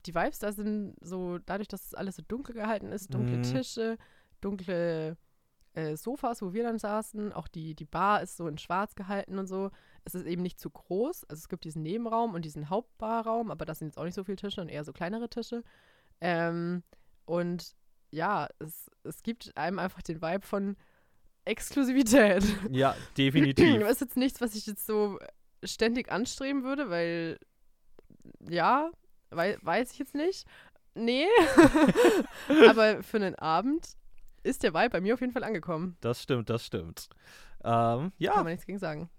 die 0.05 0.15
Vibes 0.15 0.41
da 0.41 0.53
sind 0.53 0.95
so, 1.01 1.39
dadurch, 1.39 1.69
dass 1.69 1.87
es 1.87 1.95
alles 1.95 2.17
so 2.17 2.23
dunkel 2.29 2.55
gehalten 2.55 2.93
ist, 2.93 3.15
dunkle 3.15 3.39
Mhm. 3.39 3.43
Tische, 3.45 3.97
dunkle 4.43 5.17
äh, 5.77 5.97
Sofas, 5.97 6.41
wo 6.41 6.55
wir 6.55 6.62
dann 6.62 6.79
saßen, 6.79 7.33
auch 7.33 7.49
die, 7.49 7.75
die 7.75 7.85
Bar 7.85 8.23
ist 8.23 8.37
so 8.37 8.49
in 8.49 8.57
schwarz 8.57 8.95
gehalten 8.95 9.39
und 9.39 9.47
so. 9.47 9.71
Es 10.05 10.15
ist 10.15 10.27
eben 10.27 10.43
nicht 10.43 10.59
zu 10.59 10.71
groß. 10.71 11.25
Also 11.25 11.41
es 11.41 11.49
gibt 11.49 11.65
diesen 11.65 11.83
Nebenraum 11.83 12.35
und 12.35 12.45
diesen 12.45 12.71
Hauptbarraum, 12.71 13.51
aber 13.51 13.67
das 13.67 13.79
sind 13.79 13.89
jetzt 13.89 13.99
auch 13.99 14.05
nicht 14.05 14.15
so 14.15 14.25
viele 14.25 14.37
Tische 14.37 14.62
und 14.62 14.69
eher 14.69 14.85
so 14.85 14.93
kleinere 14.95 15.29
Tische. 15.29 15.62
Ähm, 16.23 16.83
und 17.27 17.75
ja, 18.11 18.49
es, 18.59 18.91
es 19.05 19.23
gibt 19.23 19.55
einem 19.57 19.79
einfach 19.79 20.01
den 20.01 20.23
Vibe 20.23 20.47
von 20.47 20.77
Exklusivität. 21.45 22.43
ja, 22.71 22.97
definitiv. 23.19 23.81
Das 23.81 23.93
ist 23.93 24.01
jetzt 24.01 24.17
nichts, 24.17 24.41
was 24.41 24.55
ich 24.55 24.67
jetzt 24.67 24.87
so 24.87 25.19
ständig 25.62 26.11
anstreben 26.11 26.65
würde, 26.65 26.89
weil 26.89 27.39
ja, 28.49 28.91
wei 29.29 29.59
weiß 29.61 29.93
ich 29.93 29.99
jetzt 29.99 30.15
nicht. 30.15 30.47
Nee. 30.95 31.27
Aber 32.69 33.03
für 33.03 33.19
einen 33.19 33.35
Abend 33.35 33.97
ist 34.47 34.63
der 34.63 34.73
Vibe 34.75 34.91
bei 34.91 35.01
mir 35.01 35.15
auf 35.15 35.21
jeden 35.21 35.33
Fall 35.33 35.45
angekommen. 35.45 35.97
Das 36.01 36.23
stimmt, 36.23 36.49
das 36.51 36.65
stimmt. 36.65 37.09
Ähm, 37.65 38.13
ja, 38.19 38.33
Kann 38.35 38.45
man 38.45 38.53
nichts 38.53 38.67
gegen 38.67 38.79
sagen. 38.79 39.11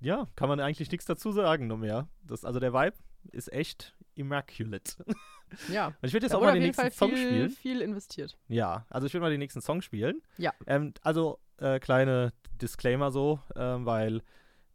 ja, 0.00 0.26
kann 0.36 0.48
man 0.48 0.60
eigentlich 0.60 0.90
nichts 0.90 1.06
dazu 1.06 1.32
sagen, 1.32 1.66
nur 1.66 1.78
mehr. 1.78 2.08
Das, 2.22 2.44
also 2.44 2.60
der 2.60 2.72
Vibe 2.72 2.96
ist 3.32 3.52
echt 3.52 3.94
immaculate. 4.14 5.04
Ja. 5.68 5.88
Und 5.88 5.96
ich 6.02 6.12
würde 6.12 6.26
jetzt 6.26 6.34
auch 6.36 6.40
mal 6.40 6.52
den 6.52 6.62
jeden 6.62 6.74
Fall 6.74 6.84
nächsten 6.84 6.98
Song 7.00 7.10
viel, 7.10 7.26
spielen. 7.26 7.50
viel 7.50 7.80
investiert. 7.80 8.38
Ja, 8.46 8.86
also 8.88 9.08
ich 9.08 9.14
würde 9.14 9.22
mal 9.22 9.30
den 9.32 9.40
nächsten 9.40 9.60
Song 9.60 9.82
spielen. 9.82 10.22
Ja. 10.38 10.52
Ähm, 10.68 10.94
also, 11.02 11.40
äh, 11.56 11.80
kleine 11.80 12.32
Disclaimer 12.62 13.10
so, 13.10 13.40
ähm, 13.56 13.84
weil 13.84 14.22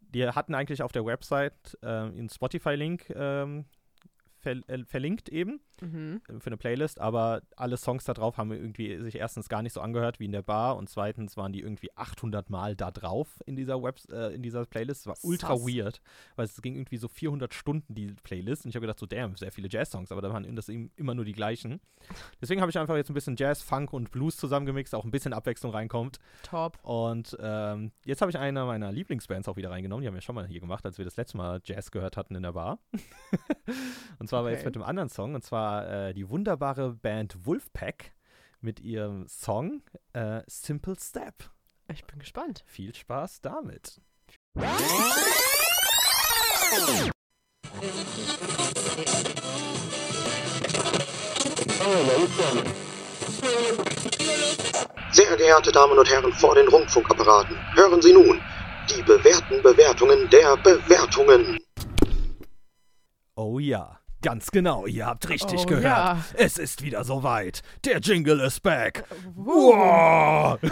die 0.01 0.27
hatten 0.27 0.53
eigentlich 0.53 0.83
auf 0.83 0.91
der 0.91 1.05
Website 1.05 1.77
ähm, 1.81 2.09
einen 2.17 2.29
Spotify-Link 2.29 3.09
ähm, 3.15 3.63
ver 4.45 4.61
äh, 4.69 4.85
verlinkt 4.85 5.29
eben 5.29 5.59
Mhm. 5.81 6.21
äh, 6.29 6.39
für 6.39 6.47
eine 6.47 6.57
Playlist, 6.57 6.99
aber 6.99 7.41
alle 7.55 7.77
Songs 7.77 8.05
da 8.05 8.13
drauf 8.13 8.37
haben 8.37 8.51
irgendwie 8.51 9.01
sich 9.01 9.15
erstens 9.15 9.49
gar 9.49 9.61
nicht 9.61 9.73
so 9.73 9.81
angehört 9.81 10.19
wie 10.19 10.25
in 10.25 10.31
der 10.31 10.41
Bar 10.41 10.77
und 10.77 10.89
zweitens 10.89 11.37
waren 11.37 11.51
die 11.51 11.61
irgendwie 11.61 11.89
800 11.95 12.49
Mal 12.49 12.75
da 12.75 12.91
drauf 12.91 13.41
in 13.45 13.55
dieser 13.55 13.81
Web 13.81 13.99
äh, 14.09 14.33
in 14.33 14.41
dieser 14.41 14.65
Playlist. 14.65 15.01
Es 15.01 15.07
war 15.07 15.17
ultra 15.23 15.57
Sass. 15.57 15.67
weird, 15.67 16.01
weil 16.35 16.45
es 16.45 16.61
ging 16.61 16.75
irgendwie 16.75 16.97
so 16.97 17.07
400 17.07 17.53
Stunden 17.53 17.93
die 17.93 18.07
Playlist 18.23 18.65
und 18.65 18.69
ich 18.69 18.75
habe 18.75 18.85
gedacht 18.85 18.99
so 18.99 19.05
damn, 19.05 19.35
sehr 19.35 19.51
viele 19.51 19.67
Jazz-Songs, 19.69 20.11
aber 20.11 20.21
da 20.21 20.31
waren 20.31 20.55
das 20.55 20.69
eben 20.69 20.91
immer 20.95 21.13
nur 21.13 21.25
die 21.25 21.33
gleichen. 21.33 21.81
Deswegen 22.41 22.61
habe 22.61 22.69
ich 22.69 22.77
einfach 22.77 22.95
jetzt 22.95 23.09
ein 23.09 23.13
bisschen 23.13 23.35
Jazz, 23.35 23.61
Funk 23.61 23.91
und 23.93 24.11
Blues 24.11 24.37
zusammengemixt, 24.37 24.95
auch 24.95 25.03
ein 25.03 25.11
bisschen 25.11 25.33
Abwechslung 25.33 25.71
reinkommt. 25.71 26.19
Top. 26.43 26.77
Und 26.83 27.35
ähm, 27.39 27.91
jetzt 28.05 28.21
habe 28.21 28.31
ich 28.31 28.37
eine 28.37 28.65
meiner 28.65 28.91
Lieblingsbands 28.91 29.47
auch 29.47 29.57
wieder 29.57 29.71
reingenommen. 29.71 30.01
Die 30.03 30.07
haben 30.07 30.13
wir 30.15 30.21
schon 30.21 30.35
mal 30.35 30.47
hier 30.47 30.59
gemacht, 30.59 30.85
als 30.85 30.97
wir 30.97 31.05
das 31.05 31.17
letzte 31.17 31.37
Mal 31.37 31.61
Jazz 31.63 31.91
gehört 31.91 32.17
hatten 32.17 32.35
in 32.35 32.43
der 32.43 32.53
Bar. 32.53 32.79
und 34.19 34.27
zwar 34.29 34.34
aber 34.35 34.51
jetzt 34.51 34.59
Okay. 34.59 34.67
mit 34.67 34.75
einem 34.77 34.83
anderen 34.85 35.09
Song. 35.09 35.35
Und 35.35 35.43
zwar 35.43 35.87
äh, 35.89 36.13
die 36.13 36.29
wunderbare 36.29 36.93
Band 36.93 37.45
Wolfpack 37.45 38.13
mit 38.61 38.79
ihrem 38.79 39.27
Song 39.27 39.81
äh, 40.13 40.41
Simple 40.47 40.95
Step. 40.99 41.33
Ich 41.91 42.05
bin 42.05 42.19
gespannt. 42.19 42.63
Viel 42.65 42.95
Spaß 42.95 43.41
damit. 43.41 44.01
Sehr 55.11 55.37
geehrte 55.37 55.71
Damen 55.71 55.97
und 55.97 56.09
Herren 56.09 56.31
vor 56.33 56.55
den 56.55 56.67
Rundfunkapparaten, 56.67 57.55
hören 57.75 58.01
Sie 58.01 58.13
nun 58.13 58.41
die 58.89 59.01
bewährten 59.03 59.61
Bewertungen 59.63 60.29
der 60.29 60.57
Bewertungen. 60.57 61.57
Oh 63.35 63.59
ja. 63.59 63.99
Ganz 64.21 64.49
genau, 64.51 64.85
ihr 64.87 65.05
habt 65.05 65.29
richtig 65.29 65.61
Oh 65.63 65.65
gehört. 65.65 65.83
ja. 65.83 66.25
Es 66.33 66.57
ist 66.57 66.81
wieder 66.83 67.03
soweit. 67.03 67.61
Der 67.83 67.99
Jingle 67.99 68.39
ist 68.39 68.61
back. 68.61 69.03
Wow. 69.35 70.59
Wow. 70.61 70.61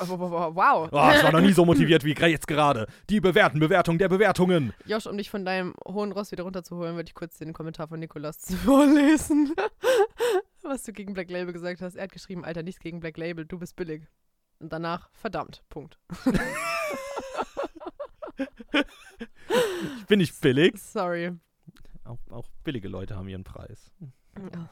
Oh, 0.00 1.10
ich 1.14 1.22
war 1.22 1.32
noch 1.32 1.42
nie 1.42 1.52
so 1.52 1.66
motiviert 1.66 2.02
wie 2.02 2.14
jetzt 2.14 2.46
gerade. 2.46 2.86
Die 3.10 3.20
bewährten 3.20 3.60
Bewertungen 3.60 3.98
der 3.98 4.08
Bewertungen. 4.08 4.72
Josh, 4.86 5.06
um 5.06 5.18
dich 5.18 5.28
von 5.28 5.44
deinem 5.44 5.74
hohen 5.86 6.12
Ross 6.12 6.32
wieder 6.32 6.44
runterzuholen, 6.44 6.96
würde 6.96 7.08
ich 7.08 7.14
kurz 7.14 7.36
den 7.36 7.52
Kommentar 7.52 7.88
von 7.88 8.00
Nikolas 8.00 8.38
vorlesen. 8.64 9.54
Was 10.62 10.84
du 10.84 10.92
gegen 10.94 11.12
Black 11.12 11.30
Label 11.30 11.52
gesagt 11.52 11.82
hast. 11.82 11.96
Er 11.96 12.04
hat 12.04 12.12
geschrieben, 12.12 12.42
Alter, 12.42 12.62
nichts 12.62 12.80
gegen 12.80 13.00
Black 13.00 13.18
Label, 13.18 13.44
du 13.44 13.58
bist 13.58 13.76
billig. 13.76 14.06
Und 14.60 14.72
danach, 14.72 15.10
verdammt, 15.12 15.62
Punkt. 15.68 15.98
Bin 20.08 20.20
ich 20.20 20.32
billig? 20.40 20.74
Sorry. 20.80 21.32
Auch, 22.04 22.18
auch 22.30 22.48
billige 22.64 22.88
Leute 22.88 23.16
haben 23.16 23.28
ihren 23.28 23.44
Preis. 23.44 23.90
Ja. 24.36 24.68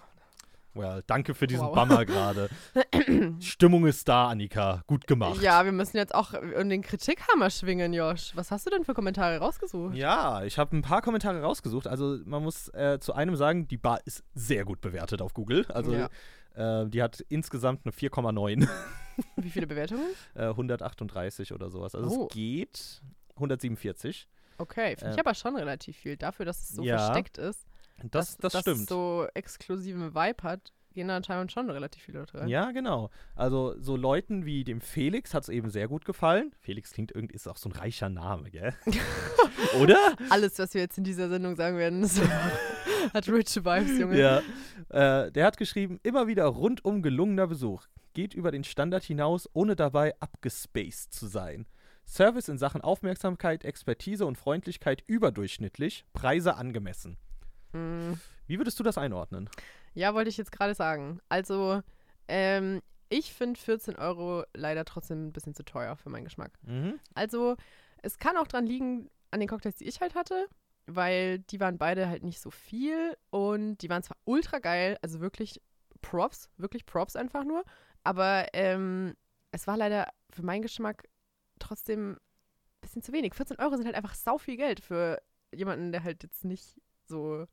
Well, 0.72 1.02
danke 1.08 1.34
für 1.34 1.48
diesen 1.48 1.66
Wow. 1.66 1.74
Bummer 1.74 2.04
gerade. 2.04 2.48
Stimmung 3.40 3.86
ist 3.86 4.06
da, 4.06 4.28
Annika. 4.28 4.84
Gut 4.86 5.06
gemacht. 5.08 5.42
Ja, 5.42 5.64
wir 5.64 5.72
müssen 5.72 5.96
jetzt 5.96 6.14
auch 6.14 6.32
in 6.32 6.68
den 6.68 6.82
Kritikhammer 6.82 7.50
schwingen, 7.50 7.92
Josh. 7.92 8.30
Was 8.36 8.52
hast 8.52 8.66
du 8.66 8.70
denn 8.70 8.84
für 8.84 8.94
Kommentare 8.94 9.38
rausgesucht? 9.38 9.96
Ja, 9.96 10.44
ich 10.44 10.58
habe 10.58 10.76
ein 10.76 10.82
paar 10.82 11.02
Kommentare 11.02 11.42
rausgesucht. 11.42 11.88
Also 11.88 12.18
man 12.24 12.44
muss 12.44 12.68
äh, 12.68 12.98
zu 13.00 13.12
einem 13.14 13.34
sagen, 13.34 13.66
die 13.66 13.78
Bar 13.78 13.98
ist 14.04 14.22
sehr 14.34 14.64
gut 14.64 14.80
bewertet 14.80 15.22
auf 15.22 15.34
Google. 15.34 15.66
Also 15.72 15.92
Ja. 15.92 16.08
äh, 16.82 16.88
die 16.88 17.02
hat 17.02 17.20
insgesamt 17.28 17.80
eine 17.84 17.92
4,9. 17.92 18.68
Wie 19.36 19.50
viele 19.50 19.66
Bewertungen? 19.66 20.06
äh, 20.34 20.44
138 20.46 21.52
oder 21.52 21.68
sowas. 21.68 21.96
Also 21.96 22.08
Oh. 22.08 22.26
es 22.30 22.34
geht 22.34 23.02
147. 23.34 24.28
Okay, 24.60 24.96
finde 24.96 25.12
ich 25.12 25.18
Äh, 25.18 25.20
aber 25.20 25.34
schon 25.34 25.56
relativ 25.56 25.96
viel. 25.96 26.16
Dafür, 26.16 26.44
dass 26.44 26.60
es 26.60 26.68
so 26.68 26.82
ja. 26.82 26.98
versteckt 26.98 27.38
ist. 27.38 27.66
Das, 28.02 28.36
das 28.36 28.52
dass 28.52 28.62
stimmt. 28.62 28.80
es 28.80 28.86
so 28.86 29.26
exklusiven 29.34 30.14
Vibe 30.14 30.42
hat, 30.42 30.72
gehen 30.92 31.08
da 31.08 31.16
anscheinend 31.16 31.52
schon 31.52 31.70
relativ 31.70 32.02
viele 32.02 32.20
Leute 32.20 32.40
rein. 32.40 32.48
Ja, 32.48 32.70
genau. 32.72 33.10
Also 33.34 33.74
so 33.78 33.96
Leuten 33.96 34.44
wie 34.44 34.64
dem 34.64 34.80
Felix 34.80 35.34
hat 35.34 35.44
es 35.44 35.48
eben 35.48 35.70
sehr 35.70 35.88
gut 35.88 36.04
gefallen. 36.04 36.52
Felix 36.60 36.92
klingt 36.92 37.12
irgendwie, 37.12 37.34
ist 37.34 37.46
auch 37.46 37.56
so 37.56 37.68
ein 37.68 37.72
reicher 37.72 38.08
Name, 38.08 38.50
gell? 38.50 38.74
Oder? 39.80 40.14
Alles, 40.30 40.58
was 40.58 40.74
wir 40.74 40.80
jetzt 40.80 40.98
in 40.98 41.04
dieser 41.04 41.28
Sendung 41.28 41.56
sagen 41.56 41.76
werden, 41.76 42.02
hat 43.14 43.28
rich 43.28 43.56
Vibes, 43.56 43.98
Junge. 43.98 44.18
Ja. 44.18 44.42
Äh, 44.88 45.30
der 45.32 45.46
hat 45.46 45.56
geschrieben, 45.56 46.00
immer 46.02 46.26
wieder 46.26 46.46
rundum 46.46 47.02
gelungener 47.02 47.46
Besuch. 47.46 47.86
Geht 48.12 48.34
über 48.34 48.50
den 48.50 48.64
Standard 48.64 49.04
hinaus, 49.04 49.48
ohne 49.52 49.76
dabei 49.76 50.14
abgespaced 50.20 51.12
zu 51.12 51.26
sein. 51.26 51.66
Service 52.06 52.48
in 52.48 52.58
Sachen 52.58 52.80
Aufmerksamkeit, 52.80 53.64
Expertise 53.64 54.26
und 54.26 54.36
Freundlichkeit 54.36 55.04
überdurchschnittlich, 55.06 56.04
Preise 56.12 56.56
angemessen. 56.56 57.16
Mm. 57.72 58.14
Wie 58.46 58.58
würdest 58.58 58.78
du 58.80 58.82
das 58.82 58.98
einordnen? 58.98 59.48
Ja, 59.94 60.14
wollte 60.14 60.28
ich 60.28 60.36
jetzt 60.36 60.52
gerade 60.52 60.74
sagen. 60.74 61.20
Also, 61.28 61.82
ähm, 62.28 62.82
ich 63.08 63.32
finde 63.32 63.58
14 63.58 63.96
Euro 63.96 64.44
leider 64.54 64.84
trotzdem 64.84 65.28
ein 65.28 65.32
bisschen 65.32 65.54
zu 65.54 65.64
teuer 65.64 65.96
für 65.96 66.10
meinen 66.10 66.24
Geschmack. 66.24 66.52
Mhm. 66.62 66.98
Also, 67.14 67.56
es 68.02 68.18
kann 68.18 68.36
auch 68.36 68.46
dran 68.46 68.66
liegen, 68.66 69.08
an 69.30 69.40
den 69.40 69.48
Cocktails, 69.48 69.76
die 69.76 69.86
ich 69.86 70.00
halt 70.00 70.14
hatte, 70.14 70.48
weil 70.86 71.38
die 71.38 71.60
waren 71.60 71.78
beide 71.78 72.08
halt 72.08 72.22
nicht 72.22 72.40
so 72.40 72.50
viel 72.50 73.16
und 73.30 73.78
die 73.78 73.88
waren 73.88 74.02
zwar 74.02 74.16
ultra 74.24 74.58
geil, 74.58 74.98
also 75.02 75.20
wirklich 75.20 75.60
Props, 76.02 76.48
wirklich 76.56 76.86
Props 76.86 77.16
einfach 77.16 77.44
nur, 77.44 77.64
aber 78.02 78.46
ähm, 78.54 79.14
es 79.52 79.66
war 79.66 79.76
leider 79.76 80.08
für 80.30 80.42
meinen 80.42 80.62
Geschmack 80.62 81.08
trotzdem 81.60 82.12
ein 82.12 82.18
bisschen 82.80 83.02
zu 83.02 83.12
wenig. 83.12 83.34
14 83.34 83.58
Euro 83.58 83.76
sind 83.76 83.86
halt 83.86 83.96
einfach 83.96 84.14
sau 84.14 84.38
viel 84.38 84.56
Geld 84.56 84.80
für 84.80 85.20
jemanden, 85.54 85.92
der 85.92 86.02
halt 86.04 86.22
jetzt 86.22 86.44
nicht 86.44 86.80
so 87.06 87.46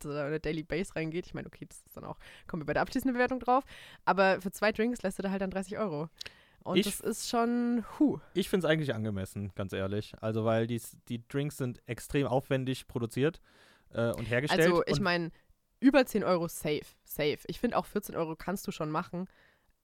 zu 0.00 0.10
einer 0.10 0.38
Daily 0.38 0.62
Base 0.62 0.94
reingeht. 0.96 1.26
Ich 1.26 1.34
meine, 1.34 1.46
okay, 1.46 1.66
das 1.68 1.78
ist 1.86 1.96
dann 1.96 2.04
auch, 2.04 2.18
kommen 2.46 2.62
wir 2.62 2.66
bei 2.66 2.72
der 2.74 2.82
abschließenden 2.82 3.14
Bewertung 3.14 3.40
drauf, 3.40 3.64
aber 4.04 4.40
für 4.40 4.50
zwei 4.50 4.72
Drinks 4.72 5.02
lässt 5.02 5.18
du 5.18 5.22
da 5.22 5.30
halt 5.30 5.40
dann 5.42 5.50
30 5.50 5.78
Euro. 5.78 6.08
Und 6.64 6.78
Ich- 6.78 6.86
das 6.86 7.00
ist 7.00 7.28
schon, 7.28 7.84
huh. 7.98 8.18
Ich 8.34 8.48
finde 8.48 8.66
es 8.66 8.70
eigentlich 8.72 8.94
angemessen, 8.94 9.52
ganz 9.54 9.72
ehrlich. 9.72 10.14
Also, 10.20 10.44
weil 10.44 10.66
die, 10.66 10.80
die 11.08 11.26
Drinks 11.28 11.58
sind 11.58 11.82
extrem 11.86 12.26
aufwendig 12.26 12.86
produziert 12.88 13.40
äh, 13.92 14.10
und 14.12 14.24
hergestellt. 14.24 14.62
Also, 14.62 14.82
ich 14.86 15.00
meine, 15.00 15.30
über 15.80 16.06
10 16.06 16.24
Euro 16.24 16.48
safe. 16.48 16.86
Safe. 17.04 17.38
Ich 17.46 17.60
finde 17.60 17.76
auch 17.76 17.84
14 17.84 18.16
Euro 18.16 18.34
kannst 18.34 18.66
du 18.66 18.72
schon 18.72 18.90
machen. 18.90 19.26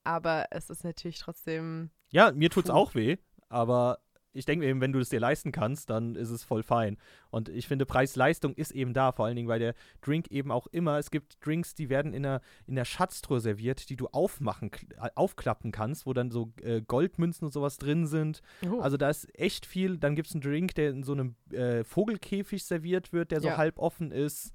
Aber 0.05 0.47
es 0.51 0.71
ist 0.71 0.83
natürlich 0.83 1.19
trotzdem. 1.19 1.91
Ja, 2.11 2.33
mir 2.33 2.49
tut's 2.49 2.71
Puh. 2.71 2.75
auch 2.75 2.95
weh, 2.95 3.19
aber 3.51 3.99
ich 4.33 4.45
denke 4.45 4.65
eben, 4.65 4.81
wenn 4.81 4.93
du 4.93 5.01
es 5.01 5.09
dir 5.09 5.19
leisten 5.19 5.51
kannst, 5.51 5.91
dann 5.91 6.15
ist 6.15 6.31
es 6.31 6.45
voll 6.45 6.63
fein. 6.63 6.99
Und 7.31 7.49
ich 7.49 7.67
finde, 7.67 7.85
Preis-Leistung 7.85 8.55
ist 8.55 8.71
eben 8.71 8.95
da, 8.95 9.11
vor 9.11 9.27
allen 9.27 9.35
Dingen, 9.35 9.49
weil 9.49 9.59
der 9.59 9.75
Drink 10.03 10.29
eben 10.31 10.53
auch 10.53 10.69
immer, 10.69 10.99
es 10.99 11.11
gibt 11.11 11.45
Drinks, 11.45 11.75
die 11.75 11.89
werden 11.89 12.15
in 12.15 12.23
der, 12.23 12.41
in 12.69 12.77
der 12.77 12.85
Schatztruhe 12.85 13.41
serviert, 13.41 13.91
die 13.91 13.97
du 13.97 14.07
aufmachen, 14.07 14.71
äh, 15.03 15.09
aufklappen 15.17 15.73
kannst, 15.73 16.07
wo 16.07 16.13
dann 16.13 16.31
so 16.31 16.53
äh, 16.63 16.81
Goldmünzen 16.81 17.45
und 17.47 17.53
sowas 17.53 17.77
drin 17.79 18.07
sind. 18.07 18.41
Oh. 18.71 18.79
Also 18.79 18.97
da 18.97 19.11
ist 19.11 19.27
echt 19.37 19.67
viel. 19.67 19.99
Dann 19.99 20.15
gibt 20.15 20.29
es 20.29 20.35
einen 20.35 20.43
Drink, 20.43 20.77
der 20.77 20.91
in 20.91 21.03
so 21.03 21.11
einem 21.13 21.35
äh, 21.53 21.83
Vogelkäfig 21.83 22.65
serviert 22.65 23.13
wird, 23.13 23.33
der 23.33 23.41
so 23.41 23.49
Ja. 23.49 23.57
halb 23.57 23.81
offen 23.81 24.13
ist. 24.13 24.53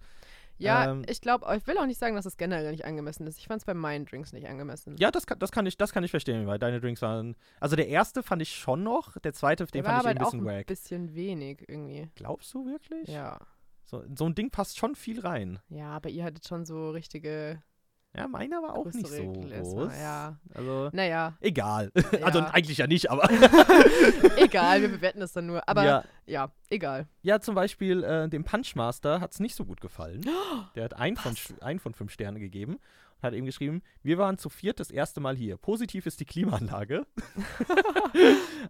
Ja, 0.57 0.91
ähm, 0.91 1.05
ich 1.09 1.21
glaube, 1.21 1.45
ich 1.57 1.65
will 1.67 1.77
auch 1.77 1.85
nicht 1.85 1.99
sagen, 1.99 2.15
dass 2.15 2.25
es 2.25 2.37
generell 2.37 2.71
nicht 2.71 2.85
angemessen 2.85 3.25
ist. 3.27 3.37
Ich 3.37 3.47
fand 3.47 3.61
es 3.61 3.65
bei 3.65 3.73
meinen 3.73 4.05
Drinks 4.05 4.33
nicht 4.33 4.47
angemessen. 4.47 4.95
Ja, 4.97 5.11
das 5.11 5.25
kann, 5.27 5.39
das, 5.39 5.51
kann 5.51 5.65
ich, 5.65 5.77
das 5.77 5.91
kann 5.91 6.03
ich 6.03 6.11
verstehen, 6.11 6.47
weil 6.47 6.59
deine 6.59 6.79
Drinks 6.79 7.01
waren. 7.01 7.35
Also 7.59 7.75
der 7.75 7.87
erste 7.87 8.23
fand 8.23 8.41
ich 8.41 8.55
schon 8.55 8.83
noch, 8.83 9.17
der 9.19 9.33
zweite, 9.33 9.65
Der 9.65 9.81
den 9.81 9.85
war 9.85 10.01
fand 10.01 10.05
ich 10.05 10.09
eben 10.11 10.17
ein 10.17 10.19
halt 10.19 10.27
auch 10.27 10.31
bisschen 10.31 10.47
ein 10.49 10.57
wack. 10.59 10.67
bisschen 10.67 11.15
wenig 11.15 11.63
irgendwie. 11.67 12.09
Glaubst 12.15 12.53
du 12.53 12.65
wirklich? 12.65 13.07
Ja. 13.09 13.39
So, 13.83 14.03
so 14.15 14.25
ein 14.25 14.33
Ding 14.35 14.49
passt 14.49 14.77
schon 14.77 14.95
viel 14.95 15.19
rein. 15.19 15.59
Ja, 15.69 15.89
aber 15.89 16.09
ihr 16.09 16.23
hattet 16.23 16.47
schon 16.47 16.65
so 16.65 16.89
richtige 16.89 17.61
Ja, 18.15 18.27
meiner 18.27 18.61
war 18.61 18.75
auch 18.75 18.85
nicht 18.85 19.07
so 19.07 19.31
groß. 19.33 19.91
Ja. 19.99 20.37
Also, 20.53 20.89
Naja, 20.93 21.33
egal. 21.41 21.91
Also 22.23 22.39
Ja. 22.39 22.49
eigentlich 22.53 22.77
ja 22.77 22.87
nicht, 22.87 23.11
aber. 23.11 23.29
egal, 24.37 24.81
wir 24.81 24.89
bewerten 24.89 25.19
das 25.19 25.33
dann 25.33 25.47
nur. 25.47 25.67
Aber 25.67 25.83
ja, 25.83 26.03
ja, 26.25 26.51
egal. 26.69 27.07
ja, 27.23 27.39
zum 27.39 27.55
Beispiel 27.55 28.03
äh, 28.03 28.29
dem 28.29 28.43
Punchmaster 28.43 29.19
hat 29.19 29.33
es 29.33 29.39
nicht 29.39 29.55
so 29.55 29.65
gut 29.65 29.81
gefallen. 29.81 30.21
Der 30.75 30.85
hat 30.85 30.93
ein 30.95 31.15
von, 31.17 31.33
Was? 31.33 31.61
ein 31.61 31.79
von 31.79 31.93
fünf 31.93 32.11
Sterne 32.11 32.39
gegeben 32.39 32.75
und 32.75 33.23
hat 33.23 33.33
eben 33.33 33.45
geschrieben, 33.45 33.81
wir 34.03 34.17
waren 34.17 34.37
zu 34.37 34.49
viert 34.49 34.79
das 34.79 34.91
erste 34.91 35.19
Mal 35.19 35.35
hier. 35.35 35.57
Positiv 35.57 36.05
ist 36.05 36.19
die 36.19 36.25
Klimaanlage. 36.25 37.05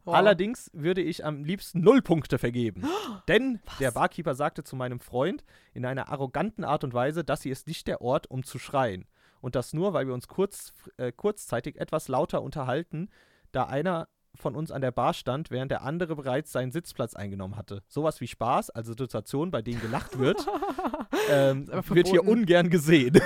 Wow. 0.03 0.15
Allerdings 0.15 0.69
würde 0.73 1.01
ich 1.01 1.23
am 1.25 1.43
liebsten 1.43 1.81
null 1.81 2.01
Punkte 2.01 2.37
vergeben. 2.37 2.83
Denn 3.27 3.59
der 3.79 3.91
Barkeeper 3.91 4.35
sagte 4.35 4.63
zu 4.63 4.75
meinem 4.75 4.99
Freund 4.99 5.43
in 5.73 5.85
einer 5.85 6.09
arroganten 6.09 6.63
Art 6.63 6.83
und 6.83 6.93
Weise, 6.93 7.23
dass 7.23 7.43
hier 7.43 7.51
ist 7.51 7.67
nicht 7.67 7.87
der 7.87 8.01
Ort, 8.01 8.29
um 8.29 8.43
zu 8.43 8.59
schreien. 8.59 9.05
Und 9.45 9.53
das 9.53 9.73
nur, 9.73 9.93
weil 9.93 10.07
wir 10.07 10.15
uns 10.15 10.27
kurz, 10.27 10.73
äh, 10.97 11.11
kurzzeitig 11.11 11.79
etwas 11.79 12.07
lauter 12.07 12.41
unterhalten, 12.41 13.09
da 13.51 13.65
einer 13.65 14.07
von 14.33 14.55
uns 14.55 14.71
an 14.71 14.81
der 14.81 14.89
Bar 14.89 15.13
stand, 15.13 15.51
während 15.51 15.69
der 15.69 15.83
andere 15.83 16.15
bereits 16.15 16.51
seinen 16.51 16.71
Sitzplatz 16.71 17.13
eingenommen 17.13 17.55
hatte. 17.55 17.83
Sowas 17.87 18.19
wie 18.21 18.27
Spaß, 18.27 18.71
also 18.71 18.93
Situationen, 18.93 19.51
bei 19.51 19.61
denen 19.61 19.79
gelacht 19.81 20.17
wird, 20.17 20.47
ähm, 21.29 21.67
wird 21.67 22.07
hier 22.07 22.27
ungern 22.27 22.71
gesehen. 22.71 23.21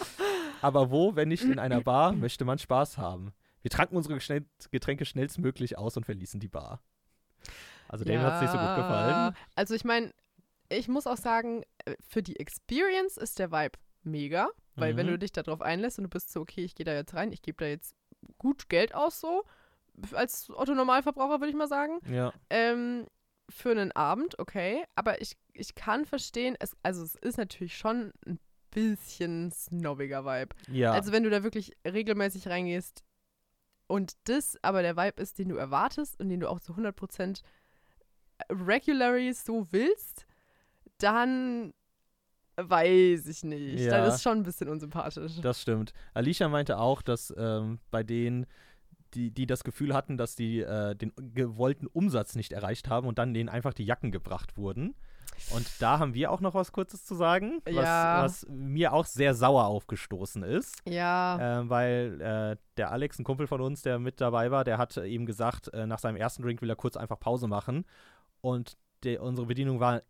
Aber 0.60 0.90
wo, 0.90 1.16
wenn 1.16 1.28
nicht 1.28 1.44
in 1.44 1.58
einer 1.58 1.80
Bar, 1.80 2.12
möchte 2.12 2.44
man 2.44 2.58
Spaß 2.58 2.98
haben? 2.98 3.32
Wir 3.62 3.70
tranken 3.70 3.96
unsere 3.96 4.18
Getränke 4.70 5.06
schnellstmöglich 5.06 5.78
aus 5.78 5.96
und 5.96 6.04
verließen 6.04 6.40
die 6.40 6.48
Bar. 6.48 6.82
Also 7.88 8.04
dem 8.04 8.20
hat 8.20 8.34
es 8.34 8.40
nicht 8.42 8.52
so 8.52 8.58
gut 8.58 8.76
gefallen. 8.76 9.34
Also 9.54 9.72
ich 9.72 9.84
meine, 9.84 10.12
ich 10.68 10.88
muss 10.88 11.06
auch 11.06 11.16
sagen, 11.16 11.62
äh, 11.86 11.94
für 12.06 12.22
die 12.22 12.38
Experience 12.38 13.16
ist 13.16 13.38
der 13.38 13.50
Vibe 13.50 13.78
mega, 14.02 14.50
weil 14.76 14.96
wenn 14.96 15.06
Mhm. 15.06 15.10
du 15.12 15.18
dich 15.20 15.32
darauf 15.32 15.60
einlässt 15.62 15.98
und 15.98 16.04
du 16.04 16.10
bist 16.10 16.32
so, 16.32 16.40
okay, 16.40 16.64
ich 16.64 16.74
gehe 16.74 16.84
da 16.84 16.92
jetzt 16.94 17.14
rein, 17.14 17.32
ich 17.32 17.42
gebe 17.42 17.62
da 17.64 17.68
jetzt 17.68 17.94
gut 18.38 18.68
Geld 18.68 18.94
aus 18.94 19.20
so, 19.20 19.44
als 20.12 20.50
Otto-Normalverbraucher 20.50 21.40
würde 21.40 21.50
ich 21.50 21.56
mal 21.56 21.68
sagen. 21.68 22.00
Ja. 22.10 22.32
Ähm, 22.50 23.06
für 23.50 23.70
einen 23.70 23.92
Abend, 23.92 24.38
okay, 24.38 24.84
aber 24.94 25.20
ich, 25.20 25.36
ich 25.52 25.74
kann 25.74 26.06
verstehen, 26.06 26.56
es, 26.58 26.74
also 26.82 27.02
es 27.04 27.14
ist 27.16 27.36
natürlich 27.36 27.76
schon 27.76 28.12
ein 28.26 28.38
bisschen 28.70 29.52
snobbiger 29.52 30.24
Vibe. 30.24 30.56
Ja. 30.72 30.92
Also 30.92 31.12
wenn 31.12 31.22
du 31.24 31.30
da 31.30 31.42
wirklich 31.44 31.76
regelmäßig 31.86 32.48
reingehst 32.48 33.04
und 33.86 34.14
das 34.24 34.56
aber 34.62 34.80
der 34.82 34.96
Vibe 34.96 35.20
ist, 35.22 35.38
den 35.38 35.50
du 35.50 35.56
erwartest 35.56 36.18
und 36.18 36.28
den 36.30 36.40
du 36.40 36.48
auch 36.48 36.58
zu 36.58 36.72
100% 36.72 37.42
regularly 38.50 39.32
so 39.32 39.66
willst, 39.70 40.26
dann 40.98 41.72
weiß 42.56 43.26
ich 43.26 43.42
nicht. 43.44 43.80
Ja. 43.80 43.90
Dann 43.98 44.08
ist 44.08 44.22
schon 44.22 44.38
ein 44.38 44.42
bisschen 44.42 44.68
unsympathisch. 44.68 45.40
Das 45.42 45.60
stimmt. 45.62 45.92
Alicia 46.12 46.48
meinte 46.48 46.78
auch, 46.78 47.02
dass 47.02 47.34
ähm, 47.36 47.78
bei 47.90 48.02
denen, 48.02 48.46
die, 49.14 49.30
die 49.30 49.46
das 49.46 49.64
Gefühl 49.64 49.94
hatten, 49.94 50.16
dass 50.16 50.34
die 50.36 50.60
äh, 50.60 50.94
den 50.94 51.12
gewollten 51.34 51.86
Umsatz 51.86 52.34
nicht 52.34 52.52
erreicht 52.52 52.88
haben 52.88 53.06
und 53.06 53.18
dann 53.18 53.34
denen 53.34 53.48
einfach 53.48 53.74
die 53.74 53.84
Jacken 53.84 54.10
gebracht 54.10 54.56
wurden. 54.56 54.94
Und 55.50 55.68
da 55.80 55.98
haben 55.98 56.14
wir 56.14 56.30
auch 56.30 56.40
noch 56.40 56.54
was 56.54 56.70
Kurzes 56.70 57.04
zu 57.04 57.14
sagen, 57.16 57.60
was, 57.64 57.74
Ja. 57.74 58.22
was 58.22 58.46
mir 58.48 58.92
auch 58.92 59.04
sehr 59.04 59.34
sauer 59.34 59.64
aufgestoßen 59.64 60.44
ist. 60.44 60.80
ja, 60.88 61.60
Ähm, 61.60 61.70
weil 61.70 62.20
äh, 62.20 62.56
der 62.76 62.92
Alex, 62.92 63.18
ein 63.18 63.24
Kumpel 63.24 63.46
von 63.48 63.60
uns, 63.60 63.82
der 63.82 63.98
mit 63.98 64.20
dabei 64.20 64.50
war, 64.52 64.62
der 64.64 64.78
hat 64.78 64.96
ihm 64.96 65.26
gesagt, 65.26 65.72
äh, 65.74 65.86
nach 65.86 65.98
seinem 65.98 66.16
ersten 66.16 66.42
Drink 66.42 66.62
will 66.62 66.70
er 66.70 66.76
kurz 66.76 66.96
einfach 66.96 67.18
Pause 67.18 67.48
machen. 67.48 67.84
Und 68.42 68.76
unsere 69.20 69.46
Bedienung 69.46 69.80
war 69.80 70.02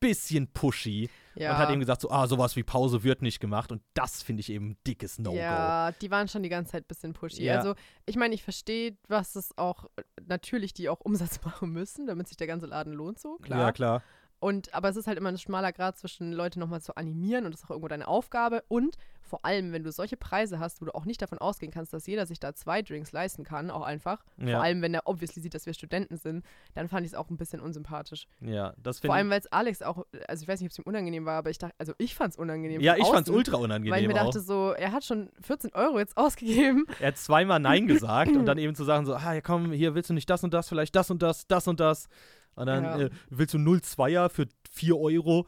bisschen 0.00 0.48
pushy 0.48 1.08
ja. 1.34 1.52
und 1.52 1.58
hat 1.58 1.70
ihm 1.70 1.80
gesagt, 1.80 2.00
so, 2.00 2.10
ah, 2.10 2.26
sowas 2.26 2.56
wie 2.56 2.62
Pause 2.62 3.04
wird 3.04 3.22
nicht 3.22 3.38
gemacht. 3.40 3.70
Und 3.70 3.82
das 3.94 4.22
finde 4.22 4.40
ich 4.40 4.50
eben 4.50 4.70
ein 4.70 4.76
dickes 4.86 5.18
No-Go. 5.18 5.36
Ja, 5.36 5.92
die 5.92 6.10
waren 6.10 6.28
schon 6.28 6.42
die 6.42 6.48
ganze 6.48 6.72
Zeit 6.72 6.84
ein 6.84 6.88
bisschen 6.88 7.12
pushy. 7.12 7.44
Ja. 7.44 7.58
Also, 7.58 7.74
ich 8.06 8.16
meine, 8.16 8.34
ich 8.34 8.42
verstehe, 8.42 8.96
was 9.08 9.36
es 9.36 9.56
auch, 9.56 9.84
natürlich, 10.26 10.72
die 10.72 10.88
auch 10.88 11.00
Umsatz 11.00 11.40
machen 11.44 11.70
müssen, 11.72 12.06
damit 12.06 12.28
sich 12.28 12.36
der 12.36 12.46
ganze 12.46 12.66
Laden 12.66 12.92
lohnt, 12.92 13.18
so, 13.18 13.36
klar. 13.36 13.60
Ja, 13.60 13.72
klar. 13.72 14.02
Und, 14.40 14.72
aber 14.74 14.88
es 14.88 14.96
ist 14.96 15.06
halt 15.06 15.18
immer 15.18 15.28
ein 15.28 15.38
schmaler 15.38 15.72
Grad 15.72 15.98
zwischen 15.98 16.32
Leute 16.32 16.58
nochmal 16.58 16.80
zu 16.80 16.96
animieren 16.96 17.44
und 17.44 17.52
das 17.52 17.60
ist 17.60 17.66
auch 17.66 17.70
irgendwo 17.70 17.88
deine 17.88 18.08
Aufgabe. 18.08 18.64
Und 18.68 18.96
vor 19.30 19.44
allem, 19.44 19.72
wenn 19.72 19.84
du 19.84 19.92
solche 19.92 20.16
Preise 20.16 20.58
hast, 20.58 20.80
wo 20.80 20.86
du 20.86 20.94
auch 20.94 21.04
nicht 21.04 21.22
davon 21.22 21.38
ausgehen 21.38 21.70
kannst, 21.70 21.92
dass 21.92 22.06
jeder 22.06 22.26
sich 22.26 22.40
da 22.40 22.52
zwei 22.54 22.82
Drinks 22.82 23.12
leisten 23.12 23.44
kann, 23.44 23.70
auch 23.70 23.82
einfach. 23.82 24.24
Ja. 24.38 24.56
Vor 24.56 24.64
allem, 24.64 24.82
wenn 24.82 24.92
er 24.92 25.06
obviously 25.06 25.40
sieht, 25.40 25.54
dass 25.54 25.66
wir 25.66 25.74
Studenten 25.74 26.16
sind, 26.16 26.44
dann 26.74 26.88
fand 26.88 27.06
ich 27.06 27.12
es 27.12 27.18
auch 27.18 27.30
ein 27.30 27.36
bisschen 27.36 27.60
unsympathisch. 27.60 28.26
Ja, 28.40 28.74
das 28.82 28.96
Vor 28.96 29.02
finde 29.02 29.14
allem, 29.16 29.30
weil 29.30 29.40
es 29.40 29.46
Alex 29.52 29.82
auch, 29.82 30.04
also 30.26 30.42
ich 30.42 30.48
weiß 30.48 30.60
nicht, 30.60 30.68
ob 30.68 30.72
es 30.72 30.78
ihm 30.78 30.84
unangenehm 30.84 31.26
war, 31.26 31.38
aber 31.38 31.50
ich 31.50 31.58
dachte, 31.58 31.74
also 31.78 31.92
ich 31.98 32.14
fand 32.14 32.32
es 32.32 32.38
unangenehm. 32.38 32.80
ich. 32.80 32.86
Ja, 32.86 32.96
ich 32.96 33.06
fand's 33.06 33.28
außen, 33.28 33.34
ultra 33.34 33.58
unangenehm 33.58 33.92
Weil 33.92 34.02
ich 34.02 34.08
mir 34.08 34.14
auch. 34.14 34.26
dachte 34.26 34.40
so, 34.40 34.72
er 34.72 34.90
hat 34.90 35.04
schon 35.04 35.30
14 35.42 35.74
Euro 35.74 35.98
jetzt 35.98 36.16
ausgegeben. 36.16 36.86
Er 36.98 37.08
hat 37.08 37.18
zweimal 37.18 37.60
Nein 37.60 37.86
gesagt 37.86 38.32
und 38.32 38.46
dann 38.46 38.58
eben 38.58 38.74
zu 38.74 38.84
sagen 38.84 39.06
so, 39.06 39.14
ah, 39.14 39.34
ja, 39.34 39.40
komm, 39.42 39.70
hier 39.70 39.94
willst 39.94 40.10
du 40.10 40.14
nicht 40.14 40.28
das 40.28 40.42
und 40.42 40.54
das, 40.54 40.68
vielleicht 40.68 40.96
das 40.96 41.10
und 41.10 41.22
das, 41.22 41.46
das 41.46 41.68
und 41.68 41.78
das. 41.78 42.08
Und 42.54 42.66
dann 42.66 42.84
Ja. 42.84 42.98
äh, 43.00 43.10
willst 43.30 43.54
du 43.54 43.58
0,2er 43.58 44.28
für 44.28 44.46
4 44.70 44.96
Euro? 44.96 45.46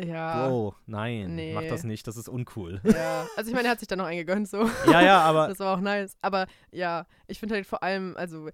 Ja. 0.00 0.48
Bro, 0.48 0.74
nein, 0.86 1.36
nee. 1.36 1.54
mach 1.54 1.62
das 1.68 1.84
nicht, 1.84 2.06
das 2.08 2.16
ist 2.16 2.28
uncool. 2.28 2.80
Ja, 2.84 3.28
also 3.36 3.48
ich 3.50 3.54
meine, 3.54 3.68
er 3.68 3.72
hat 3.72 3.78
sich 3.78 3.86
dann 3.88 3.98
noch 3.98 4.06
eingegönnt, 4.06 4.48
so. 4.48 4.68
ja, 4.90 5.00
ja, 5.02 5.20
aber 5.20 5.46
Das 5.48 5.60
war 5.60 5.76
auch 5.76 5.80
nice. 5.80 6.16
Aber 6.20 6.46
ja, 6.72 7.06
ich 7.28 7.38
finde 7.38 7.54
halt 7.54 7.66
vor 7.66 7.82
allem, 7.84 8.16
also 8.16 8.48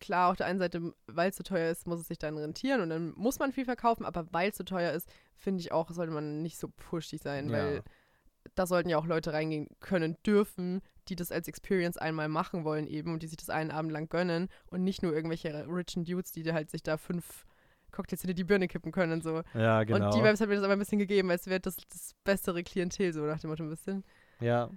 klar, 0.00 0.30
auf 0.30 0.36
der 0.36 0.46
einen 0.46 0.58
Seite, 0.58 0.92
weil 1.06 1.30
es 1.30 1.36
so 1.36 1.44
teuer 1.44 1.70
ist, 1.70 1.86
muss 1.86 2.00
es 2.00 2.08
sich 2.08 2.18
dann 2.18 2.36
rentieren 2.36 2.80
und 2.80 2.90
dann 2.90 3.12
muss 3.16 3.38
man 3.38 3.52
viel 3.52 3.64
verkaufen, 3.64 4.04
aber 4.04 4.26
weil 4.32 4.50
es 4.50 4.56
so 4.56 4.64
teuer 4.64 4.92
ist, 4.92 5.08
finde 5.36 5.60
ich 5.60 5.70
auch, 5.70 5.90
sollte 5.90 6.12
man 6.12 6.42
nicht 6.42 6.58
so 6.58 6.68
pushy 6.68 7.18
sein, 7.18 7.48
Ja. 7.50 7.56
weil 7.56 7.82
da 8.54 8.66
sollten 8.66 8.88
ja 8.88 8.98
auch 8.98 9.06
Leute 9.06 9.32
reingehen 9.32 9.68
können 9.80 10.16
dürfen, 10.24 10.80
die 11.08 11.16
das 11.16 11.32
als 11.32 11.48
Experience 11.48 11.96
einmal 11.96 12.28
machen 12.28 12.64
wollen 12.64 12.86
eben 12.86 13.12
und 13.12 13.22
die 13.22 13.26
sich 13.26 13.36
das 13.36 13.50
einen 13.50 13.70
Abend 13.70 13.92
lang 13.92 14.08
gönnen 14.08 14.48
und 14.70 14.84
nicht 14.84 15.02
nur 15.02 15.12
irgendwelche 15.12 15.66
richen 15.68 16.04
Dudes, 16.04 16.32
die 16.32 16.50
halt 16.52 16.70
sich 16.70 16.82
da 16.82 16.96
fünf 16.96 17.44
Cocktails 17.92 18.22
hinter 18.22 18.34
die 18.34 18.44
Birne 18.44 18.68
kippen 18.68 18.92
können 18.92 19.12
und 19.12 19.22
so. 19.22 19.42
Ja, 19.54 19.84
genau. 19.84 20.06
Und 20.06 20.14
die 20.14 20.22
Vibes 20.22 20.40
hat 20.40 20.48
mir 20.48 20.56
das 20.56 20.64
aber 20.64 20.72
ein 20.72 20.78
bisschen 20.78 20.98
gegeben, 20.98 21.30
als 21.30 21.46
wäre 21.46 21.60
das 21.60 21.76
das 21.88 22.14
bessere 22.24 22.62
Klientel, 22.62 23.12
so 23.12 23.22
nach 23.22 23.40
dem 23.40 23.50
Motto 23.50 23.62
ein 23.62 23.70
bisschen. 23.70 24.04
Ja. 24.40 24.70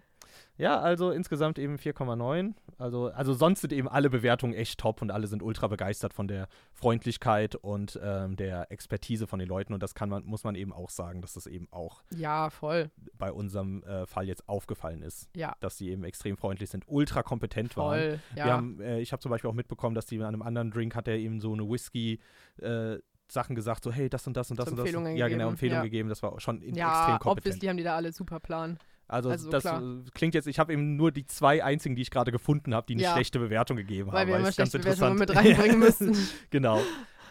Ja, 0.58 0.80
also 0.80 1.12
insgesamt 1.12 1.60
eben 1.60 1.76
4,9. 1.78 2.54
Also, 2.78 3.08
also 3.08 3.34
sonst 3.34 3.62
sind 3.62 3.74
eben 3.74 3.88
alle 3.88 4.10
Bewertungen 4.10 4.54
echt 4.54 4.80
top 4.80 5.02
und 5.02 5.12
alle 5.12 5.28
sind 5.28 5.44
ultra 5.44 5.68
begeistert 5.68 6.14
von 6.14 6.28
der 6.28 6.48
Freundlichkeit 6.74 7.56
und 7.56 8.00
ähm, 8.04 8.36
der 8.36 8.72
Expertise 8.72 9.28
von 9.28 9.40
den 9.40 9.48
Leuten. 9.48 9.74
Und 9.74 9.84
das 9.84 9.96
kann 9.96 10.10
man, 10.10 10.24
muss 10.26 10.44
man 10.44 10.56
eben 10.56 10.74
auch 10.74 10.90
sagen, 10.90 11.22
dass 11.22 11.34
das 11.34 11.48
eben 11.48 11.68
auch 11.72 12.04
Ja, 12.16 12.50
voll. 12.50 12.90
bei 13.18 13.32
unserem 13.32 13.84
äh, 13.84 14.06
Fall 14.06 14.28
jetzt 14.28 14.48
aufgefallen 14.50 15.02
ist. 15.02 15.30
Ja. 15.36 15.56
Dass 15.60 15.78
die 15.78 15.90
eben 15.90 16.04
extrem 16.04 16.38
freundlich 16.38 16.70
sind, 16.70 16.86
ultra 16.88 17.24
kompetent 17.24 17.76
waren. 17.78 18.00
Voll. 18.00 18.20
Ja. 18.36 18.46
Wir 18.46 18.54
haben, 18.54 18.82
äh, 18.82 19.00
ich 19.00 19.12
habe 19.12 19.22
zum 19.22 19.30
Beispiel 19.32 19.50
auch 19.50 19.56
mitbekommen, 19.56 19.96
dass 19.96 20.06
die 20.06 20.18
an 20.20 20.26
einem 20.28 20.42
anderen 20.42 20.72
Drink 20.72 20.96
hat 20.96 21.08
er 21.08 21.18
eben 21.18 21.40
so 21.40 21.54
eine 21.54 21.68
Whisky 21.70 22.20
äh, 22.62 22.98
Sachen 23.30 23.56
gesagt, 23.56 23.84
so 23.84 23.92
hey, 23.92 24.10
das 24.10 24.26
und 24.26 24.38
das 24.38 24.50
und 24.52 24.58
das 24.58 24.66
So 24.68 24.72
und 24.72 24.78
das. 24.78 24.86
Empfehlungen 24.86 25.18
ja, 25.18 25.28
genau, 25.28 25.50
Empfehlungen 25.50 25.80
ja. 25.82 25.84
gegeben. 25.84 26.10
Das 26.10 26.24
war 26.24 26.40
schon 26.40 26.62
in 26.62 26.76
ja, 26.76 26.88
extrem 27.00 27.20
kompetent. 27.20 27.48
obviously 27.56 27.68
haben 27.68 27.78
die 27.78 27.84
da 27.84 27.96
alle 27.96 28.14
super 28.14 28.40
Plan. 28.40 28.78
Also, 29.08 29.30
Also, 29.30 29.50
das 29.50 29.64
klar. 29.64 29.82
äh, 29.82 30.10
klingt 30.14 30.34
jetzt, 30.36 30.48
ich 30.48 30.60
habe 30.60 30.74
eben 30.74 30.96
nur 30.98 31.12
die 31.12 31.26
zwei 31.26 31.64
einzigen, 31.64 31.96
die 31.96 32.02
ich 32.02 32.12
gerade 32.12 32.32
gefunden 32.32 32.74
habe, 32.76 32.86
die 32.88 32.94
eine 32.94 33.04
Ja. 33.04 33.14
schlechte 33.14 33.40
Bewertung 33.40 33.78
gegeben 33.78 34.12
Weil 34.12 34.22
haben. 34.22 34.28
wir 34.30 34.38
immer 34.38 34.52
schlechte 34.52 34.80
Bewertungen 34.80 35.18
mit 35.18 35.30
reinbringen 35.36 35.80
müssen. 35.80 36.16
genau. 36.50 36.78
und 36.80 36.84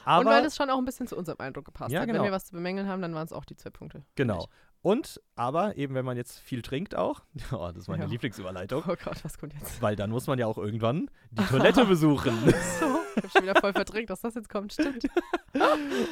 Aber, 0.04 0.30
weil 0.30 0.42
das 0.42 0.56
schon 0.56 0.70
auch 0.70 0.78
ein 0.78 0.84
bisschen 0.84 1.06
zu 1.06 1.16
unserem 1.16 1.38
Eindruck 1.40 1.64
gepasst 1.66 1.92
Ja, 1.92 2.00
hat. 2.00 2.06
genau. 2.06 2.20
Wenn 2.20 2.24
wir 2.26 2.32
was 2.32 2.46
zu 2.46 2.52
bemängeln 2.52 2.88
haben, 2.88 3.02
dann 3.02 3.14
waren 3.14 3.26
es 3.26 3.32
auch 3.32 3.44
die 3.44 3.56
zwei 3.56 3.70
Punkte. 3.70 4.02
genau. 4.14 4.46
Und, 4.82 5.20
aber 5.34 5.76
eben, 5.76 5.94
wenn 5.96 6.04
man 6.04 6.16
jetzt 6.16 6.38
viel 6.38 6.62
trinkt 6.62 6.94
auch, 6.94 7.22
oh, 7.52 7.66
das 7.68 7.76
ist 7.78 7.88
meine 7.88 8.04
Ja. 8.04 8.08
Lieblingsüberleitung, 8.08 8.84
Oh 8.86 8.94
Gott, 9.04 9.24
was 9.24 9.36
kommt 9.36 9.52
jetzt? 9.54 9.82
weil 9.82 9.96
dann 9.96 10.10
muss 10.10 10.28
man 10.28 10.38
ja 10.38 10.46
auch 10.46 10.58
irgendwann 10.58 11.10
die 11.32 11.42
Toilette 11.44 11.84
besuchen. 11.86 12.32
So, 12.78 13.00
ich 13.16 13.24
hab 13.24 13.30
schon 13.32 13.42
wieder 13.42 13.56
voll 13.60 13.72
verdrängt, 13.72 14.10
dass 14.10 14.20
das 14.20 14.36
jetzt 14.36 14.48
kommt. 14.48 14.72
Stimmt. 14.74 15.04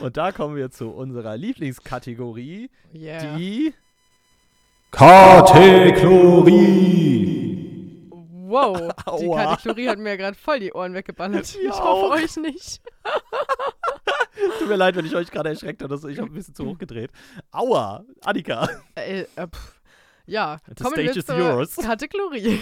Und 0.00 0.16
da 0.16 0.32
kommen 0.32 0.56
wir 0.56 0.70
zu 0.72 0.90
unserer 0.90 1.36
Lieblingskategorie, 1.36 2.68
Yeah. 2.92 3.36
die 3.36 3.74
Kategorie. 4.94 6.84
Wow, 8.10 8.92
die 9.18 9.28
Aua. 9.28 9.56
Kategorie 9.56 9.88
hat 9.88 9.98
mir 9.98 10.16
gerade 10.16 10.36
voll 10.38 10.60
die 10.60 10.72
Ohren 10.72 10.94
weggeballert. 10.94 11.56
Ich 11.56 11.70
auch. 11.72 11.80
hoffe 11.84 12.22
euch 12.22 12.36
nicht. 12.36 12.80
Tut 14.58 14.68
mir 14.68 14.76
leid, 14.76 14.94
wenn 14.94 15.04
ich 15.04 15.16
euch 15.16 15.30
gerade 15.32 15.48
erschreckt 15.48 15.82
habe. 15.82 15.94
Ich 16.10 16.18
habe 16.18 16.30
ein 16.30 16.34
bisschen 16.34 16.54
zu 16.54 16.64
hoch 16.64 16.78
gedreht. 16.78 17.10
Aua, 17.50 18.04
Annika. 18.22 18.68
Äh, 18.94 19.22
äh. 19.34 19.48
Ja, 20.26 20.58
The 20.68 20.74
kommen 20.84 20.94
stage 20.94 21.08
wir 21.08 21.16
is 21.16 21.26
zur 21.26 21.38
yours. 21.38 21.76
Kategorie. 21.76 22.60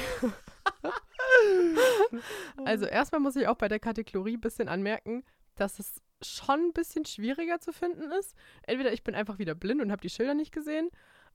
also 2.65 2.87
erstmal 2.87 3.21
muss 3.21 3.37
ich 3.37 3.47
auch 3.47 3.57
bei 3.57 3.69
der 3.69 3.79
Kategorie 3.79 4.37
ein 4.37 4.41
bisschen 4.41 4.69
anmerken, 4.69 5.23
dass 5.57 5.79
es 5.79 6.01
schon 6.23 6.69
ein 6.69 6.73
bisschen 6.73 7.05
schwieriger 7.05 7.61
zu 7.61 7.73
finden 7.73 8.11
ist. 8.13 8.35
Entweder 8.63 8.93
ich 8.93 9.03
bin 9.03 9.15
einfach 9.15 9.39
wieder 9.39 9.55
blind 9.55 9.83
und 9.83 9.93
habe 9.93 10.01
die 10.01 10.11
Schilder 10.11 10.35
nicht 10.35 10.53
gesehen, 10.53 10.91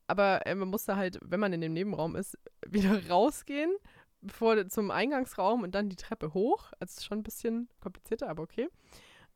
aber 0.08 0.46
äh, 0.46 0.56
man 0.56 0.70
muss 0.70 0.86
da 0.86 0.96
halt, 0.96 1.20
wenn 1.22 1.40
man 1.40 1.54
in 1.54 1.62
dem 1.62 1.74
Nebenraum 1.74 2.16
ist, 2.16 2.38
wieder 2.68 3.08
rausgehen 3.10 3.72
bevor 4.22 4.68
zum 4.68 4.90
Eingangsraum 4.90 5.62
und 5.64 5.76
dann 5.76 5.90
die 5.90 5.96
Treppe 5.96 6.34
hoch. 6.34 6.72
Also 6.80 7.02
schon 7.04 7.20
ein 7.20 7.24
bisschen 7.24 7.70
komplizierter, 7.80 8.28
aber 8.30 8.42
okay. 8.44 8.68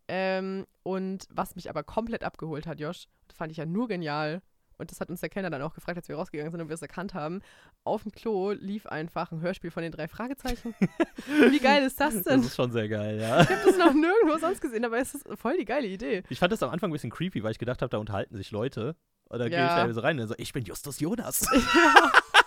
Ähm, 0.07 0.65
und 0.83 1.25
was 1.29 1.55
mich 1.55 1.69
aber 1.69 1.83
komplett 1.83 2.23
abgeholt 2.23 2.65
hat, 2.67 2.79
Josh, 2.79 3.05
das 3.27 3.37
fand 3.37 3.51
ich 3.51 3.57
ja 3.59 3.65
nur 3.65 3.87
genial. 3.87 4.41
Und 4.77 4.89
das 4.89 4.99
hat 4.99 5.09
uns 5.11 5.19
der 5.21 5.29
Kellner 5.29 5.51
dann 5.51 5.61
auch 5.61 5.75
gefragt, 5.75 5.97
als 5.99 6.09
wir 6.09 6.15
rausgegangen 6.15 6.51
sind 6.51 6.59
und 6.59 6.67
wir 6.67 6.73
es 6.73 6.81
erkannt 6.81 7.13
haben. 7.13 7.41
Auf 7.83 8.01
dem 8.01 8.11
Klo 8.11 8.49
lief 8.51 8.87
einfach 8.87 9.31
ein 9.31 9.39
Hörspiel 9.39 9.69
von 9.69 9.83
den 9.83 9.91
drei 9.91 10.07
Fragezeichen. 10.07 10.73
Wie 11.51 11.59
geil 11.59 11.83
ist 11.83 11.99
das 12.01 12.15
Das 12.15 12.23
denn? 12.23 12.39
ist 12.41 12.55
schon 12.55 12.71
sehr 12.71 12.89
geil, 12.89 13.19
ja. 13.21 13.41
Ich 13.41 13.49
habe 13.49 13.61
das 13.63 13.77
noch 13.77 13.93
nirgendwo 13.93 14.39
sonst 14.39 14.59
gesehen, 14.59 14.83
aber 14.83 14.97
es 14.97 15.13
ist 15.13 15.27
voll 15.35 15.55
die 15.57 15.65
geile 15.65 15.85
Idee. 15.85 16.23
Ich 16.29 16.39
fand 16.39 16.51
das 16.51 16.63
am 16.63 16.71
Anfang 16.71 16.89
ein 16.89 16.93
bisschen 16.93 17.11
creepy, 17.11 17.43
weil 17.43 17.51
ich 17.51 17.59
gedacht 17.59 17.83
habe, 17.83 17.91
da 17.91 17.99
unterhalten 17.99 18.35
sich 18.35 18.49
Leute. 18.49 18.95
Und 19.31 19.39
dann 19.39 19.49
gehe 19.49 19.57
ich 19.59 19.63
Ja. 19.71 19.85
da 19.87 19.93
so 19.93 20.01
rein 20.01 20.19
und 20.19 20.27
so, 20.27 20.35
ich 20.37 20.51
bin 20.51 20.63
Justus 20.65 20.99
Jonas. 20.99 21.45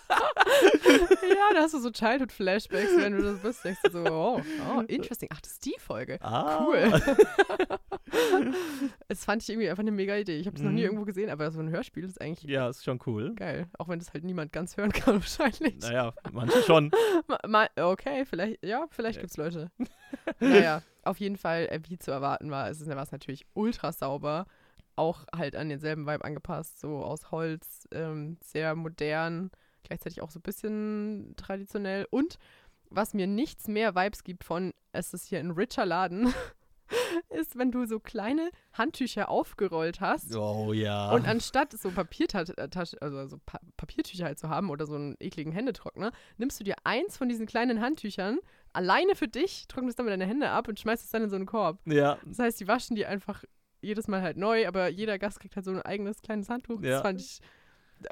ja, 0.04 1.54
da 1.54 1.60
hast 1.60 1.72
du 1.74 1.78
so 1.80 1.90
Childhood-Flashbacks, 1.90 2.96
wenn 2.98 3.12
du 3.16 3.22
das 3.22 3.38
bist. 3.40 3.64
Denkst 3.64 3.80
du 3.84 3.90
so, 3.90 4.04
oh, 4.04 4.42
oh, 4.76 4.80
interesting. 4.86 5.28
Ach, 5.32 5.40
das 5.40 5.52
ist 5.52 5.64
die 5.64 5.76
Folge. 5.78 6.18
ah. 6.22 6.64
Cool. 6.64 6.92
Das 9.08 9.24
fand 9.24 9.42
ich 9.42 9.48
irgendwie 9.48 9.68
einfach 9.68 9.80
eine 9.82 9.90
mega 9.90 10.14
Idee. 10.16 10.36
Ich 10.38 10.46
habe 10.46 10.54
das 10.56 10.62
noch 10.62 10.70
nie 10.70 10.80
Mhm. 10.82 10.84
irgendwo 10.86 11.04
gesehen, 11.04 11.30
aber 11.30 11.50
so 11.50 11.58
ein 11.60 11.68
Hörspiel 11.70 12.04
ist 12.04 12.20
eigentlich 12.20 12.48
Ja, 12.48 12.68
ist 12.68 12.84
schon 12.84 13.00
cool. 13.06 13.34
geil. 13.34 13.66
Auch 13.78 13.88
wenn 13.88 13.98
das 13.98 14.12
halt 14.12 14.22
niemand 14.24 14.52
ganz 14.52 14.76
hören 14.76 14.92
kann, 14.92 15.14
wahrscheinlich. 15.20 15.80
Naja, 15.80 16.12
manche 16.32 16.62
schon. 16.62 16.92
Ma- 17.26 17.38
ma- 17.46 17.68
okay, 17.76 18.24
vielleicht, 18.24 18.64
ja, 18.64 18.86
vielleicht 18.90 19.20
gibt's 19.20 19.36
Leute. 19.36 19.70
naja, 20.38 20.82
auf 21.02 21.18
jeden 21.18 21.36
Fall, 21.36 21.66
äh, 21.70 21.80
wie 21.88 21.98
zu 21.98 22.10
erwarten 22.12 22.50
war, 22.50 22.68
es 22.70 22.80
ist- 22.80 22.88
war 22.88 23.02
es 23.02 23.10
natürlich 23.12 23.46
ultra 23.54 23.90
sauber. 23.92 24.46
Auch 24.96 25.24
halt 25.34 25.56
an 25.56 25.68
denselben 25.68 26.06
Vibe 26.06 26.24
angepasst, 26.24 26.80
so 26.80 26.98
aus 26.98 27.30
Holz, 27.30 27.88
ähm, 27.92 28.38
sehr 28.42 28.74
modern, 28.74 29.50
gleichzeitig 29.82 30.22
auch 30.22 30.30
so 30.30 30.38
ein 30.38 30.42
bisschen 30.42 31.34
traditionell. 31.36 32.06
Und 32.10 32.38
was 32.90 33.14
mir 33.14 33.26
nichts 33.26 33.68
mehr 33.68 33.94
Vibes 33.94 34.24
gibt 34.24 34.44
von, 34.44 34.72
es 34.92 35.14
ist 35.14 35.26
hier 35.26 35.40
ein 35.40 35.50
richer 35.50 35.84
Laden, 35.84 36.32
ist, 37.30 37.56
wenn 37.56 37.70
du 37.70 37.86
so 37.86 37.98
kleine 37.98 38.50
Handtücher 38.72 39.28
aufgerollt 39.28 40.00
hast. 40.00 40.34
Oh 40.36 40.72
ja. 40.72 41.10
Und 41.12 41.26
anstatt 41.26 41.72
so 41.72 41.90
Papiertasche, 41.90 42.54
also 43.00 43.26
so 43.26 43.38
pa 43.44 43.58
Papiertücher 43.76 44.26
halt 44.26 44.38
zu 44.38 44.48
haben 44.48 44.70
oder 44.70 44.86
so 44.86 44.94
einen 44.94 45.16
ekligen 45.20 45.52
Händetrockner, 45.52 46.12
nimmst 46.36 46.60
du 46.60 46.64
dir 46.64 46.76
eins 46.84 47.16
von 47.16 47.28
diesen 47.28 47.46
kleinen 47.46 47.80
Handtüchern 47.80 48.38
alleine 48.72 49.14
für 49.14 49.28
dich, 49.28 49.66
trocknest 49.68 49.98
damit 49.98 50.12
deine 50.12 50.26
Hände 50.26 50.50
ab 50.50 50.68
und 50.68 50.78
schmeißt 50.80 51.04
es 51.04 51.10
dann 51.10 51.22
in 51.22 51.30
so 51.30 51.36
einen 51.36 51.46
Korb. 51.46 51.80
ja. 51.86 52.18
Das 52.24 52.38
heißt, 52.38 52.60
die 52.60 52.68
waschen 52.68 52.96
die 52.96 53.06
einfach 53.06 53.44
jedes 53.84 54.08
Mal 54.08 54.22
halt 54.22 54.36
neu, 54.36 54.66
aber 54.66 54.88
jeder 54.88 55.18
Gast 55.18 55.40
kriegt 55.40 55.54
halt 55.56 55.64
so 55.64 55.72
ein 55.72 55.82
eigenes 55.82 56.20
kleines 56.22 56.48
Handtuch. 56.48 56.80
Ja. 56.82 56.90
Das 56.90 57.02
fand 57.02 57.20
ich. 57.20 57.40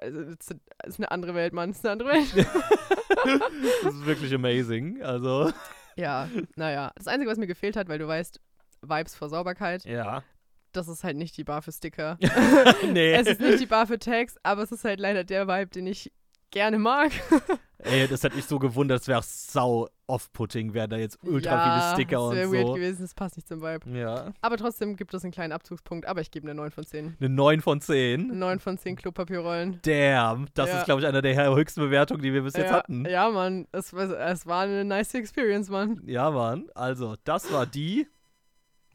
Also, 0.01 0.23
das 0.25 0.47
ist- 0.87 0.99
eine 0.99 1.11
andere 1.11 1.35
Welt, 1.35 1.53
Mann. 1.53 1.71
Das 1.71 1.79
ist 1.79 1.85
eine 1.87 1.93
andere 1.93 2.11
Welt. 2.11 2.47
Das 3.85 3.95
ist 3.95 4.07
wirklich 4.07 4.35
amazing. 4.35 5.01
Also, 5.03 5.53
ja, 5.97 6.29
naja. 6.57 6.91
Das 6.97 7.07
Einzige, 7.07 7.31
was 7.31 7.39
mir 7.39 7.47
gefehlt 7.47 7.77
hat, 7.77 7.89
weil 7.89 7.99
du 7.99 8.09
weißt, 8.09 8.41
Vibes 8.83 9.15
vor 9.15 9.29
Sauberkeit, 9.29 9.85
ja. 9.85 10.25
das 10.73 10.89
ist 10.89 11.05
halt 11.05 11.17
nicht 11.17 11.37
die 11.37 11.45
Bar 11.45 11.63
für 11.63 11.71
Sticker. 11.71 12.19
nee. 12.91 13.13
es 13.13 13.29
ist 13.29 13.41
nicht 13.41 13.61
die 13.61 13.67
Bar 13.67 13.87
für 13.87 13.99
Tags, 13.99 14.37
aber 14.43 14.63
es 14.63 14.73
ist 14.73 14.85
halt 14.85 14.99
leider 14.99 15.23
der 15.23 15.47
Vibe, 15.47 15.71
den 15.71 15.87
ich 15.87 16.11
gerne 16.53 16.79
mag. 16.79 17.11
Ey, 17.85 18.07
das 18.07 18.23
hat 18.23 18.37
mich 18.37 18.45
so 18.45 18.61
gewundert, 18.61 19.01
es 19.01 19.09
wäre 19.09 19.19
auch 19.19 19.25
sau 19.25 19.89
off-putting, 20.07 20.73
wären 20.73 20.89
da 20.91 20.99
jetzt 20.99 21.19
ultra 21.25 21.51
ja, 21.51 21.81
viele 21.81 21.95
Sticker 21.95 22.17
das 22.17 22.29
und 22.29 22.37
wäre 22.37 22.47
so. 22.47 22.53
weird 22.53 22.75
gewesen, 22.77 23.03
das 23.03 23.13
passt 23.15 23.35
nicht 23.37 23.49
zum 23.49 23.61
Vibe. 23.61 23.91
Ja. 23.99 24.33
Aber 24.41 24.57
trotzdem 24.57 24.95
gibt 24.95 25.13
es 25.15 25.25
einen 25.25 25.33
kleinen 25.33 25.53
Abzugspunkt, 25.53 26.07
aber 26.07 26.21
ich 26.21 26.31
gebe 26.31 26.47
eine 26.47 26.55
9 26.55 26.71
von 26.71 26.87
10. 26.87 27.17
Eine 27.19 27.29
9 27.29 27.61
von 27.61 27.81
10. 27.81 28.39
9 28.39 28.61
von 28.61 28.79
10 28.79 28.95
Klopapierrollen. 28.95 29.81
Damn, 29.83 30.47
das 30.55 30.69
Ja. 30.69 30.79
ist, 30.79 30.85
glaube 30.85 31.01
ich, 31.01 31.09
einer 31.09 31.23
der 31.23 31.53
höchsten 31.57 31.81
Bewertungen, 31.81 32.23
die 32.23 32.33
wir 32.33 32.43
bis 32.43 32.55
jetzt 32.55 32.71
ja, 32.71 32.77
hatten. 32.77 33.05
Ja, 33.05 33.29
Mann, 33.31 33.67
es 33.73 33.93
war, 33.93 34.11
es 34.11 34.47
war 34.47 34.63
eine 34.63 34.85
nice 34.85 35.15
Experience, 35.15 35.69
Mann. 35.69 36.01
Ja, 36.07 36.31
Mann. 36.31 36.69
Also, 36.77 37.17
das 37.25 37.53
war 37.53 37.67
die. 37.67 38.07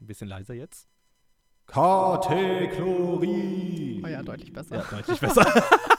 Ein 0.00 0.06
bisschen 0.06 0.28
leiser 0.28 0.54
jetzt. 0.54 0.88
Kategorie. 1.66 3.20
Oh 4.02 4.08
ja, 4.08 4.22
deutlich 4.22 4.50
besser. 4.52 4.76
Ja, 4.76 4.84
deutlich 4.90 5.20
besser. 5.20 5.44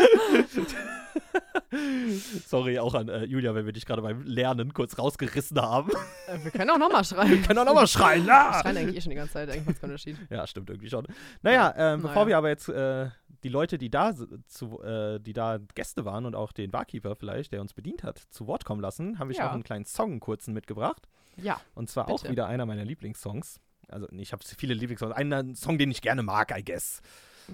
Sorry 2.46 2.78
auch 2.78 2.94
an 2.94 3.08
äh, 3.08 3.24
Julia, 3.24 3.54
wenn 3.54 3.66
wir 3.66 3.72
dich 3.72 3.86
gerade 3.86 4.02
beim 4.02 4.22
Lernen 4.22 4.72
kurz 4.74 4.98
rausgerissen 4.98 5.60
haben. 5.60 5.90
Äh, 6.26 6.44
wir 6.44 6.50
können 6.50 6.70
auch 6.70 6.78
nochmal 6.78 7.04
schreien. 7.04 7.42
Können 7.46 7.58
auch 7.60 7.64
nochmal 7.64 7.86
schreien, 7.86 8.24
Wir 8.24 8.32
na! 8.32 8.60
schreien 8.60 8.76
eigentlich 8.76 8.96
eh 8.96 9.00
schon 9.00 9.10
die 9.10 9.16
ganze 9.16 9.32
Zeit, 9.34 9.50
eigentlich 9.50 9.78
keinen 9.80 9.90
Unterschied. 9.90 10.16
Ja, 10.30 10.46
stimmt 10.46 10.70
irgendwie 10.70 10.90
schon. 10.90 11.06
Naja, 11.42 11.72
ähm, 11.76 12.02
bevor 12.02 12.14
Naja. 12.16 12.28
wir 12.28 12.38
aber 12.38 12.48
jetzt 12.48 12.68
äh, 12.68 13.08
die 13.44 13.48
Leute, 13.48 13.78
die 13.78 13.90
da, 13.90 14.12
zu, 14.46 14.82
äh, 14.82 15.18
die 15.20 15.32
da 15.32 15.58
Gäste 15.74 16.04
waren 16.04 16.26
und 16.26 16.34
auch 16.34 16.52
den 16.52 16.70
Barkeeper 16.70 17.14
vielleicht, 17.16 17.52
der 17.52 17.60
uns 17.60 17.72
bedient 17.72 18.02
hat, 18.02 18.18
zu 18.18 18.46
Wort 18.46 18.64
kommen 18.64 18.80
lassen, 18.80 19.18
habe 19.18 19.32
ich 19.32 19.38
Ja. 19.38 19.46
noch 19.46 19.52
einen 19.52 19.62
kleinen 19.64 19.84
Song 19.86 20.10
einen 20.12 20.20
kurzen 20.20 20.52
mitgebracht. 20.54 21.06
Ja, 21.36 21.60
Und 21.74 21.88
zwar 21.88 22.08
auch 22.08 22.20
Bitte. 22.22 22.32
wieder 22.32 22.46
einer 22.48 22.66
meiner 22.66 22.84
Lieblingssongs. 22.84 23.60
Also, 23.88 24.08
ich 24.12 24.32
habe 24.32 24.42
viele 24.44 24.74
Lieblingssongs. 24.74 25.14
Einen 25.14 25.54
Song, 25.54 25.78
den 25.78 25.90
ich 25.90 26.02
gerne 26.02 26.22
mag, 26.22 26.56
I 26.56 26.64
guess. 26.64 27.00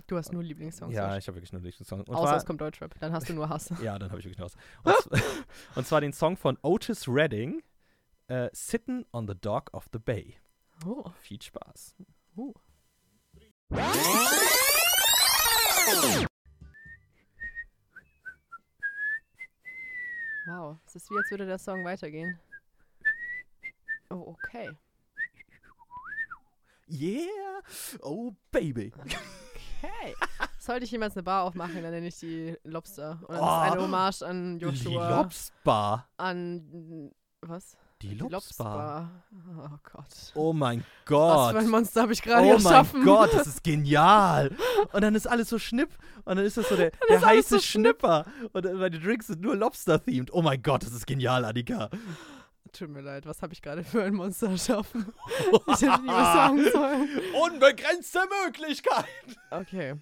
Du 0.07 0.16
hast 0.16 0.32
nur 0.32 0.42
Lieblingssongs. 0.42 0.94
ja, 0.94 1.16
ich 1.16 1.26
habe 1.28 1.36
wirklich 1.36 1.53
nur 1.53 1.62
Lieblingssongs. 1.62 2.09
Und 2.09 2.14
Außer 2.14 2.26
zwar, 2.26 2.36
es 2.36 2.47
kommt 2.47 2.61
Deutschrap, 2.61 2.99
dann 3.01 3.12
hast 3.12 3.28
du 3.28 3.34
nur 3.34 3.49
Hass. 3.49 3.70
Ja, 3.82 3.99
dann 3.99 4.11
habe 4.11 4.20
ich 4.20 4.26
wirklich 4.26 4.38
noch 4.38 4.51
was. 4.84 5.07
Und, 5.07 5.22
und 5.76 5.86
zwar 5.86 6.01
den 6.01 6.12
Song 6.12 6.36
von 6.36 6.59
Otis 6.62 7.09
Redding, 7.09 7.62
äh, 8.28 8.49
Sittin' 8.53 9.07
on 9.12 9.26
the 9.28 9.34
Dock 9.34 9.72
of 9.72 9.86
the 9.92 9.99
Bay. 9.99 10.36
Oh, 10.84 11.11
Viel 11.20 11.40
Spaß. 11.40 11.94
uh. 12.36 12.53
Wow, 20.47 20.78
es 20.86 20.94
ist 20.97 21.11
wie, 21.11 21.16
als 21.18 21.30
würde 21.30 21.47
der 21.47 21.59
Song 21.59 21.84
weitergehen. 21.84 22.38
Oh, 24.11 24.34
okay. 24.36 24.70
Yeah! 26.88 27.61
Oh, 28.03 28.32
baby. 28.53 28.92
Okay. 29.83 30.14
Sollte 30.59 30.85
ich 30.85 30.91
jemals 30.91 31.14
eine 31.16 31.22
Bar 31.22 31.45
aufmachen, 31.45 31.83
dann 31.83 31.93
nenne 31.93 32.09
ich 32.09 32.18
die 32.18 32.57
Lobster. 32.64 33.18
Und 33.29 33.35
das 33.37 33.41
Oh. 33.41 33.45
ist 33.45 33.72
eine 33.72 33.83
Hommage 33.83 34.22
an 34.22 34.59
Die 34.59 34.64
Joshua. 34.64 35.20
Lobsbar. 35.22 36.09
An. 36.16 37.11
Was? 37.43 37.77
Die 38.03 38.14
Lobsbar. 38.14 39.11
Oh 39.59 39.77
Gott. 39.93 40.33
Oh 40.35 40.53
mein 40.53 40.81
Was 40.81 40.87
Gott. 41.07 41.53
für 41.53 41.59
ein 41.61 41.68
Monster 41.70 42.03
habe 42.03 42.12
ich 42.12 42.20
gerade 42.22 42.47
Oh 42.47 42.53
erschaffen. 42.53 42.99
mein 43.01 43.07
Gott, 43.07 43.33
das 43.33 43.47
ist 43.47 43.64
genial. 43.64 44.55
Und 44.93 45.01
dann 45.03 45.14
ist 45.14 45.27
alles 45.27 45.49
so 45.49 45.59
schnipp. 45.59 45.91
Und 46.24 46.37
dann 46.37 46.45
ist 46.45 46.57
das 46.59 46.68
so 46.68 46.77
der, 46.77 46.91
der 47.09 47.24
heiße 47.24 47.49
so 47.57 47.59
schnipp. 47.61 48.01
Schnipper. 48.01 48.27
Und 48.53 48.66
äh, 48.66 48.72
meine 48.74 48.99
Drinks 49.01 49.29
sind 49.29 49.41
nur 49.41 49.57
Lobster-themed. 49.57 50.33
Oh 50.35 50.43
mein 50.43 50.62
Gott, 50.62 50.83
das 50.83 50.93
ist 50.93 51.07
genial, 51.07 51.45
Annika. 51.45 51.89
Tut 52.72 52.90
mir 52.90 53.00
leid, 53.00 53.26
was 53.26 53.40
habe 53.42 53.52
ich 53.54 53.62
gerade 53.62 53.84
für 53.84 54.02
ein 54.02 54.14
Monster 54.14 54.50
erschaffen? 54.50 55.06
ich 55.68 55.80
hätte 55.82 56.02
nie 56.02 56.08
was 56.08 56.34
sagen 56.34 56.64
sollen. 56.72 57.08
Unbegrenzte 57.42 58.20
Möglichkeit. 58.44 59.04
Okay. 59.50 59.94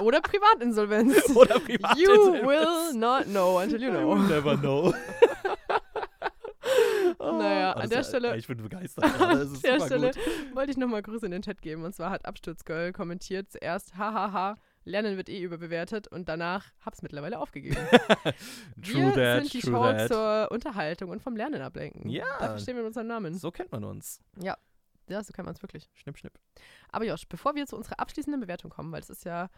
Oder 0.00 0.20
Privatinsolvenz. 0.20 1.30
Oder 1.36 1.56
You 1.56 1.60
Privatinsolvenz. 1.64 2.46
will 2.92 2.98
not 2.98 3.24
know 3.24 3.58
until 3.60 3.82
you 3.82 3.90
know. 3.90 4.14
will 4.14 4.26
never 4.28 4.56
know. 4.56 4.94
Naja, 7.18 7.74
Oh, 7.76 7.80
an 7.80 7.90
das 7.90 7.90
der 7.90 8.04
Stelle- 8.04 8.36
Ich 8.36 8.46
bin 8.46 8.62
begeistert. 8.62 9.04
An 9.20 9.58
der 9.62 9.80
Stelle 9.80 10.10
gut. 10.12 10.54
wollte 10.56 10.70
ich 10.70 10.76
nochmal 10.76 11.02
Grüße 11.02 11.26
in 11.26 11.32
den 11.32 11.42
Chat 11.42 11.60
geben. 11.60 11.84
Und 11.84 11.94
zwar 11.94 12.10
hat 12.10 12.24
Absturzgirl 12.24 12.92
kommentiert 12.92 13.50
zuerst, 13.50 13.96
hahaha, 13.96 14.56
Lernen 14.90 15.16
wird 15.16 15.28
eh 15.28 15.40
überbewertet 15.42 16.08
und 16.08 16.28
danach 16.28 16.66
hab's 16.84 17.02
mittlerweile 17.02 17.38
aufgegeben. 17.38 17.76
True 18.82 19.06
wir 19.06 19.14
that, 19.14 19.42
sind 19.44 19.52
die 19.54 19.60
true 19.60 19.72
Show 19.72 19.82
that. 19.92 20.08
zur 20.08 20.48
Unterhaltung 20.50 21.10
und 21.10 21.22
vom 21.22 21.36
Lernen 21.36 21.62
ablenken. 21.62 22.08
Ja. 22.10 22.24
Dafür 22.38 22.58
stehen 22.58 22.76
wir 22.76 22.82
mit 22.82 22.88
unserem 22.88 23.06
Namen. 23.06 23.34
So 23.34 23.50
kennt 23.50 23.72
man 23.72 23.84
uns. 23.84 24.20
Ja, 24.36 24.56
so 25.24 25.32
kann 25.32 25.44
man 25.44 25.54
es 25.54 25.62
wirklich. 25.62 25.88
Schnipp, 25.94 26.18
schnipp. 26.18 26.34
Aber 26.90 27.04
Josh, 27.04 27.26
bevor 27.28 27.54
wir 27.54 27.66
zu 27.66 27.76
unserer 27.76 27.98
abschließenden 27.98 28.40
Bewertung 28.40 28.70
kommen, 28.70 28.92
weil 28.92 29.00
es 29.00 29.10
ist 29.10 29.24
ja 29.24 29.48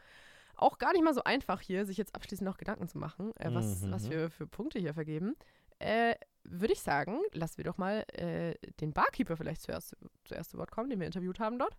auch 0.57 0.79
gar 0.79 0.93
nicht 0.93 1.03
mal 1.05 1.13
so 1.15 1.25
einfach 1.25 1.61
hier, 1.61 1.85
sich 1.87 1.97
jetzt 1.97 2.15
abschließend 2.15 2.47
noch 2.49 2.57
Gedanken 2.57 2.89
zu 2.89 2.99
machen, 2.99 3.33
äh, 3.37 3.53
was, 3.53 3.83
Mhm. 3.83 3.93
was 3.93 4.09
wir 4.11 4.31
für 4.31 4.47
Punkte 4.47 4.79
hier 4.79 4.95
vergeben, 4.95 5.35
äh, 5.79 6.15
würde 6.45 6.73
ich 6.73 6.81
sagen, 6.81 7.19
lassen 7.33 7.59
wir 7.59 7.65
doch 7.65 7.77
mal 7.79 8.05
äh, 8.13 8.55
den 8.81 8.93
Barkeeper 8.93 9.37
vielleicht 9.37 9.63
zuerst, 9.63 9.97
zuerst 10.25 10.51
zu 10.51 10.59
Wort 10.59 10.71
kommen, 10.71 10.91
den 10.91 11.01
wir 11.01 11.07
interviewt 11.07 11.39
haben 11.41 11.59
dort. 11.59 11.77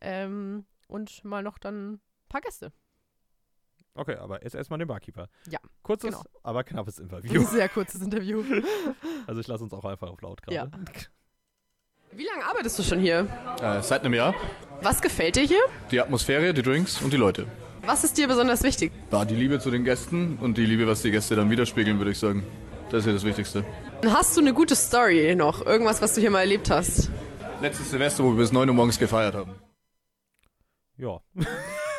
Ähm, 0.00 0.64
und 0.88 1.24
mal 1.24 1.42
noch 1.42 1.58
dann 1.58 2.00
paar 2.32 2.40
Gäste. 2.40 2.72
Okay, 3.94 4.16
aber 4.16 4.42
jetzt 4.42 4.54
erstmal 4.54 4.78
den 4.78 4.88
Barkeeper. 4.88 5.28
Ja, 5.48 5.58
Kurzes, 5.82 6.10
genau. 6.10 6.22
aber 6.42 6.64
knappes 6.64 6.98
Interview. 6.98 7.44
sehr 7.50 7.68
kurzes 7.68 8.00
Interview. 8.00 8.42
Also 9.24 9.40
ich 9.40 9.46
lasse 9.46 9.62
uns 9.62 9.72
auch 9.72 9.84
einfach 9.84 10.10
auf 10.10 10.20
laut 10.20 10.42
gerade. 10.42 10.56
Ja. 10.56 10.66
Wie 12.10 12.24
lange 12.24 12.44
arbeitest 12.44 12.76
du 12.78 12.82
schon 12.82 12.98
hier? 12.98 13.28
Äh, 13.60 13.82
seit 13.82 14.04
einem 14.04 14.14
Jahr. 14.14 14.34
Was 14.82 15.00
gefällt 15.00 15.36
dir 15.36 15.44
hier? 15.44 15.60
Die 15.92 16.00
Atmosphäre, 16.00 16.52
die 16.52 16.62
Drinks 16.62 17.00
und 17.00 17.12
die 17.12 17.16
Leute. 17.16 17.46
Was 17.82 18.02
ist 18.02 18.18
dir 18.18 18.26
besonders 18.26 18.64
wichtig? 18.64 18.92
War 19.10 19.24
die 19.24 19.36
Liebe 19.36 19.60
zu 19.60 19.70
den 19.70 19.84
Gästen 19.84 20.38
und 20.38 20.58
die 20.58 20.66
Liebe, 20.66 20.86
was 20.88 21.02
die 21.02 21.12
Gäste 21.12 21.36
dann 21.36 21.50
widerspiegeln, 21.50 21.98
würde 21.98 22.10
ich 22.10 22.18
sagen. 22.18 22.44
Das 22.90 23.00
ist 23.00 23.06
ja 23.06 23.12
das 23.12 23.24
Wichtigste. 23.24 23.64
Hast 24.04 24.36
du 24.36 24.40
eine 24.40 24.52
gute 24.52 24.74
Story 24.74 25.34
noch? 25.36 25.64
Irgendwas, 25.64 26.02
was 26.02 26.14
du 26.14 26.20
hier 26.20 26.30
mal 26.30 26.40
erlebt 26.40 26.68
hast? 26.68 27.10
Letztes 27.60 27.90
Silvester, 27.90 28.24
wo 28.24 28.30
wir 28.30 28.38
bis 28.38 28.52
9 28.52 28.68
Uhr 28.68 28.74
morgens 28.74 28.98
gefeiert 28.98 29.34
haben. 29.34 29.54
Ja, 30.98 31.20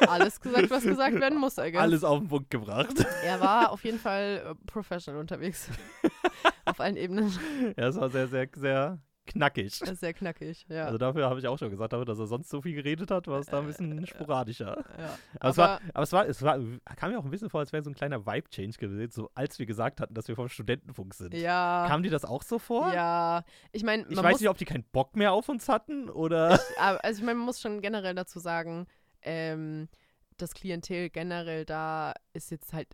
Alles 0.08 0.39
gesagt, 0.39 0.70
was 0.70 0.84
gesagt 0.84 1.20
werden 1.20 1.39
muss, 1.39 1.58
I 1.58 1.72
guess. 1.72 1.82
alles 1.82 2.04
auf 2.04 2.20
den 2.20 2.28
Punkt 2.28 2.49
gebracht. 2.49 2.93
Er 3.24 3.39
war 3.39 3.72
auf 3.72 3.84
jeden 3.84 3.99
Fall 3.99 4.43
äh, 4.51 4.56
professional 4.66 5.20
unterwegs. 5.22 5.70
auf 6.66 6.80
allen 6.80 6.97
Ebenen. 6.97 7.32
Ja, 7.78 7.88
es 7.88 7.95
war 7.95 8.10
sehr, 8.10 8.28
sehr, 8.28 8.47
sehr 8.56 8.99
knackig. 9.26 9.82
Ist 9.82 9.99
sehr 10.01 10.14
knackig, 10.14 10.66
ja. 10.68 10.86
Also 10.86 10.97
dafür 10.97 11.30
habe 11.30 11.39
ich 11.39 11.47
auch 11.47 11.58
schon 11.58 11.70
gesagt, 11.70 11.93
dafür, 11.93 12.04
dass 12.06 12.20
er 12.20 12.28
sonst 12.28 12.49
so 12.49 12.62
viel 12.62 12.74
geredet 12.76 13.10
hat, 13.10 13.28
war 13.28 13.39
es 13.39 13.45
da 13.47 13.60
ein 13.60 13.68
bisschen 13.68 14.06
sporadischer. 14.06 14.84
ja. 14.99 15.18
Aber, 15.39 15.49
es 15.49 15.58
war, 15.58 15.80
aber 15.93 16.04
es 16.04 16.12
war, 16.12 16.28
es 16.28 16.41
war, 16.41 16.60
kam 16.97 17.12
mir 17.12 17.20
auch 17.20 17.24
ein 17.24 17.32
bisschen 17.32 17.49
vor, 17.49 17.62
als 17.62 17.72
wäre 17.72 17.82
so 17.84 17.89
ein 17.89 17.95
kleiner 17.95 18.26
Vibe-Change 18.26 18.78
gewesen, 18.78 19.12
so 19.12 19.30
als 19.34 19.58
wir 19.60 19.66
gesagt 19.66 20.01
hatten, 20.01 20.14
dass 20.14 20.28
wir 20.28 20.36
vom 20.36 20.49
Studentenfunk 20.49 21.14
sind. 21.14 21.34
ja. 21.34 21.86
Kam 21.88 22.04
dir 22.04 22.12
das 22.12 22.26
auch 22.26 22.43
so 22.43 22.60
vor? 22.60 22.93
ja. 22.93 23.43
Ich 23.72 23.84
meine, 23.84 24.06
Ich 24.10 24.22
weiß 24.22 24.39
nicht, 24.41 24.49
ob 24.49 24.58
die 24.58 24.66
keinen 24.66 24.84
Bock 24.91 25.16
mehr 25.16 25.32
auf 25.32 25.47
uns 25.47 25.70
hatten 25.70 26.10
oder. 26.10 26.60
aber- 26.78 27.04
also 27.06 27.20
ich 27.22 27.26
meine, 27.26 27.38
man 27.38 27.45
muss 27.45 27.62
schon 27.62 27.80
generell 27.82 28.16
dazu 28.16 28.39
sagen, 28.39 28.88
ähm, 29.24 29.90
das 30.38 30.54
Klientel 30.54 31.10
generell 31.10 31.66
da 31.66 32.14
ist 32.34 32.52
jetzt 32.52 32.74
halt 32.74 32.88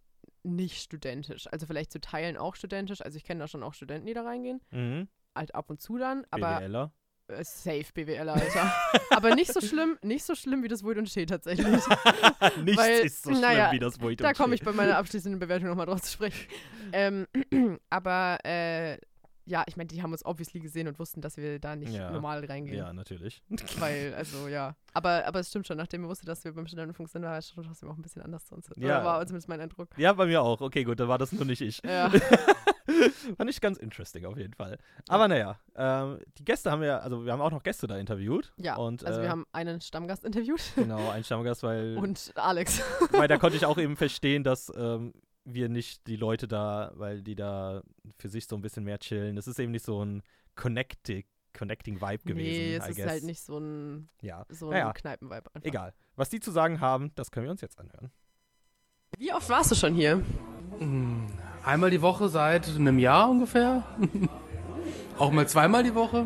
nicht 0.44 0.82
studentisch. 0.82 1.48
Also 1.52 1.66
vielleicht 1.66 1.92
zu 1.92 2.00
Teilen 2.00 2.38
auch 2.38 2.56
studentisch. 2.56 3.02
Also 3.02 3.18
ich 3.18 3.24
kenne 3.24 3.42
da 3.42 3.48
schon 3.48 3.64
auch 3.64 3.74
Studenten, 3.74 4.08
die 4.08 4.14
da 4.14 4.24
reingehen. 4.24 4.62
Mhm. 4.72 5.08
Halt 5.36 5.54
ab 5.56 5.70
und 5.70 5.82
zu 5.82 5.98
dann. 5.98 6.26
Aber 6.32 6.60
BWLer. 6.60 6.92
äh, 7.28 7.44
safe 7.44 7.86
BWL, 7.94 8.30
Alter. 8.30 8.74
aber 9.12 9.36
nicht 9.36 9.54
so 9.54 9.62
schlimm, 9.62 9.98
nicht 10.02 10.24
so 10.26 10.36
schlimm 10.36 10.64
wie 10.64 10.68
das 10.68 10.84
Void 10.84 10.98
und 10.98 11.10
Shea 11.10 11.26
tatsächlich. 11.26 11.68
Nichts 12.64 12.82
Weil, 12.82 13.00
ist 13.06 13.24
so 13.24 13.32
schlimm 13.32 13.42
naja, 13.42 13.72
wie 13.72 13.80
das 13.80 14.02
Void 14.02 14.22
Da 14.22 14.30
und 14.30 14.38
komme 14.38 14.56
ich 14.56 14.64
bei 14.64 14.72
meiner 14.72 14.98
abschließenden 14.98 15.40
Bewertung 15.40 15.70
nochmal 15.70 15.86
drauf 15.86 16.02
zu 16.02 16.14
sprechen. 16.14 16.48
ähm, 16.94 17.28
aber 17.90 18.40
äh, 18.44 18.98
ja, 19.50 19.64
ich 19.68 19.76
meine, 19.78 19.88
die 19.88 20.02
haben 20.04 20.12
uns 20.12 20.24
obviously 20.24 20.60
gesehen 20.60 20.88
und 20.88 21.00
wussten, 21.00 21.22
dass 21.22 21.36
wir 21.36 21.60
da 21.60 21.76
nicht 21.76 21.92
Ja. 21.92 22.12
normal 22.12 22.46
reingehen. 22.46 22.78
Ja, 22.78 22.94
natürlich. 22.94 23.42
Weil, 23.80 24.14
also 24.14 24.48
ja. 24.48 24.76
Aber, 24.94 25.26
aber 25.26 25.40
es 25.40 25.50
stimmt 25.50 25.66
schon, 25.66 25.78
nachdem 25.78 26.04
wir 26.04 26.08
wussten, 26.10 26.28
dass 26.28 26.44
wir 26.46 26.54
beim 26.54 26.68
Studentenfunk 26.68 27.10
sind, 27.10 27.24
war 27.24 27.38
es 27.40 27.50
schon 27.50 27.64
trotzdem 27.64 27.90
auch 27.90 27.96
ein 27.96 28.02
bisschen 28.04 28.22
anders 28.22 28.46
zu 28.46 28.54
uns. 28.56 28.70
Ja. 28.78 28.98
Oder 29.00 29.06
war 29.06 29.26
zumindest 29.26 29.50
mein 29.50 29.60
Eindruck. 29.60 29.90
Ja, 29.98 30.14
bei 30.14 30.28
mir 30.28 30.42
auch. 30.44 30.62
Okay, 30.62 30.84
gut, 30.84 31.00
dann 31.00 31.08
war 31.08 31.18
das 31.18 31.32
nur 31.32 31.46
nicht 31.46 31.62
ich. 31.62 31.82
Ja. 31.84 32.12
Fand 33.38 33.50
ich 33.50 33.62
ganz 33.62 33.78
interesting 33.78 34.26
auf 34.26 34.38
jeden 34.38 34.54
Fall. 34.54 34.78
Aber 35.08 35.28
naja, 35.28 35.60
ähm, 35.76 36.20
die 36.38 36.46
Gäste 36.46 36.72
haben 36.72 36.82
wir, 36.82 37.02
also 37.04 37.26
wir 37.26 37.32
haben 37.32 37.42
auch 37.42 37.52
noch 37.52 37.64
Gäste 37.64 37.88
da 37.88 37.98
interviewt. 37.98 38.52
ja. 38.58 38.76
Und, 38.78 39.04
also 39.06 39.20
äh, 39.20 39.24
wir 39.24 39.30
haben 39.30 39.46
einen 39.52 39.82
Stammgast 39.82 40.26
interviewt 40.26 40.62
Genau, 40.76 41.10
einen 41.10 41.24
Stammgast, 41.24 41.64
weil, 41.64 41.98
und 42.02 42.32
Alex. 42.36 42.82
weil 43.12 43.28
da 43.28 43.38
konnte 43.38 43.58
ich 43.58 43.66
auch 43.66 43.78
eben 43.78 43.96
verstehen, 43.96 44.44
dass 44.44 44.72
ähm, 44.76 45.14
wir 45.46 45.70
nicht 45.70 46.06
die 46.08 46.16
Leute 46.16 46.48
da, 46.48 46.92
weil 46.96 47.22
die 47.22 47.36
da 47.36 47.82
für 48.18 48.30
sich 48.30 48.48
so 48.48 48.56
ein 48.56 48.62
bisschen 48.62 48.84
mehr 48.84 49.00
chillen. 49.00 49.38
Es 49.38 49.48
ist 49.48 49.60
eben 49.60 49.72
nicht 49.72 49.86
so 49.86 50.04
ein 50.04 50.22
connecting, 50.56 51.24
connecting 51.58 52.02
Vibe 52.02 52.24
gewesen. 52.24 52.38
nee, 52.38 52.76
es 52.76 52.86
I 52.88 52.90
ist 52.92 52.98
guess. 52.98 53.08
halt 53.08 53.24
nicht 53.24 53.42
so 53.42 53.58
ein, 53.60 54.10
Ja, 54.22 54.46
so 54.50 54.68
ein 54.68 54.72
naja, 54.72 54.94
Kneipenvibe. 54.94 55.48
Einfach. 55.54 55.68
egal. 55.68 55.94
Was 56.16 56.30
die 56.30 56.40
zu 56.40 56.52
sagen 56.52 56.80
haben, 56.82 57.12
das 57.16 57.32
können 57.32 57.46
wir 57.46 57.52
uns 57.52 57.62
jetzt 57.62 57.80
anhören. 57.80 58.12
Wie 59.18 59.34
oft 59.34 59.50
warst 59.50 59.72
du 59.72 59.76
schon 59.76 59.96
hier? 59.96 60.24
Einmal 61.64 61.90
die 61.90 62.02
Woche 62.02 62.30
seit 62.30 62.68
einem 62.70 63.00
Jahr 63.00 63.30
ungefähr. 63.30 63.84
Auch 65.18 65.32
mal 65.32 65.48
zweimal 65.48 65.84
die 65.84 65.96
Woche. 65.96 66.26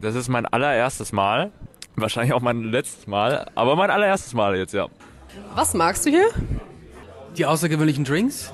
Das 0.00 0.14
ist 0.14 0.28
mein 0.28 0.46
allererstes 0.46 1.12
Mal. 1.12 1.52
Wahrscheinlich 1.96 2.32
auch 2.32 2.40
mein 2.40 2.62
letztes 2.62 3.06
Mal, 3.08 3.50
aber 3.56 3.74
mein 3.76 3.90
allererstes 3.90 4.32
Mal 4.32 4.56
jetzt, 4.56 4.72
ja. 4.72 4.86
Was 5.54 5.74
magst 5.74 6.06
du 6.06 6.10
hier? 6.10 6.28
Die 7.36 7.46
außergewöhnlichen 7.46 8.04
Drinks, 8.04 8.52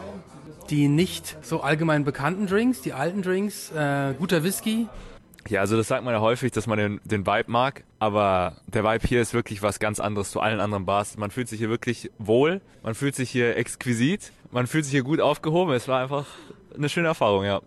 die 0.70 0.88
nicht 0.88 1.36
so 1.42 1.60
allgemein 1.60 2.04
bekannten 2.04 2.46
Drinks, 2.46 2.82
die 2.82 2.92
alten 2.92 3.22
Drinks, 3.22 3.70
äh, 3.72 4.14
guter 4.18 4.44
Whisky. 4.44 4.88
Ja, 5.48 5.60
also 5.60 5.76
das 5.76 5.88
sagt 5.88 6.04
man 6.04 6.12
ja 6.12 6.20
häufig, 6.20 6.50
dass 6.52 6.66
man 6.66 6.78
den, 6.78 7.00
den 7.04 7.26
Vibe 7.26 7.50
mag, 7.50 7.84
aber 8.00 8.56
der 8.66 8.82
Vibe 8.82 9.06
hier 9.06 9.22
ist 9.22 9.32
wirklich 9.32 9.62
was 9.62 9.78
ganz 9.78 10.00
anderes 10.00 10.30
zu 10.30 10.40
allen 10.40 10.60
anderen 10.60 10.86
Bars. 10.86 11.16
Man 11.16 11.30
fühlt 11.30 11.48
sich 11.48 11.58
hier 11.58 11.70
wirklich 11.70 12.10
wohl, 12.18 12.60
man 12.82 12.94
fühlt 12.94 13.14
sich 13.14 13.30
hier 13.30 13.56
exquisit, 13.56 14.32
man 14.50 14.66
fühlt 14.66 14.84
sich 14.84 14.92
hier 14.92 15.04
gut 15.04 15.20
aufgehoben. 15.20 15.72
Es 15.72 15.86
war 15.86 16.02
einfach 16.02 16.26
eine 16.76 16.88
schöne 16.88 17.08
Erfahrung, 17.08 17.44
ja. 17.44 17.60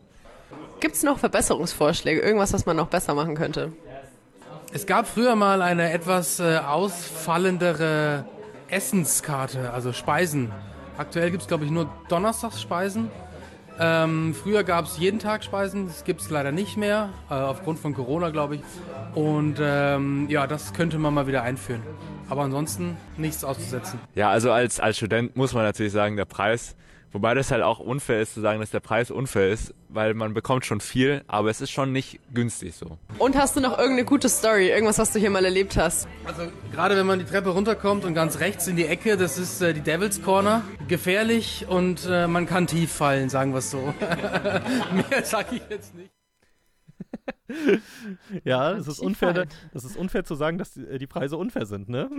Gibt 0.81 0.95
es 0.95 1.03
noch 1.03 1.19
Verbesserungsvorschläge? 1.19 2.21
Irgendwas, 2.21 2.53
was 2.53 2.65
man 2.65 2.75
noch 2.75 2.87
besser 2.87 3.13
machen 3.13 3.35
könnte? 3.35 3.71
Es 4.71 4.85
gab 4.85 5.07
früher 5.07 5.35
mal 5.35 5.61
eine 5.61 5.91
etwas 5.91 6.39
äh, 6.39 6.57
ausfallendere 6.57 8.25
Essenskarte, 8.69 9.71
also 9.71 9.93
Speisen. 9.93 10.51
Aktuell 10.99 11.31
gibt's 11.31 11.47
glaube 11.47 11.63
ich, 11.63 11.71
nur 11.71 11.89
Donnerstagsspeisen. 12.09 13.09
Ähm, 13.79 14.35
früher 14.35 14.65
gab's 14.65 14.97
jeden 14.97 15.17
Tag 15.17 15.45
Speisen, 15.45 15.87
das 15.87 16.03
gibt's 16.03 16.29
leider 16.29 16.51
nicht 16.51 16.75
mehr, 16.75 17.11
äh, 17.29 17.35
aufgrund 17.35 17.79
von 17.79 17.93
Corona, 17.93 18.31
glaube 18.31 18.55
ich. 18.55 18.61
Und 19.15 19.59
ähm, 19.61 20.27
ja, 20.29 20.45
das 20.45 20.73
könnte 20.73 20.97
man 20.97 21.13
mal 21.13 21.25
wieder 21.25 21.41
einführen. 21.41 21.81
Aber 22.27 22.41
ansonsten 22.41 22.97
nichts 23.15 23.45
auszusetzen. 23.45 23.97
Ja, 24.13 24.29
also 24.29 24.51
als, 24.51 24.81
als 24.81 24.97
Student 24.97 25.37
muss 25.37 25.53
man 25.53 25.63
natürlich 25.63 25.93
sagen, 25.93 26.17
der 26.17 26.25
Preis, 26.25 26.75
wobei 27.11 27.33
das 27.33 27.51
halt 27.51 27.63
auch 27.63 27.79
unfair 27.79 28.21
ist 28.21 28.33
zu 28.33 28.41
sagen, 28.41 28.59
dass 28.59 28.71
der 28.71 28.79
Preis 28.79 29.11
unfair 29.11 29.49
ist, 29.49 29.73
weil 29.89 30.13
man 30.13 30.33
bekommt 30.33 30.65
schon 30.65 30.81
viel, 30.81 31.23
aber 31.27 31.49
es 31.49 31.61
ist 31.61 31.71
schon 31.71 31.91
nicht 31.91 32.19
günstig 32.33 32.75
so. 32.75 32.97
Und 33.17 33.35
hast 33.35 33.55
du 33.55 33.61
noch 33.61 33.77
irgendeine 33.77 34.05
gute 34.05 34.29
Story? 34.29 34.69
Irgendwas, 34.69 34.99
was 34.99 35.11
du 35.13 35.19
hier 35.19 35.29
mal 35.29 35.45
erlebt 35.45 35.77
hast? 35.77 36.07
Also 36.25 36.43
gerade 36.71 36.95
wenn 36.95 37.05
man 37.05 37.19
die 37.19 37.25
Treppe 37.25 37.49
runterkommt 37.49 38.05
und 38.05 38.13
ganz 38.13 38.39
rechts 38.39 38.67
in 38.67 38.75
die 38.75 38.85
Ecke, 38.85 39.17
das 39.17 39.37
ist 39.37 39.61
äh, 39.61 39.73
die 39.73 39.81
Devil's 39.81 40.21
Corner. 40.21 40.63
Gefährlich 40.87 41.65
und 41.67 42.07
äh, 42.09 42.27
man 42.27 42.45
kann 42.45 42.67
tief 42.67 42.91
fallen, 42.91 43.29
sagen 43.29 43.53
wir 43.53 43.59
es 43.59 43.71
so. 43.71 43.93
Mehr 45.09 45.23
sag 45.23 45.51
ich 45.51 45.61
jetzt 45.69 45.95
nicht. 45.95 46.18
Ja, 48.43 48.73
es 48.73 48.87
ist 48.87 48.99
unfair, 48.99 49.47
das 49.73 49.83
ist 49.83 49.97
unfair 49.97 50.23
zu 50.23 50.35
sagen, 50.35 50.57
dass 50.57 50.71
die, 50.73 50.81
äh, 50.85 50.97
die 50.97 51.07
Preise 51.07 51.37
unfair 51.37 51.65
sind, 51.65 51.89
ne? 51.89 52.09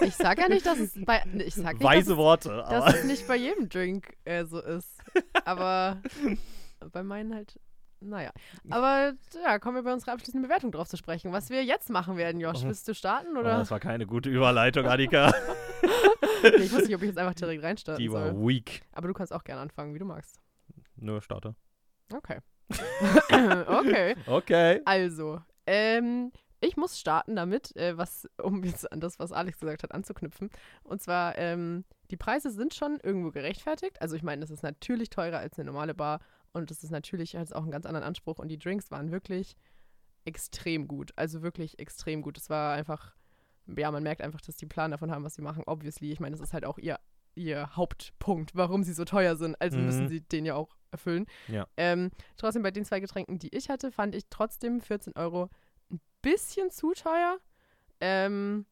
Ich 0.00 0.14
sag 0.16 0.38
ja 0.38 0.48
nicht, 0.48 0.66
dass 0.66 0.78
es 0.78 0.92
bei. 1.04 1.22
Ich 1.34 1.54
sag 1.54 1.74
nicht, 1.74 1.82
Weise 1.84 2.10
dass, 2.10 2.18
Worte, 2.18 2.62
es, 2.64 2.68
dass 2.70 2.94
es 2.96 3.04
nicht 3.04 3.26
bei 3.28 3.36
jedem 3.36 3.68
Drink 3.68 4.14
äh, 4.24 4.44
so 4.44 4.60
ist. 4.60 4.98
Aber 5.44 6.00
bei 6.92 7.02
meinen 7.02 7.34
halt. 7.34 7.58
Naja. 8.00 8.30
Aber 8.68 9.14
ja, 9.42 9.58
kommen 9.58 9.76
wir 9.76 9.82
bei 9.82 9.92
unserer 9.92 10.12
abschließenden 10.12 10.46
Bewertung 10.46 10.70
drauf 10.70 10.86
zu 10.86 10.98
sprechen. 10.98 11.32
Was 11.32 11.48
wir 11.48 11.64
jetzt 11.64 11.88
machen 11.88 12.18
werden, 12.18 12.40
Josh. 12.40 12.62
Willst 12.62 12.86
du 12.86 12.94
starten 12.94 13.36
Oh, 13.36 13.40
oder? 13.40 13.56
das 13.58 13.70
war 13.70 13.80
keine 13.80 14.06
gute 14.06 14.28
Überleitung, 14.28 14.86
Annika. 14.86 15.32
nee, 16.42 16.48
ich 16.58 16.72
wusste 16.72 16.86
nicht, 16.88 16.94
ob 16.94 17.00
ich 17.02 17.08
jetzt 17.08 17.18
einfach 17.18 17.34
direkt 17.34 17.62
reinstarten 17.64 18.02
Die 18.04 18.12
war 18.12 18.32
soll. 18.34 18.46
weak. 18.46 18.82
Aber 18.92 19.08
du 19.08 19.14
kannst 19.14 19.32
auch 19.32 19.44
gerne 19.44 19.62
anfangen, 19.62 19.94
wie 19.94 19.98
du 19.98 20.04
magst. 20.04 20.38
Nur 20.96 21.22
starte. 21.22 21.54
Okay. 22.12 22.38
okay. 23.30 24.16
Okay. 24.26 24.80
Also, 24.84 25.40
ähm, 25.66 26.32
ich 26.60 26.76
muss 26.76 26.98
starten 26.98 27.36
damit, 27.36 27.76
äh, 27.76 27.96
was, 27.96 28.28
um 28.42 28.64
jetzt 28.64 28.90
an 28.90 29.00
das, 29.00 29.18
was 29.18 29.32
Alex 29.32 29.60
gesagt 29.60 29.82
hat, 29.82 29.92
anzuknüpfen. 29.92 30.50
Und 30.84 31.02
zwar, 31.02 31.36
ähm, 31.38 31.84
die 32.10 32.16
Preise 32.16 32.50
sind 32.50 32.74
schon 32.74 32.98
irgendwo 33.02 33.30
gerechtfertigt. 33.30 34.00
Also 34.00 34.16
ich 34.16 34.22
meine, 34.22 34.40
das 34.40 34.50
ist 34.50 34.62
natürlich 34.62 35.10
teurer 35.10 35.38
als 35.38 35.58
eine 35.58 35.66
normale 35.66 35.94
Bar 35.94 36.20
und 36.52 36.70
das 36.70 36.82
ist 36.82 36.90
natürlich 36.90 37.36
hat 37.36 37.52
auch 37.52 37.62
einen 37.62 37.70
ganz 37.70 37.84
anderen 37.86 38.06
Anspruch 38.06 38.38
und 38.38 38.48
die 38.48 38.58
Drinks 38.58 38.90
waren 38.90 39.10
wirklich 39.10 39.56
extrem 40.24 40.88
gut. 40.88 41.12
Also 41.16 41.42
wirklich 41.42 41.78
extrem 41.78 42.22
gut. 42.22 42.38
Es 42.38 42.48
war 42.50 42.74
einfach, 42.74 43.14
ja, 43.76 43.90
man 43.90 44.02
merkt 44.02 44.22
einfach, 44.22 44.40
dass 44.40 44.56
die 44.56 44.66
Plan 44.66 44.90
davon 44.90 45.10
haben, 45.10 45.24
was 45.24 45.34
sie 45.34 45.42
machen. 45.42 45.62
Obviously, 45.66 46.10
ich 46.10 46.20
meine, 46.20 46.34
das 46.36 46.40
ist 46.44 46.52
halt 46.54 46.64
auch 46.64 46.78
ihr, 46.78 46.98
ihr 47.34 47.76
Hauptpunkt, 47.76 48.54
warum 48.54 48.82
sie 48.82 48.92
so 48.94 49.04
teuer 49.04 49.36
sind. 49.36 49.60
Also 49.60 49.78
Mhm. 49.78 49.84
müssen 49.86 50.08
sie 50.08 50.20
den 50.22 50.46
ja 50.46 50.54
auch 50.54 50.75
erfüllen. 50.90 51.26
Ja. 51.48 51.66
Ähm, 51.76 52.10
trotzdem 52.36 52.62
bei 52.62 52.70
den 52.70 52.84
zwei 52.84 53.00
Getränken, 53.00 53.38
die 53.38 53.54
ich 53.54 53.68
hatte, 53.68 53.90
fand 53.92 54.14
ich 54.14 54.24
trotzdem 54.30 54.80
14 54.80 55.14
Euro 55.16 55.48
ein 55.90 56.00
bisschen 56.22 56.70
zu 56.70 56.92
teuer. 56.92 57.38
Ähm, 58.00 58.66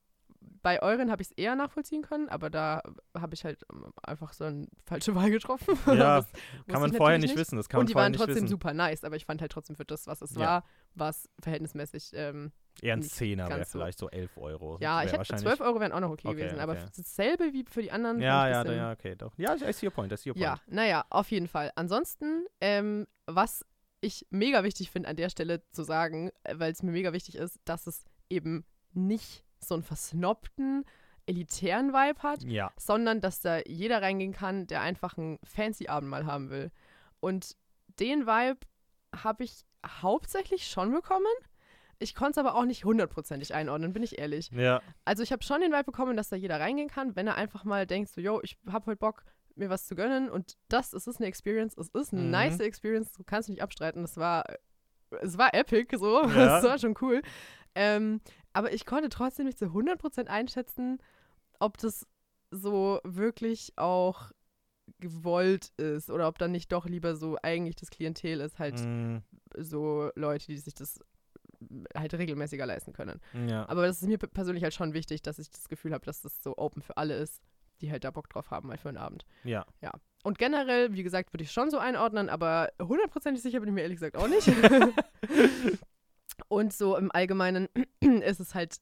bei 0.62 0.82
euren 0.82 1.10
habe 1.10 1.22
ich 1.22 1.28
es 1.30 1.36
eher 1.36 1.56
nachvollziehen 1.56 2.02
können, 2.02 2.28
aber 2.28 2.50
da 2.50 2.82
habe 3.18 3.34
ich 3.34 3.44
halt 3.44 3.62
ähm, 3.72 3.92
einfach 4.02 4.32
so 4.34 4.44
eine 4.44 4.66
falsche 4.84 5.14
Wahl 5.14 5.30
getroffen. 5.30 5.78
Ja, 5.86 6.18
Das 6.20 6.30
Kann 6.68 6.80
man 6.80 6.92
vorher 6.92 7.18
nicht 7.18 7.36
wissen. 7.36 7.56
Das 7.56 7.68
kann 7.68 7.78
Und 7.80 7.84
man 7.84 7.86
die 7.88 7.92
vorher 7.94 8.06
waren 8.10 8.12
trotzdem 8.16 8.34
wissen. 8.36 8.48
super 8.48 8.74
nice, 8.74 9.04
aber 9.04 9.16
ich 9.16 9.24
fand 9.24 9.40
halt 9.40 9.52
trotzdem 9.52 9.76
für 9.76 9.84
das, 9.84 10.06
was 10.06 10.20
es 10.22 10.34
Ja. 10.34 10.40
war, 10.40 10.64
war 10.94 11.08
es 11.10 11.28
verhältnismäßig. 11.40 12.10
Ähm, 12.14 12.52
Eher 12.82 12.94
ein 12.94 13.02
Zehner 13.02 13.48
wäre 13.48 13.64
vielleicht 13.64 13.98
so 13.98 14.10
11 14.10 14.36
Euro. 14.36 14.78
ja, 14.80 15.00
ich 15.02 15.08
hätte 15.08 15.18
wahrscheinlich- 15.18 15.46
12 15.46 15.60
Euro 15.60 15.80
wären 15.80 15.92
auch 15.92 16.00
noch 16.00 16.10
okay, 16.10 16.28
Okay, 16.28 16.36
gewesen, 16.36 16.60
aber 16.60 16.72
okay. 16.72 16.86
dasselbe 16.96 17.52
wie 17.52 17.64
für 17.70 17.82
die 17.82 17.92
anderen. 17.92 18.20
Ja, 18.20 18.48
ja, 18.48 18.70
ja, 18.72 18.92
okay, 18.92 19.14
doch. 19.16 19.32
Ja, 19.38 19.54
I 19.54 19.72
see 19.72 19.86
your 19.86 19.92
point, 19.92 20.12
I 20.12 20.16
see 20.16 20.30
your 20.30 20.34
point. 20.34 20.42
Ja, 20.44 20.58
naja, 20.66 21.04
auf 21.10 21.30
jeden 21.30 21.48
Fall. 21.48 21.72
Ansonsten, 21.76 22.46
ähm, 22.60 23.06
was 23.26 23.64
ich 24.00 24.26
mega 24.30 24.64
wichtig 24.64 24.90
finde 24.90 25.08
an 25.08 25.16
der 25.16 25.30
Stelle 25.30 25.62
zu 25.70 25.82
sagen, 25.82 26.30
äh, 26.42 26.54
weil 26.58 26.72
es 26.72 26.82
mir 26.82 26.90
mega 26.92 27.12
wichtig 27.12 27.36
ist, 27.36 27.58
dass 27.64 27.86
es 27.86 28.04
eben 28.28 28.66
nicht 28.92 29.44
so 29.60 29.74
einen 29.74 29.82
versnobten, 29.82 30.84
elitären 31.26 31.92
Vibe 31.94 32.22
hat, 32.22 32.42
Ja. 32.42 32.70
sondern 32.76 33.22
dass 33.22 33.40
da 33.40 33.60
jeder 33.66 34.02
reingehen 34.02 34.32
kann, 34.34 34.66
der 34.66 34.82
einfach 34.82 35.16
einen 35.16 35.38
fancy 35.42 35.88
Abend 35.88 36.10
mal 36.10 36.26
haben 36.26 36.50
will. 36.50 36.70
Und 37.20 37.56
den 37.98 38.26
Vibe 38.26 38.58
habe 39.16 39.44
ich 39.44 39.64
hauptsächlich 40.02 40.66
schon 40.66 40.92
bekommen. 40.92 41.24
Ich 41.98 42.14
konnte 42.14 42.32
es 42.32 42.38
aber 42.38 42.54
auch 42.56 42.64
nicht 42.64 42.84
hundertprozentig 42.84 43.54
einordnen, 43.54 43.92
bin 43.92 44.02
ich 44.02 44.18
ehrlich. 44.18 44.50
Ja. 44.52 44.82
Also 45.04 45.22
ich 45.22 45.32
habe 45.32 45.42
schon 45.44 45.60
den 45.60 45.72
Vibe 45.72 45.84
bekommen, 45.84 46.16
dass 46.16 46.28
da 46.28 46.36
jeder 46.36 46.60
reingehen 46.60 46.88
kann, 46.88 47.14
wenn 47.16 47.26
er 47.26 47.36
einfach 47.36 47.64
mal 47.64 47.86
denkt, 47.86 48.10
so, 48.10 48.20
yo, 48.20 48.40
ich 48.42 48.58
habe 48.70 48.86
heute 48.86 48.98
Bock, 48.98 49.24
mir 49.56 49.70
was 49.70 49.86
zu 49.86 49.94
gönnen. 49.94 50.28
Und 50.30 50.56
das, 50.68 50.92
es 50.92 51.06
ist 51.06 51.18
eine 51.18 51.26
Experience, 51.26 51.76
es 51.78 51.88
ist 51.88 52.12
eine 52.12 52.22
Mhm. 52.22 52.30
nice 52.30 52.60
Experience, 52.60 53.12
du 53.12 53.22
kannst 53.24 53.48
nicht 53.48 53.62
abstreiten. 53.62 54.02
Das 54.02 54.16
war, 54.16 54.44
es 55.20 55.38
war 55.38 55.54
epic, 55.54 55.96
so, 55.96 56.22
Ja. 56.28 56.58
es 56.58 56.64
war 56.64 56.78
schon 56.78 56.96
cool. 57.00 57.22
Ähm, 57.76 58.20
aber 58.52 58.72
ich 58.72 58.84
konnte 58.86 59.08
trotzdem 59.08 59.46
nicht 59.46 59.58
zu 59.58 59.66
100% 59.66 60.26
einschätzen, 60.26 60.98
ob 61.60 61.78
das 61.78 62.06
so 62.50 63.00
wirklich 63.04 63.72
auch 63.76 64.30
gewollt 65.00 65.72
ist 65.78 66.10
oder 66.10 66.28
ob 66.28 66.38
dann 66.38 66.52
nicht 66.52 66.70
doch 66.72 66.86
lieber 66.86 67.16
so 67.16 67.36
eigentlich 67.42 67.76
das 67.76 67.90
Klientel 67.90 68.40
ist, 68.40 68.58
halt 68.58 68.74
Mm, 68.78 69.18
so 69.56 70.10
Leute, 70.14 70.46
die 70.46 70.58
sich 70.58 70.74
das 70.74 71.00
halt 71.96 72.14
regelmäßiger 72.14 72.66
leisten 72.66 72.92
können. 72.92 73.20
ja. 73.48 73.68
Aber 73.68 73.86
das 73.86 74.02
ist 74.02 74.08
mir 74.08 74.18
persönlich 74.18 74.62
halt 74.62 74.74
schon 74.74 74.94
wichtig, 74.94 75.22
dass 75.22 75.38
ich 75.38 75.50
das 75.50 75.68
Gefühl 75.68 75.92
habe, 75.92 76.04
dass 76.04 76.22
das 76.22 76.42
so 76.42 76.56
open 76.56 76.82
für 76.82 76.96
alle 76.96 77.16
ist, 77.16 77.42
die 77.80 77.90
halt 77.90 78.04
da 78.04 78.10
Bock 78.10 78.28
drauf 78.28 78.50
haben, 78.50 78.68
mal 78.68 78.78
für 78.78 78.88
einen 78.88 78.98
Abend. 78.98 79.24
ja. 79.80 79.92
Und 80.22 80.38
generell, 80.38 80.94
wie 80.94 81.02
gesagt, 81.02 81.34
würde 81.34 81.44
ich 81.44 81.52
schon 81.52 81.70
so 81.70 81.78
einordnen, 81.78 82.30
aber 82.30 82.70
hundertprozentig 82.80 83.42
sicher 83.42 83.60
bin 83.60 83.68
ich 83.68 83.74
mir 83.74 83.82
ehrlich 83.82 83.98
gesagt 84.00 84.16
auch 84.16 84.28
nicht. 84.28 84.48
Und 86.48 86.72
so 86.72 86.96
im 86.96 87.12
Allgemeinen 87.12 87.68
ist 88.00 88.40
es 88.40 88.54
halt 88.54 88.78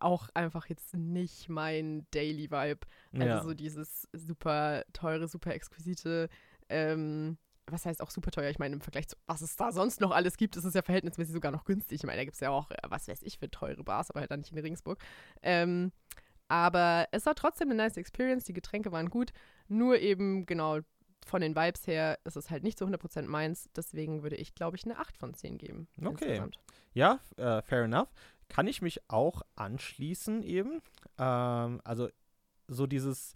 auch 0.00 0.28
einfach 0.34 0.66
jetzt 0.66 0.94
nicht 0.96 1.48
mein 1.48 2.06
Daily 2.10 2.50
Vibe. 2.50 2.86
Also 3.12 3.26
ja. 3.26 3.42
so 3.42 3.54
dieses 3.54 4.08
super 4.12 4.84
teure, 4.92 5.28
super 5.28 5.54
exquisite, 5.54 6.28
ähm, 6.68 7.38
was 7.68 7.86
heißt 7.86 8.00
auch 8.00 8.10
super 8.10 8.30
teuer? 8.30 8.50
Ich 8.50 8.58
meine, 8.58 8.74
im 8.74 8.80
Vergleich 8.80 9.08
zu 9.08 9.16
was 9.26 9.42
es 9.42 9.56
da 9.56 9.72
sonst 9.72 10.00
noch 10.00 10.12
alles 10.12 10.36
gibt, 10.36 10.56
ist 10.56 10.64
es 10.64 10.74
ja 10.74 10.82
verhältnismäßig 10.82 11.32
sogar 11.32 11.52
noch 11.52 11.64
günstig. 11.64 12.00
Ich 12.00 12.06
meine, 12.06 12.18
da 12.18 12.24
gibt 12.24 12.34
es 12.34 12.40
ja 12.40 12.50
auch, 12.50 12.70
äh, 12.70 12.76
was 12.88 13.08
weiß 13.08 13.22
ich, 13.22 13.38
für 13.38 13.50
teure 13.50 13.82
Bars, 13.82 14.10
aber 14.10 14.20
halt 14.20 14.30
dann 14.30 14.40
nicht 14.40 14.52
in 14.52 14.58
Regensburg. 14.58 14.98
Ähm, 15.42 15.92
aber 16.48 17.08
es 17.10 17.26
war 17.26 17.34
trotzdem 17.34 17.70
eine 17.70 17.82
nice 17.82 17.96
Experience, 17.96 18.44
die 18.44 18.52
Getränke 18.52 18.92
waren 18.92 19.10
gut, 19.10 19.32
nur 19.68 19.98
eben 19.98 20.46
genau 20.46 20.80
von 21.26 21.40
den 21.40 21.56
Vibes 21.56 21.86
her 21.88 22.20
ist 22.24 22.36
es 22.36 22.50
halt 22.50 22.62
nicht 22.62 22.78
zu 22.78 22.86
100% 22.86 23.22
meins, 23.22 23.68
deswegen 23.74 24.22
würde 24.22 24.36
ich, 24.36 24.54
glaube 24.54 24.76
ich, 24.76 24.84
eine 24.84 24.98
8 24.98 25.18
von 25.18 25.34
10 25.34 25.58
geben. 25.58 25.88
Okay. 25.98 26.10
insgesamt. 26.10 26.56
Ja, 26.94 27.18
äh, 27.36 27.62
fair 27.62 27.82
enough. 27.82 28.08
Kann 28.48 28.68
ich 28.68 28.80
mich 28.80 29.00
auch 29.10 29.42
anschließen 29.56 30.44
eben. 30.44 30.82
Ähm, 31.18 31.80
also 31.82 32.08
so 32.68 32.86
dieses, 32.86 33.34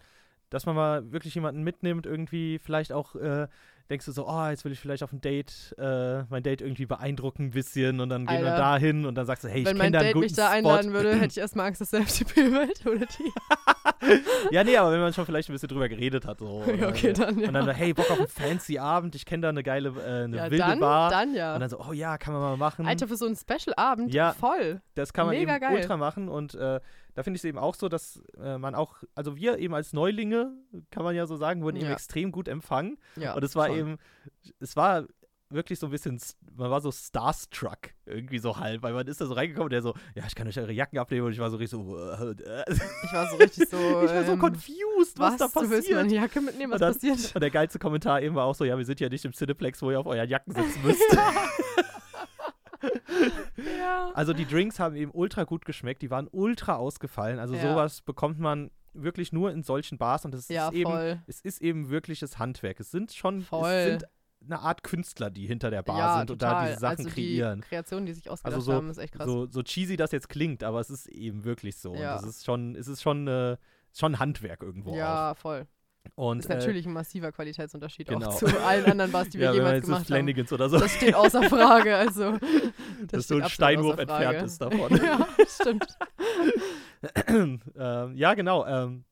dass 0.50 0.66
man 0.66 0.76
mal 0.76 1.10
wirklich 1.10 1.34
jemanden 1.34 1.62
mitnimmt, 1.64 2.06
irgendwie 2.06 2.60
vielleicht 2.60 2.92
auch 2.92 3.16
äh, 3.16 3.48
denkst 3.90 4.06
du 4.06 4.12
so, 4.12 4.26
oh, 4.28 4.46
jetzt 4.48 4.64
will 4.64 4.72
ich 4.72 4.78
vielleicht 4.80 5.02
auf 5.02 5.12
ein 5.12 5.20
Date, 5.20 5.74
äh, 5.78 6.22
mein 6.30 6.42
Date 6.44 6.62
irgendwie 6.62 6.86
beeindrucken 6.86 7.46
ein 7.46 7.50
bisschen 7.50 8.00
und 8.00 8.08
dann 8.08 8.24
gehen 8.24 8.42
wir 8.42 8.56
da 8.56 8.76
hin 8.78 9.04
und 9.04 9.16
dann 9.16 9.26
sagst 9.26 9.42
du, 9.44 9.48
hey, 9.48 9.60
ich 9.60 9.66
Wenn 9.66 9.72
kenne 9.76 9.78
mein 9.84 9.92
da 9.92 9.98
einen 9.98 10.06
Date 10.08 10.14
guten 10.14 10.24
mich 10.26 10.32
da 10.34 10.46
Spot. 10.46 10.54
einladen 10.56 10.92
würde, 10.92 11.14
hätte 11.16 11.26
ich 11.32 11.38
erstmal 11.38 11.66
Angst, 11.66 11.80
dass 11.80 11.90
der 11.90 12.00
FDP 12.02 12.52
wählt 12.52 12.86
oder 12.86 13.04
die. 13.06 13.32
ja, 14.54 14.64
nee, 14.64 14.76
aber 14.76 14.92
wenn 14.92 15.00
man 15.00 15.12
schon 15.12 15.26
vielleicht 15.26 15.48
ein 15.48 15.52
bisschen 15.52 15.68
drüber 15.68 15.88
geredet 15.88 16.24
hat. 16.26 16.38
So, 16.38 16.62
Ja, 16.80 16.88
okay, 16.88 17.12
dann 17.12 17.38
ja. 17.38 17.48
Und 17.48 17.54
dann, 17.54 17.64
so, 17.66 17.72
hey, 17.72 17.92
Bock 17.92 18.10
auf 18.10 18.18
einen 18.18 18.28
fancy 18.28 18.78
Abend, 18.78 19.14
ich 19.14 19.26
kenne 19.26 19.42
da 19.42 19.48
eine 19.50 19.62
geile, 19.62 19.88
äh, 19.90 20.24
eine 20.24 20.36
ja, 20.36 20.44
wilde 20.44 20.58
dann, 20.58 20.80
Bar. 20.80 21.10
dann 21.10 21.34
ja. 21.34 21.54
Und 21.54 21.60
dann 21.60 21.70
so, 21.70 21.80
oh 21.80 21.92
ja, 21.92 22.16
kann 22.18 22.32
man 22.32 22.42
mal 22.42 22.56
machen. 22.56 22.86
Alter, 22.86 23.08
für 23.08 23.16
so 23.16 23.26
einen 23.26 23.36
Special-Abend, 23.36 24.14
Ja. 24.14 24.32
voll. 24.32 24.80
Das 24.94 25.12
kann 25.12 25.26
man 25.26 25.34
Mega 25.36 25.52
eben 25.56 25.60
geil. 25.60 25.74
ultra 25.74 25.96
machen 25.96 26.28
und 26.28 26.54
äh, 26.54 26.80
da 27.14 27.24
finde 27.24 27.36
ich 27.36 27.40
es 27.40 27.44
eben 27.44 27.58
auch 27.58 27.74
so, 27.74 27.88
dass 27.88 28.22
äh, 28.40 28.56
man 28.56 28.74
auch, 28.76 28.98
also 29.16 29.36
wir 29.36 29.58
eben 29.58 29.74
als 29.74 29.92
Neulinge, 29.92 30.52
kann 30.92 31.02
man 31.02 31.14
ja 31.16 31.26
so 31.26 31.36
sagen, 31.36 31.62
wurden 31.62 31.76
eben 31.76 31.86
Ja. 31.86 31.92
extrem 31.92 32.30
gut 32.30 32.46
empfangen 32.46 32.98
Ja, 33.16 33.34
und 33.34 33.42
es 33.42 33.56
war 33.56 33.66
schon. 33.66 33.76
Eben, 33.80 33.96
es 34.60 34.76
war 34.76 35.06
wirklich 35.52 35.80
so 35.80 35.86
ein 35.86 35.90
bisschen, 35.90 36.20
man 36.56 36.70
war 36.70 36.80
so 36.80 36.92
starstruck 36.92 37.78
irgendwie 38.06 38.38
so 38.38 38.56
halb, 38.58 38.82
weil 38.84 38.92
man 38.92 39.04
ist 39.08 39.20
da 39.20 39.26
so 39.26 39.34
reingekommen 39.34 39.68
der 39.70 39.82
so, 39.82 39.94
ja, 40.14 40.22
ich 40.28 40.36
kann 40.36 40.46
euch 40.46 40.56
eure 40.60 40.70
Jacken 40.70 40.96
abnehmen 41.00 41.26
und 41.26 41.32
ich 41.32 41.40
war 41.40 41.50
so 41.50 41.56
richtig 41.56 41.70
so, 41.84 41.98
äh, 41.98 42.30
äh, 42.30 42.64
Ich 43.02 43.12
war 43.12 43.26
so 43.28 43.36
richtig 43.36 43.68
so. 43.68 43.76
ich 44.04 44.10
war 44.12 44.24
so 44.24 44.32
ähm, 44.32 44.38
confused, 44.38 45.18
was, 45.18 45.36
da 45.38 45.48
Du 45.48 45.54
willst 45.62 45.88
passiert. 45.88 45.96
meine 46.02 46.14
Jacke 46.14 46.40
mitnehmen, 46.40 46.72
was 46.72 46.76
Und 46.76 46.82
dann- 46.82 46.92
passiert? 46.94 47.34
Und 47.34 47.40
der 47.40 47.50
geilste 47.50 47.80
Kommentar 47.80 48.22
eben 48.22 48.36
war 48.36 48.44
auch 48.44 48.54
so, 48.54 48.64
ja, 48.64 48.78
wir 48.78 48.84
sind 48.84 49.00
ja 49.00 49.08
nicht 49.08 49.24
im 49.24 49.32
Cineplex, 49.32 49.82
wo 49.82 49.90
ihr 49.90 49.98
auf 49.98 50.06
euren 50.06 50.28
Jacken 50.28 50.54
sitzen 50.54 50.82
müsst. 50.84 51.02
ja. 53.56 54.10
Also 54.14 54.32
die 54.32 54.46
Drinks 54.46 54.78
haben 54.78 54.96
eben 54.96 55.10
ultra 55.12 55.44
gut 55.44 55.64
geschmeckt, 55.64 56.02
die 56.02 56.10
waren 56.10 56.28
ultra 56.30 56.76
ausgefallen. 56.76 57.38
Also 57.38 57.54
Ja. 57.54 57.62
sowas 57.72 58.02
bekommt 58.02 58.38
man 58.38 58.70
wirklich 58.92 59.32
nur 59.32 59.50
in 59.52 59.62
solchen 59.62 59.98
Bars 59.98 60.24
und 60.24 60.34
es 60.34 60.48
Ja, 60.48 60.68
ist 60.68 60.74
eben, 60.74 60.90
voll. 60.90 61.22
es 61.26 61.40
ist 61.40 61.60
eben 61.62 61.90
wirkliches 61.90 62.38
Handwerk. 62.38 62.80
Es 62.80 62.90
sind 62.90 63.12
schon, 63.12 63.42
Voll. 63.42 63.68
es 63.70 63.84
sind 64.00 64.04
eine 64.42 64.60
Art 64.60 64.82
Künstler, 64.82 65.30
die 65.30 65.46
hinter 65.46 65.70
der 65.70 65.82
Bar 65.82 65.98
ja, 65.98 66.18
sind 66.18 66.30
und 66.30 66.40
da 66.42 66.50
total. 66.50 66.68
diese 66.68 66.80
Sachen 66.80 66.98
also 66.98 67.10
kreieren. 67.10 67.60
Die 67.60 67.68
Kreationen, 67.68 68.06
die 68.06 68.12
sich 68.14 68.30
ausgedacht 68.30 68.54
Also 68.56 68.70
so- 68.70 68.72
haben, 68.76 68.88
ist 68.90 68.98
echt 68.98 69.12
krass. 69.14 69.26
So, 69.26 69.46
so 69.46 69.62
cheesy 69.62 69.96
das 69.96 70.12
jetzt 70.12 70.28
klingt, 70.28 70.64
aber 70.64 70.80
es 70.80 70.88
ist 70.90 71.06
eben 71.08 71.44
wirklich 71.44 71.76
so. 71.76 71.94
Ja. 71.94 72.16
Und 72.16 72.24
es 72.24 72.36
ist 72.36 72.44
schon, 72.46 72.74
es 72.74 72.88
ist 72.88 73.02
schon, 73.02 73.26
äh, 73.28 73.56
schon 73.92 74.18
Handwerk 74.18 74.62
irgendwo 74.62 74.94
ja, 74.94 75.34
voll. 75.34 75.62
auch. 75.62 75.66
Und 76.14 76.38
Ist 76.40 76.46
äh, 76.50 76.54
natürlich 76.54 76.86
ein 76.86 76.94
massiver 76.94 77.30
Qualitätsunterschied 77.30 78.08
genau. 78.08 78.28
auch 78.28 78.34
zu 78.38 78.46
allen 78.64 78.86
anderen 78.86 79.12
Bars, 79.12 79.28
die 79.28 79.38
wir 79.38 79.46
ja, 79.48 79.52
jemals 79.52 79.74
jetzt 79.86 79.88
das 79.90 80.06
gemacht 80.06 80.48
haben. 80.48 80.54
Oder 80.54 80.68
so, 80.70 80.78
Das 80.78 80.94
steht 80.94 81.14
außer 81.14 81.42
Frage, 81.42 81.94
also. 81.96 82.38
Das 83.02 83.08
dass 83.12 83.28
so 83.28 83.34
steht 83.34 83.44
ein 83.44 83.50
Steinwurf 83.50 83.98
entfernt 83.98 84.42
ist 84.42 84.58
davon. 84.60 84.96
ja, 84.96 85.26
stimmt. 85.46 85.86
ähm, 87.28 88.12
ja, 88.14 88.34
genau. 88.34 88.66
Ähm, 88.66 89.04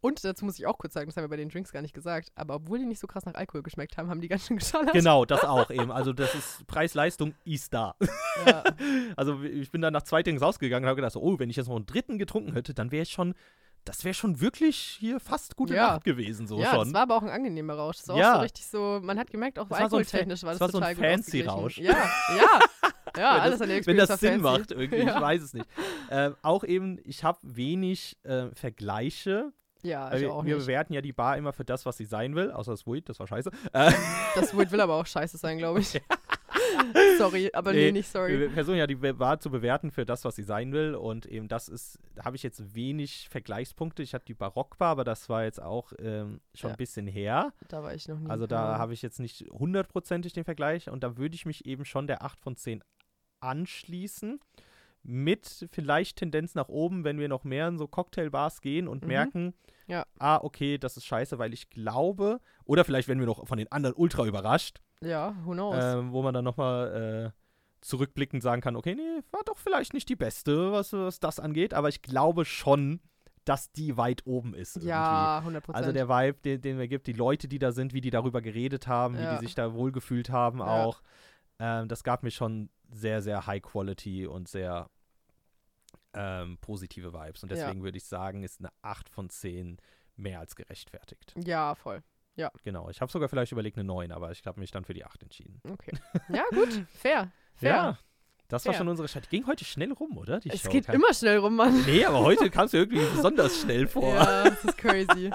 Und 0.00 0.24
dazu 0.24 0.44
muss 0.44 0.58
ich 0.58 0.66
auch 0.66 0.78
kurz 0.78 0.94
sagen, 0.94 1.06
das 1.06 1.16
haben 1.16 1.24
wir 1.24 1.28
bei 1.28 1.36
den 1.36 1.48
Drinks 1.48 1.72
gar 1.72 1.82
nicht 1.82 1.94
gesagt, 1.94 2.30
aber 2.34 2.56
obwohl 2.56 2.78
die 2.78 2.86
nicht 2.86 3.00
so 3.00 3.06
krass 3.06 3.24
nach 3.24 3.34
Alkohol 3.34 3.62
geschmeckt 3.62 3.96
haben, 3.96 4.08
haben 4.10 4.20
die 4.20 4.28
ganz 4.28 4.46
schön 4.46 4.56
geschallert. 4.58 4.92
genau, 4.92 5.24
das 5.24 5.44
auch 5.44 5.70
eben. 5.70 5.90
Also 5.92 6.12
das 6.12 6.34
ist 6.34 6.66
Preis-Leistung 6.66 7.34
ist 7.44 7.72
da. 7.72 7.94
Ja, 8.46 8.62
Also 9.16 9.42
ich 9.42 9.70
bin 9.70 9.80
dann 9.80 9.92
nach 9.92 10.02
zwei 10.02 10.22
Dings 10.22 10.42
rausgegangen 10.42 10.84
und 10.84 10.88
habe 10.88 10.96
gedacht, 10.96 11.12
so, 11.12 11.20
oh, 11.22 11.38
wenn 11.38 11.50
ich 11.50 11.56
jetzt 11.56 11.68
noch 11.68 11.76
einen 11.76 11.86
dritten 11.86 12.18
getrunken 12.18 12.52
hätte, 12.52 12.74
dann 12.74 12.90
wäre 12.90 13.02
ich 13.02 13.10
schon, 13.10 13.34
das 13.86 14.04
wäre 14.04 14.14
schon 14.14 14.40
wirklich 14.40 14.76
hier 14.76 15.18
fast 15.20 15.56
gute 15.56 15.74
Ja. 15.74 15.92
Nacht 15.92 16.04
gewesen, 16.04 16.46
so 16.46 16.60
ja 16.60 16.70
schon. 16.74 16.84
das 16.84 16.92
war 16.94 17.02
aber 17.02 17.16
auch 17.16 17.22
ein 17.22 17.30
angenehmer 17.30 17.74
Rausch. 17.74 17.96
Das 17.98 18.08
war 18.08 18.16
Ja. 18.18 18.32
auch 18.32 18.36
so 18.36 18.42
richtig 18.42 18.66
so, 18.66 19.00
man 19.02 19.18
hat 19.18 19.30
gemerkt, 19.30 19.58
auch 19.58 19.68
Das 19.68 19.80
war 19.80 19.88
so 19.90 19.96
ein 19.96 20.00
alkoholtechnisch 20.00 20.42
war 20.42 20.50
das, 20.50 20.58
das 20.58 20.72
war 20.74 20.80
so 20.80 20.86
ein 20.86 20.96
fancy. 20.96 21.40
Rausch. 21.42 21.78
Ja, 21.78 21.92
ja. 21.92 22.60
Ja, 23.16 23.36
wenn 23.36 23.40
alles 23.40 23.52
das, 23.54 23.60
an 23.62 23.68
der 23.68 23.86
Wenn 23.86 23.98
Experience 23.98 24.08
das 24.08 24.10
war 24.10 24.18
Sinn 24.18 24.42
fancy. 24.42 24.58
macht 24.60 24.70
irgendwie, 24.72 24.98
Ja. 25.06 25.14
ich 25.16 25.20
weiß 25.22 25.42
es 25.42 25.54
nicht. 25.54 25.66
Ähm, 26.10 26.34
auch 26.42 26.64
eben, 26.64 26.98
ich 27.04 27.24
habe 27.24 27.38
wenig 27.42 28.18
äh, 28.24 28.48
Vergleiche. 28.54 29.52
Ja, 29.82 30.12
ich 30.12 30.20
wir, 30.22 30.34
auch 30.34 30.44
wir 30.44 30.56
nicht. 30.56 30.66
bewerten 30.66 30.92
ja 30.92 31.00
die 31.00 31.12
Bar 31.14 31.38
immer 31.38 31.52
für 31.54 31.64
das, 31.64 31.86
was 31.86 31.96
sie 31.96 32.04
sein 32.04 32.34
will, 32.34 32.50
außer 32.50 32.72
das 32.72 32.86
Weed, 32.86 33.08
das 33.08 33.18
war 33.18 33.26
scheiße. 33.26 33.50
Äh, 33.72 33.92
Das 34.34 34.54
Weed 34.58 34.70
will 34.70 34.80
aber 34.82 34.94
auch 34.96 35.06
scheiße 35.06 35.38
sein, 35.38 35.56
glaube 35.56 35.80
ich. 35.80 35.98
sorry, 37.18 37.50
aber 37.52 37.72
nee, 37.72 37.92
nicht 37.92 38.08
sorry. 38.08 38.38
Wir 38.38 38.50
versuchen 38.50 38.76
ja 38.78 38.86
die 38.86 38.94
Bar 38.96 39.40
zu 39.40 39.50
bewerten 39.50 39.90
für 39.90 40.04
das, 40.06 40.24
was 40.24 40.36
sie 40.36 40.42
sein 40.42 40.72
will. 40.72 40.94
Und 40.94 41.26
eben 41.26 41.48
das 41.48 41.68
ist, 41.68 41.98
da 42.14 42.24
habe 42.24 42.36
ich 42.36 42.42
jetzt 42.42 42.74
wenig 42.74 43.28
Vergleichspunkte. 43.30 44.02
Ich 44.02 44.14
hatte 44.14 44.26
die 44.26 44.34
Barockbar, 44.34 44.88
aber 44.90 45.04
das 45.04 45.28
war 45.28 45.44
jetzt 45.44 45.60
auch 45.62 45.92
ähm, 45.98 46.40
schon 46.54 46.68
Ja. 46.70 46.74
ein 46.74 46.78
bisschen 46.78 47.06
her. 47.06 47.52
Da 47.68 47.82
war 47.82 47.94
ich 47.94 48.08
noch 48.08 48.18
nie. 48.18 48.28
Also 48.30 48.46
da 48.46 48.78
habe 48.78 48.92
ich 48.92 49.02
jetzt 49.02 49.20
nicht 49.20 49.46
hundertprozentig 49.50 50.32
den 50.32 50.44
Vergleich. 50.44 50.88
Und 50.90 51.02
da 51.02 51.16
würde 51.16 51.34
ich 51.34 51.46
mich 51.46 51.66
eben 51.66 51.84
schon 51.84 52.06
der 52.06 52.22
8 52.22 52.40
von 52.40 52.56
10 52.56 52.82
anschließen. 53.40 54.40
Mit 55.08 55.68
vielleicht 55.70 56.16
Tendenz 56.18 56.56
nach 56.56 56.68
oben, 56.68 57.04
wenn 57.04 57.20
wir 57.20 57.28
noch 57.28 57.44
mehr 57.44 57.68
in 57.68 57.78
so 57.78 57.86
Cocktailbars 57.86 58.60
gehen 58.60 58.88
und 58.88 59.02
Mhm. 59.02 59.08
merken, 59.08 59.54
Ja. 59.86 60.04
ah, 60.18 60.38
okay, 60.42 60.78
das 60.78 60.96
ist 60.96 61.04
scheiße, 61.04 61.38
weil 61.38 61.52
ich 61.54 61.70
glaube, 61.70 62.40
oder 62.64 62.84
vielleicht 62.84 63.06
werden 63.06 63.20
wir 63.20 63.26
noch 63.26 63.46
von 63.46 63.56
den 63.56 63.70
anderen 63.70 63.94
ultra 63.96 64.26
überrascht, 64.26 64.80
Ja, 65.02 65.34
who 65.44 65.52
knows. 65.52 65.82
ähm, 65.84 66.12
wo 66.12 66.22
man 66.22 66.32
dann 66.34 66.44
nochmal 66.44 67.32
äh, 67.34 67.40
zurückblickend 67.80 68.42
sagen 68.42 68.62
kann, 68.62 68.76
okay, 68.76 68.94
nee, 68.94 69.20
war 69.30 69.42
doch 69.44 69.58
vielleicht 69.58 69.94
nicht 69.94 70.08
die 70.08 70.16
beste, 70.16 70.72
was, 70.72 70.92
was 70.92 71.20
das 71.20 71.38
angeht, 71.38 71.74
aber 71.74 71.88
ich 71.88 72.02
glaube 72.02 72.44
schon, 72.44 73.00
dass 73.44 73.70
die 73.70 73.96
weit 73.96 74.26
oben 74.26 74.54
ist. 74.54 74.76
Irgendwie. 74.76 74.88
ja, 74.88 75.38
100 75.38 75.62
Prozent. 75.64 75.76
Also 75.84 75.92
der 75.92 76.08
Vibe, 76.08 76.38
den, 76.40 76.60
den 76.62 76.76
mir 76.78 76.88
gibt, 76.88 77.06
die 77.06 77.12
Leute, 77.12 77.46
die 77.46 77.58
da 77.60 77.70
sind, 77.72 77.92
wie 77.92 78.00
die 78.00 78.10
darüber 78.10 78.40
geredet 78.42 78.88
haben, 78.88 79.16
wie 79.18 79.22
Ja. 79.22 79.38
die 79.38 79.46
sich 79.46 79.54
da 79.54 79.72
wohlgefühlt 79.74 80.30
haben 80.30 80.58
Ja. 80.58 80.64
auch, 80.64 81.02
ähm, 81.60 81.86
das 81.88 82.02
gab 82.02 82.22
mir 82.24 82.30
schon 82.32 82.70
sehr, 82.90 83.22
sehr 83.22 83.46
High 83.46 83.62
Quality 83.62 84.26
und 84.26 84.48
sehr 84.48 84.88
ähm, 86.14 86.58
positive 86.60 87.12
Vibes. 87.12 87.42
Und 87.42 87.50
Ja. 87.50 87.56
deswegen 87.56 87.82
würde 87.84 87.98
ich 87.98 88.04
sagen, 88.04 88.42
ist 88.42 88.60
eine 88.60 88.70
8 88.82 89.08
von 89.08 89.28
10 89.30 89.76
mehr 90.16 90.40
als 90.40 90.56
gerechtfertigt. 90.56 91.34
ja, 91.36 91.74
voll. 91.74 92.02
Genau, 92.64 92.88
ich 92.90 93.00
habe 93.00 93.10
sogar 93.10 93.28
vielleicht 93.28 93.52
überlegt 93.52 93.76
eine 93.78 93.84
9, 93.84 94.12
aber 94.12 94.30
ich 94.30 94.42
habe 94.46 94.60
mich 94.60 94.70
dann 94.70 94.84
für 94.84 94.94
die 94.94 95.04
8 95.04 95.22
entschieden. 95.22 95.60
Okay. 95.70 95.92
Ja, 96.28 96.44
gut. 96.50 96.68
Fair. 96.94 97.30
Fair. 97.54 97.70
Ja, 97.70 97.98
das 98.48 98.64
war 98.64 98.72
Fair. 98.72 98.78
schon 98.78 98.88
unsere 98.88 99.08
Stadt. 99.08 99.24
Die 99.24 99.30
ging 99.30 99.46
heute 99.46 99.64
schnell 99.64 99.90
rum, 99.92 100.16
oder? 100.18 100.38
Die 100.40 100.50
Es 100.50 100.60
Show. 100.62 100.70
geht 100.70 100.86
Kein- 100.86 100.94
immer 100.96 101.12
schnell 101.14 101.38
rum, 101.38 101.56
Mann. 101.56 101.82
Nee, 101.86 102.04
aber 102.04 102.20
heute 102.20 102.48
kam 102.50 102.66
es 102.66 102.74
irgendwie 102.74 102.98
besonders 103.14 103.60
schnell 103.62 103.86
vor. 103.88 104.14
Ja, 104.14 104.44
das 104.44 104.64
ist 104.64 104.78
crazy. 104.78 105.30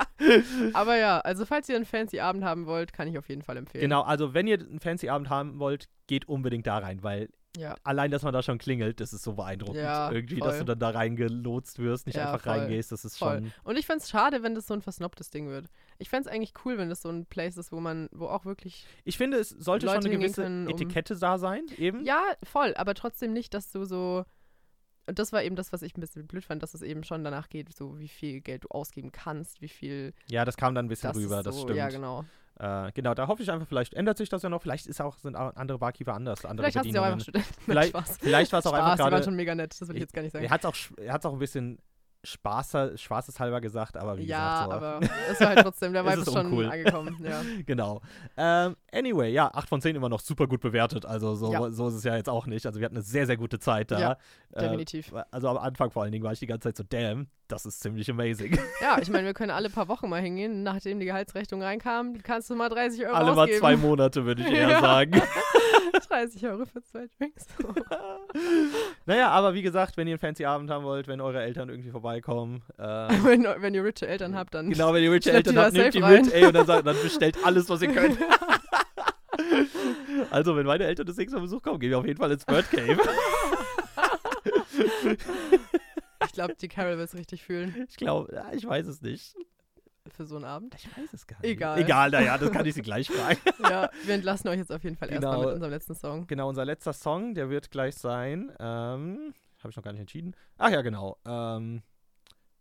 Aber 0.73 0.95
ja, 0.97 1.19
also 1.19 1.45
falls 1.45 1.67
ihr 1.69 1.75
einen 1.75 1.85
fancy 1.85 2.19
Abend 2.19 2.43
haben 2.43 2.67
wollt, 2.67 2.93
kann 2.93 3.07
ich 3.07 3.17
auf 3.17 3.27
jeden 3.27 3.41
Fall 3.41 3.57
empfehlen. 3.57 3.81
Genau, 3.81 4.01
also 4.03 4.33
wenn 4.33 4.47
ihr 4.47 4.59
einen 4.59 4.79
fancy 4.79 5.09
Abend 5.09 5.29
haben 5.29 5.59
wollt, 5.59 5.89
geht 6.07 6.27
unbedingt 6.27 6.67
da 6.67 6.77
rein, 6.77 7.03
weil 7.03 7.29
Ja. 7.57 7.75
allein, 7.83 8.11
dass 8.11 8.23
man 8.23 8.31
da 8.33 8.41
schon 8.41 8.57
klingelt, 8.57 8.99
das 9.01 9.11
ist 9.11 9.23
so 9.23 9.33
beeindruckend. 9.33 9.77
Ja, 9.81 10.09
Irgendwie, 10.11 10.37
voll. 10.37 10.47
dass 10.47 10.59
du 10.59 10.63
dann 10.65 10.79
da 10.79 10.89
reingelotst 10.91 11.79
wirst, 11.79 12.05
nicht 12.07 12.15
Ja, 12.15 12.31
einfach 12.31 12.45
voll. 12.45 12.59
reingehst, 12.59 12.91
das 12.91 13.03
ist 13.03 13.17
Voll. 13.17 13.39
schon. 13.39 13.53
Und 13.65 13.77
ich 13.77 13.85
fände 13.85 14.01
es 14.03 14.09
schade, 14.09 14.41
wenn 14.41 14.55
das 14.55 14.67
so 14.67 14.73
ein 14.73 14.81
versnobtes 14.81 15.29
Ding 15.31 15.49
wird. 15.49 15.67
Ich 15.97 16.09
fände 16.09 16.29
es 16.29 16.33
eigentlich 16.33 16.53
cool, 16.63 16.77
wenn 16.77 16.87
das 16.89 17.01
so 17.01 17.09
ein 17.09 17.25
Place 17.25 17.57
ist, 17.57 17.71
wo 17.73 17.79
man, 17.81 18.07
wo 18.13 18.27
auch 18.27 18.45
wirklich. 18.45 18.85
Ich 19.03 19.17
finde, 19.17 19.37
es 19.37 19.49
sollte 19.49 19.85
Leute 19.85 20.01
schon 20.03 20.11
eine 20.11 20.17
gewisse 20.19 20.43
können, 20.43 20.67
um- 20.67 20.73
Etikette 20.73 21.17
da 21.17 21.37
sein, 21.37 21.65
eben. 21.77 22.05
Ja, 22.05 22.21
voll, 22.43 22.73
aber 22.75 22.93
trotzdem 22.93 23.33
nicht, 23.33 23.53
dass 23.53 23.69
du 23.71 23.83
so. 23.85 24.23
Und 25.07 25.19
das 25.19 25.33
war 25.33 25.43
eben 25.43 25.55
das, 25.57 25.73
was 25.73 25.81
ich 25.81 25.97
ein 25.97 25.99
bisschen 25.99 26.27
blöd 26.27 26.45
fand, 26.45 26.63
dass 26.63 26.73
es 26.73 26.83
eben 26.83 27.03
schon 27.03 27.23
danach 27.23 27.49
geht, 27.49 27.75
so 27.75 27.99
wie 27.99 28.07
viel 28.07 28.39
Geld 28.39 28.63
du 28.63 28.67
ausgeben 28.69 29.11
kannst, 29.11 29.59
wie 29.61 29.67
viel 29.67 30.13
Ja, 30.29 30.45
das 30.45 30.55
kam 30.55 30.73
dann 30.75 30.85
ein 30.85 30.89
bisschen 30.89 31.11
rüber, 31.11 31.39
ist 31.39 31.47
das 31.47 31.55
so, 31.55 31.61
stimmt. 31.63 31.77
Ja, 31.77 31.89
genau. 31.89 32.23
Äh, 32.61 32.91
genau, 32.93 33.15
da 33.15 33.27
hoffe 33.27 33.41
ich 33.41 33.49
einfach, 33.49 33.67
vielleicht 33.67 33.95
ändert 33.95 34.19
sich 34.19 34.29
das 34.29 34.43
ja 34.43 34.49
noch. 34.49 34.61
Vielleicht 34.61 34.85
ist 34.85 35.01
auch, 35.01 35.17
sind 35.17 35.35
auch 35.35 35.55
andere 35.55 35.79
Barkeeper 35.79 36.13
anders, 36.13 36.45
andere 36.45 36.69
Vielleicht 36.69 36.85
du 36.85 36.91
ja 36.91 37.01
auch 37.01 37.05
einfach. 37.05 37.21
Studenten. 37.21 37.53
Vielleicht, 37.65 37.97
vielleicht 38.19 38.51
war 38.51 38.59
es 38.59 38.65
auch 38.67 38.75
Spaß, 38.75 38.91
einfach 38.91 39.09
gerade. 39.09 39.23
schon 39.23 39.35
mega 39.35 39.55
nett, 39.55 39.75
das 39.79 39.87
will 39.89 39.95
ich 39.95 40.01
jetzt 40.01 40.13
gar 40.13 40.21
nicht 40.21 40.31
sagen. 40.31 40.45
Er 40.45 40.51
hat 40.51 40.63
es 40.63 40.65
auch, 40.65 40.75
er 40.97 41.11
hat's 41.11 41.25
auch 41.25 41.33
ein 41.33 41.39
bisschen 41.39 41.79
Spaß, 42.23 42.77
spaßeshalber 43.01 43.61
gesagt, 43.61 43.97
aber 43.97 44.17
wie 44.17 44.25
ja, 44.25 44.65
gesagt, 44.65 44.69
so. 44.81 44.87
aber 44.87 44.99
es 45.31 45.39
war 45.41 45.47
halt 45.47 45.59
trotzdem, 45.59 45.93
der 45.93 46.05
Vibe 46.05 46.21
ist 46.21 46.31
schon 46.31 46.45
uncool. 46.45 46.65
angekommen. 46.69 47.17
Ja. 47.23 47.41
Genau. 47.65 48.01
Ähm, 48.37 48.75
anyway, 48.93 49.31
ja, 49.31 49.49
8 49.53 49.67
von 49.69 49.81
10 49.81 49.95
immer 49.95 50.09
noch 50.09 50.19
super 50.19 50.45
gut 50.47 50.61
bewertet. 50.61 51.05
Also 51.05 51.33
so, 51.35 51.51
Ja. 51.51 51.71
so 51.71 51.87
ist 51.87 51.95
es 51.95 52.03
ja 52.03 52.15
jetzt 52.15 52.29
auch 52.29 52.45
nicht. 52.45 52.65
Also 52.67 52.79
wir 52.79 52.85
hatten 52.85 52.95
eine 52.95 53.03
sehr, 53.03 53.25
sehr 53.25 53.37
gute 53.37 53.57
Zeit 53.59 53.89
da. 53.91 53.99
Ja, 53.99 54.17
Äh, 54.53 54.61
definitiv. 54.61 55.11
also 55.31 55.49
am 55.49 55.57
Anfang 55.57 55.89
vor 55.91 56.03
allen 56.03 56.11
Dingen 56.11 56.23
war 56.23 56.33
ich 56.33 56.39
die 56.39 56.47
ganze 56.47 56.69
Zeit 56.69 56.77
so, 56.77 56.83
damn, 56.87 57.27
das 57.47 57.65
ist 57.65 57.81
ziemlich 57.81 58.09
amazing. 58.09 58.57
Ja, 58.81 58.99
ich 59.01 59.09
meine, 59.09 59.25
wir 59.25 59.33
können 59.33 59.51
alle 59.51 59.69
paar 59.69 59.87
Wochen 59.87 60.07
mal 60.09 60.21
hingehen. 60.21 60.63
Nachdem 60.63 60.99
die 60.99 61.05
Gehaltsrechnung 61.05 61.61
reinkam, 61.63 62.21
kannst 62.23 62.49
du 62.49 62.55
mal 62.55 62.69
30 62.69 63.05
Euro 63.05 63.13
Alle 63.15 63.33
mal 63.35 63.49
zwei 63.51 63.75
Monate, 63.77 64.25
würde 64.25 64.41
ich 64.43 64.51
eher 64.51 64.69
Ja. 64.69 64.81
sagen. 64.81 65.21
30 66.07 66.45
Euro 66.47 66.65
für 66.65 66.81
zwei 66.83 67.07
Drinks. 67.17 67.47
naja, 69.05 69.29
aber 69.29 69.53
wie 69.53 69.61
gesagt, 69.61 69.97
wenn 69.97 70.07
ihr 70.07 70.13
einen 70.13 70.19
fancy 70.19 70.45
Abend 70.45 70.69
haben 70.69 70.85
wollt, 70.85 71.07
wenn 71.07 71.21
eure 71.21 71.41
Eltern 71.41 71.69
irgendwie 71.69 71.91
vorbeikommen, 71.91 72.63
äh, 72.77 72.81
wenn, 73.23 73.43
wenn 73.43 73.73
ihr 73.73 73.83
rich 73.83 74.01
Eltern 74.01 74.35
habt, 74.35 74.53
dann 74.53 74.69
genau, 74.69 74.93
wenn 74.93 75.03
ihr 75.03 75.11
rich 75.11 75.23
Schleppt 75.23 75.47
Eltern 75.47 75.63
habt, 75.63 75.73
nehmt 75.73 75.93
die 75.93 75.99
rein. 75.99 76.25
mit, 76.25 76.33
ey, 76.33 76.45
und 76.45 76.53
dann, 76.53 76.65
sagt, 76.65 76.85
dann 76.85 76.97
bestellt 77.01 77.37
alles, 77.43 77.69
was 77.69 77.81
ihr 77.81 77.93
könnt. 77.93 78.17
also, 80.31 80.55
wenn 80.55 80.65
meine 80.65 80.85
Eltern 80.85 81.05
das 81.05 81.17
nächste 81.17 81.37
Mal 81.37 81.43
Besuch 81.43 81.61
kommen, 81.61 81.79
gehen 81.79 81.89
wir 81.89 81.99
auf 81.99 82.05
jeden 82.05 82.19
Fall 82.19 82.31
ins 82.31 82.45
Bird 82.45 82.69
Cave. 82.71 82.97
ich 86.25 86.31
glaube, 86.33 86.55
die 86.59 86.67
Carol 86.67 86.97
wird 86.97 87.09
es 87.09 87.15
richtig 87.15 87.43
fühlen 87.43 87.87
Ich 87.89 87.97
glaube, 87.97 88.43
ich 88.53 88.65
weiß 88.65 88.87
es 88.87 89.01
nicht. 89.01 89.35
Für 90.21 90.27
so 90.27 90.35
einen 90.35 90.45
Abend. 90.45 90.75
Ich 90.75 90.85
weiß 90.97 91.13
es 91.13 91.27
gar 91.27 91.39
nicht. 91.41 91.51
Egal. 91.51 91.79
Egal, 91.79 92.09
naja, 92.11 92.37
das 92.37 92.51
kann 92.51 92.65
ich 92.65 92.73
sie 92.75 92.81
gleich 92.81 93.09
fragen. 93.11 93.39
Ja, 93.63 93.89
wir 94.05 94.13
entlassen 94.15 94.47
euch 94.49 94.57
jetzt 94.57 94.71
auf 94.71 94.83
jeden 94.83 94.95
Fall 94.97 95.09
erstmal 95.09 95.35
Genau. 95.35 95.45
mit 95.47 95.55
unserem 95.55 95.71
letzten 95.71 95.95
Song. 95.95 96.27
Genau, 96.27 96.49
unser 96.49 96.65
letzter 96.65 96.93
Song, 96.93 97.33
der 97.33 97.49
wird 97.49 97.71
gleich 97.71 97.95
sein. 97.95 98.51
Ähm, 98.59 99.33
Habe 99.59 99.69
ich 99.69 99.75
noch 99.75 99.83
gar 99.83 99.91
nicht 99.91 100.01
entschieden. 100.01 100.35
Ach 100.57 100.69
ja, 100.69 100.81
genau. 100.81 101.17
Ähm, 101.25 101.83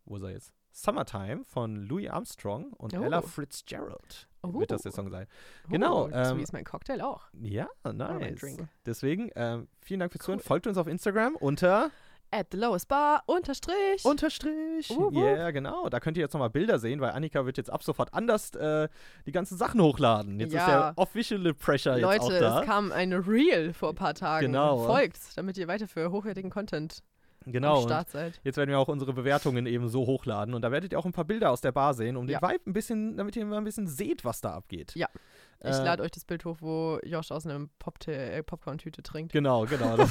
wo 0.05 0.17
ist 0.17 0.23
er 0.23 0.31
jetzt? 0.31 0.53
Summertime 0.73 1.45
von 1.45 1.75
Louis 1.77 2.09
Armstrong 2.09 2.73
und 2.75 2.95
Oh. 2.97 3.03
Ella 3.03 3.23
Fitzgerald. 3.23 4.29
Oh. 4.43 4.55
Wird 4.59 4.71
das 4.71 4.83
der 4.83 4.93
Song 4.93 5.11
sein. 5.11 5.27
Genau, 5.69 6.05
Oh, 6.05 6.09
so 6.09 6.15
ähm, 6.15 6.39
wie 6.39 6.43
ist 6.43 6.53
mein 6.53 6.65
Cocktail 6.65 7.01
auch. 7.03 7.25
Ja, 7.41 7.69
nice. 7.85 8.57
Deswegen, 8.87 9.31
ähm, 9.35 9.67
vielen 9.81 10.01
Dank 10.01 10.13
fürs 10.13 10.25
Zuhören. 10.25 10.39
Cool. 10.41 10.47
Folgt 10.47 10.67
uns 10.69 10.79
auf 10.79 10.87
Instagram 10.87 11.35
unter 11.37 11.91
At 12.33 12.47
the 12.53 12.59
lowest 12.59 12.87
bar, 12.89 13.23
Unterstrich. 13.27 14.05
Unterstrich. 14.05 14.89
Wup, 14.91 15.15
wup. 15.15 15.25
Ja, 15.25 15.51
genau. 15.51 15.89
Da 15.89 15.99
könnt 15.99 16.17
ihr 16.17 16.21
jetzt 16.23 16.33
nochmal 16.33 16.51
Bilder 16.51 16.79
sehen, 16.79 17.01
weil 17.01 17.11
Annika 17.11 17.45
wird 17.45 17.57
jetzt 17.57 17.71
ab 17.71 17.83
sofort 17.83 18.15
anders 18.15 18.55
äh, 18.55 18.89
die 19.27 19.33
ganzen 19.33 19.59
Sachen 19.59 19.81
hochladen. 19.81 20.39
Jetzt 20.39 20.51
ist 20.51 20.55
Ja. 20.55 20.93
der 20.93 20.93
Official 20.99 21.53
Pressure 21.55 21.97
jetzt 21.97 22.05
auch 22.07 22.29
Leute, 22.31 22.41
da. 22.41 22.61
es 22.61 22.67
kam 22.67 22.93
eine 22.93 23.27
Reel 23.27 23.73
vor 23.73 23.89
ein 23.91 23.95
paar 23.97 24.15
Tagen. 24.15 24.47
Genau. 24.47 24.87
Folgt, 24.87 25.19
damit 25.37 25.59
ihr 25.59 25.67
weiter 25.67 25.89
für 25.89 26.13
hochwertigen 26.13 26.51
Content 26.51 27.03
genau. 27.47 27.89
Jetzt 27.89 28.57
werden 28.57 28.71
wir 28.71 28.79
auch 28.79 28.89
unsere 28.89 29.13
Bewertungen 29.13 29.67
eben 29.67 29.89
so 29.89 30.07
hochladen 30.07 30.55
und 30.55 30.63
da 30.63 30.71
werdet 30.71 30.93
ihr 30.93 30.99
auch 30.99 31.07
ein 31.07 31.13
paar 31.13 31.25
Bilder 31.25 31.51
aus 31.51 31.61
der 31.61 31.73
Bar 31.73 31.95
sehen, 31.95 32.17
um 32.17 32.29
Ja. 32.29 32.39
den 32.41 32.49
Vibe 32.51 32.71
ein 32.71 32.73
bisschen, 32.73 33.17
damit 33.17 33.37
ihr 33.37 33.45
mal 33.47 33.59
ein 33.59 33.65
bisschen 33.65 33.87
seht, 33.87 34.25
was 34.25 34.41
da 34.41 34.53
abgeht. 34.55 34.95
Ja. 34.95 35.09
Ich 35.63 35.67
Äh, 35.77 35.85
lade 35.85 36.03
euch 36.03 36.11
das 36.11 36.25
Bild 36.25 36.45
hoch, 36.47 36.57
wo 36.61 36.99
Josh 37.05 37.31
aus 37.31 37.47
einem 37.47 37.69
Popte- 37.79 38.13
äh, 38.15 38.43
Popcorn-Tüte 38.43 39.03
trinkt. 39.03 39.33
Genau, 39.33 39.67
genau. 39.67 39.97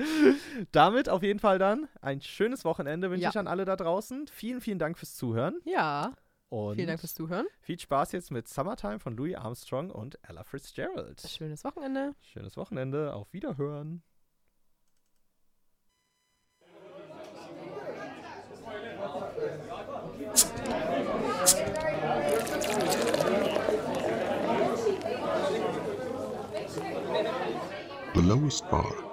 Damit 0.72 1.08
auf 1.08 1.22
jeden 1.22 1.38
Fall 1.40 1.58
dann 1.58 1.88
ein 2.00 2.20
schönes 2.20 2.64
Wochenende 2.64 3.10
wünsche 3.10 3.24
Ja. 3.24 3.30
ich 3.30 3.38
an 3.38 3.46
alle 3.46 3.64
da 3.64 3.76
draußen. 3.76 4.26
Vielen, 4.28 4.60
vielen 4.60 4.78
Dank 4.78 4.98
fürs 4.98 5.14
Zuhören 5.16 5.60
Ja, 5.64 6.12
und 6.48 6.76
vielen 6.76 6.86
Dank 6.88 7.00
fürs 7.00 7.14
Zuhören. 7.14 7.46
viel 7.60 7.78
Spaß 7.78 8.12
jetzt 8.12 8.30
mit 8.30 8.48
Summertime 8.48 8.98
von 9.00 9.16
Louis 9.16 9.34
Armstrong 9.36 9.90
und 9.90 10.18
Ella 10.28 10.44
Fitzgerald. 10.44 11.20
Schönes 11.28 11.64
Wochenende. 11.64 12.14
Schönes 12.22 12.56
Wochenende, 12.56 13.14
auf 13.14 13.32
Wiederhören. 13.32 14.02
Lowest 28.30 28.70
bar. 28.70 29.09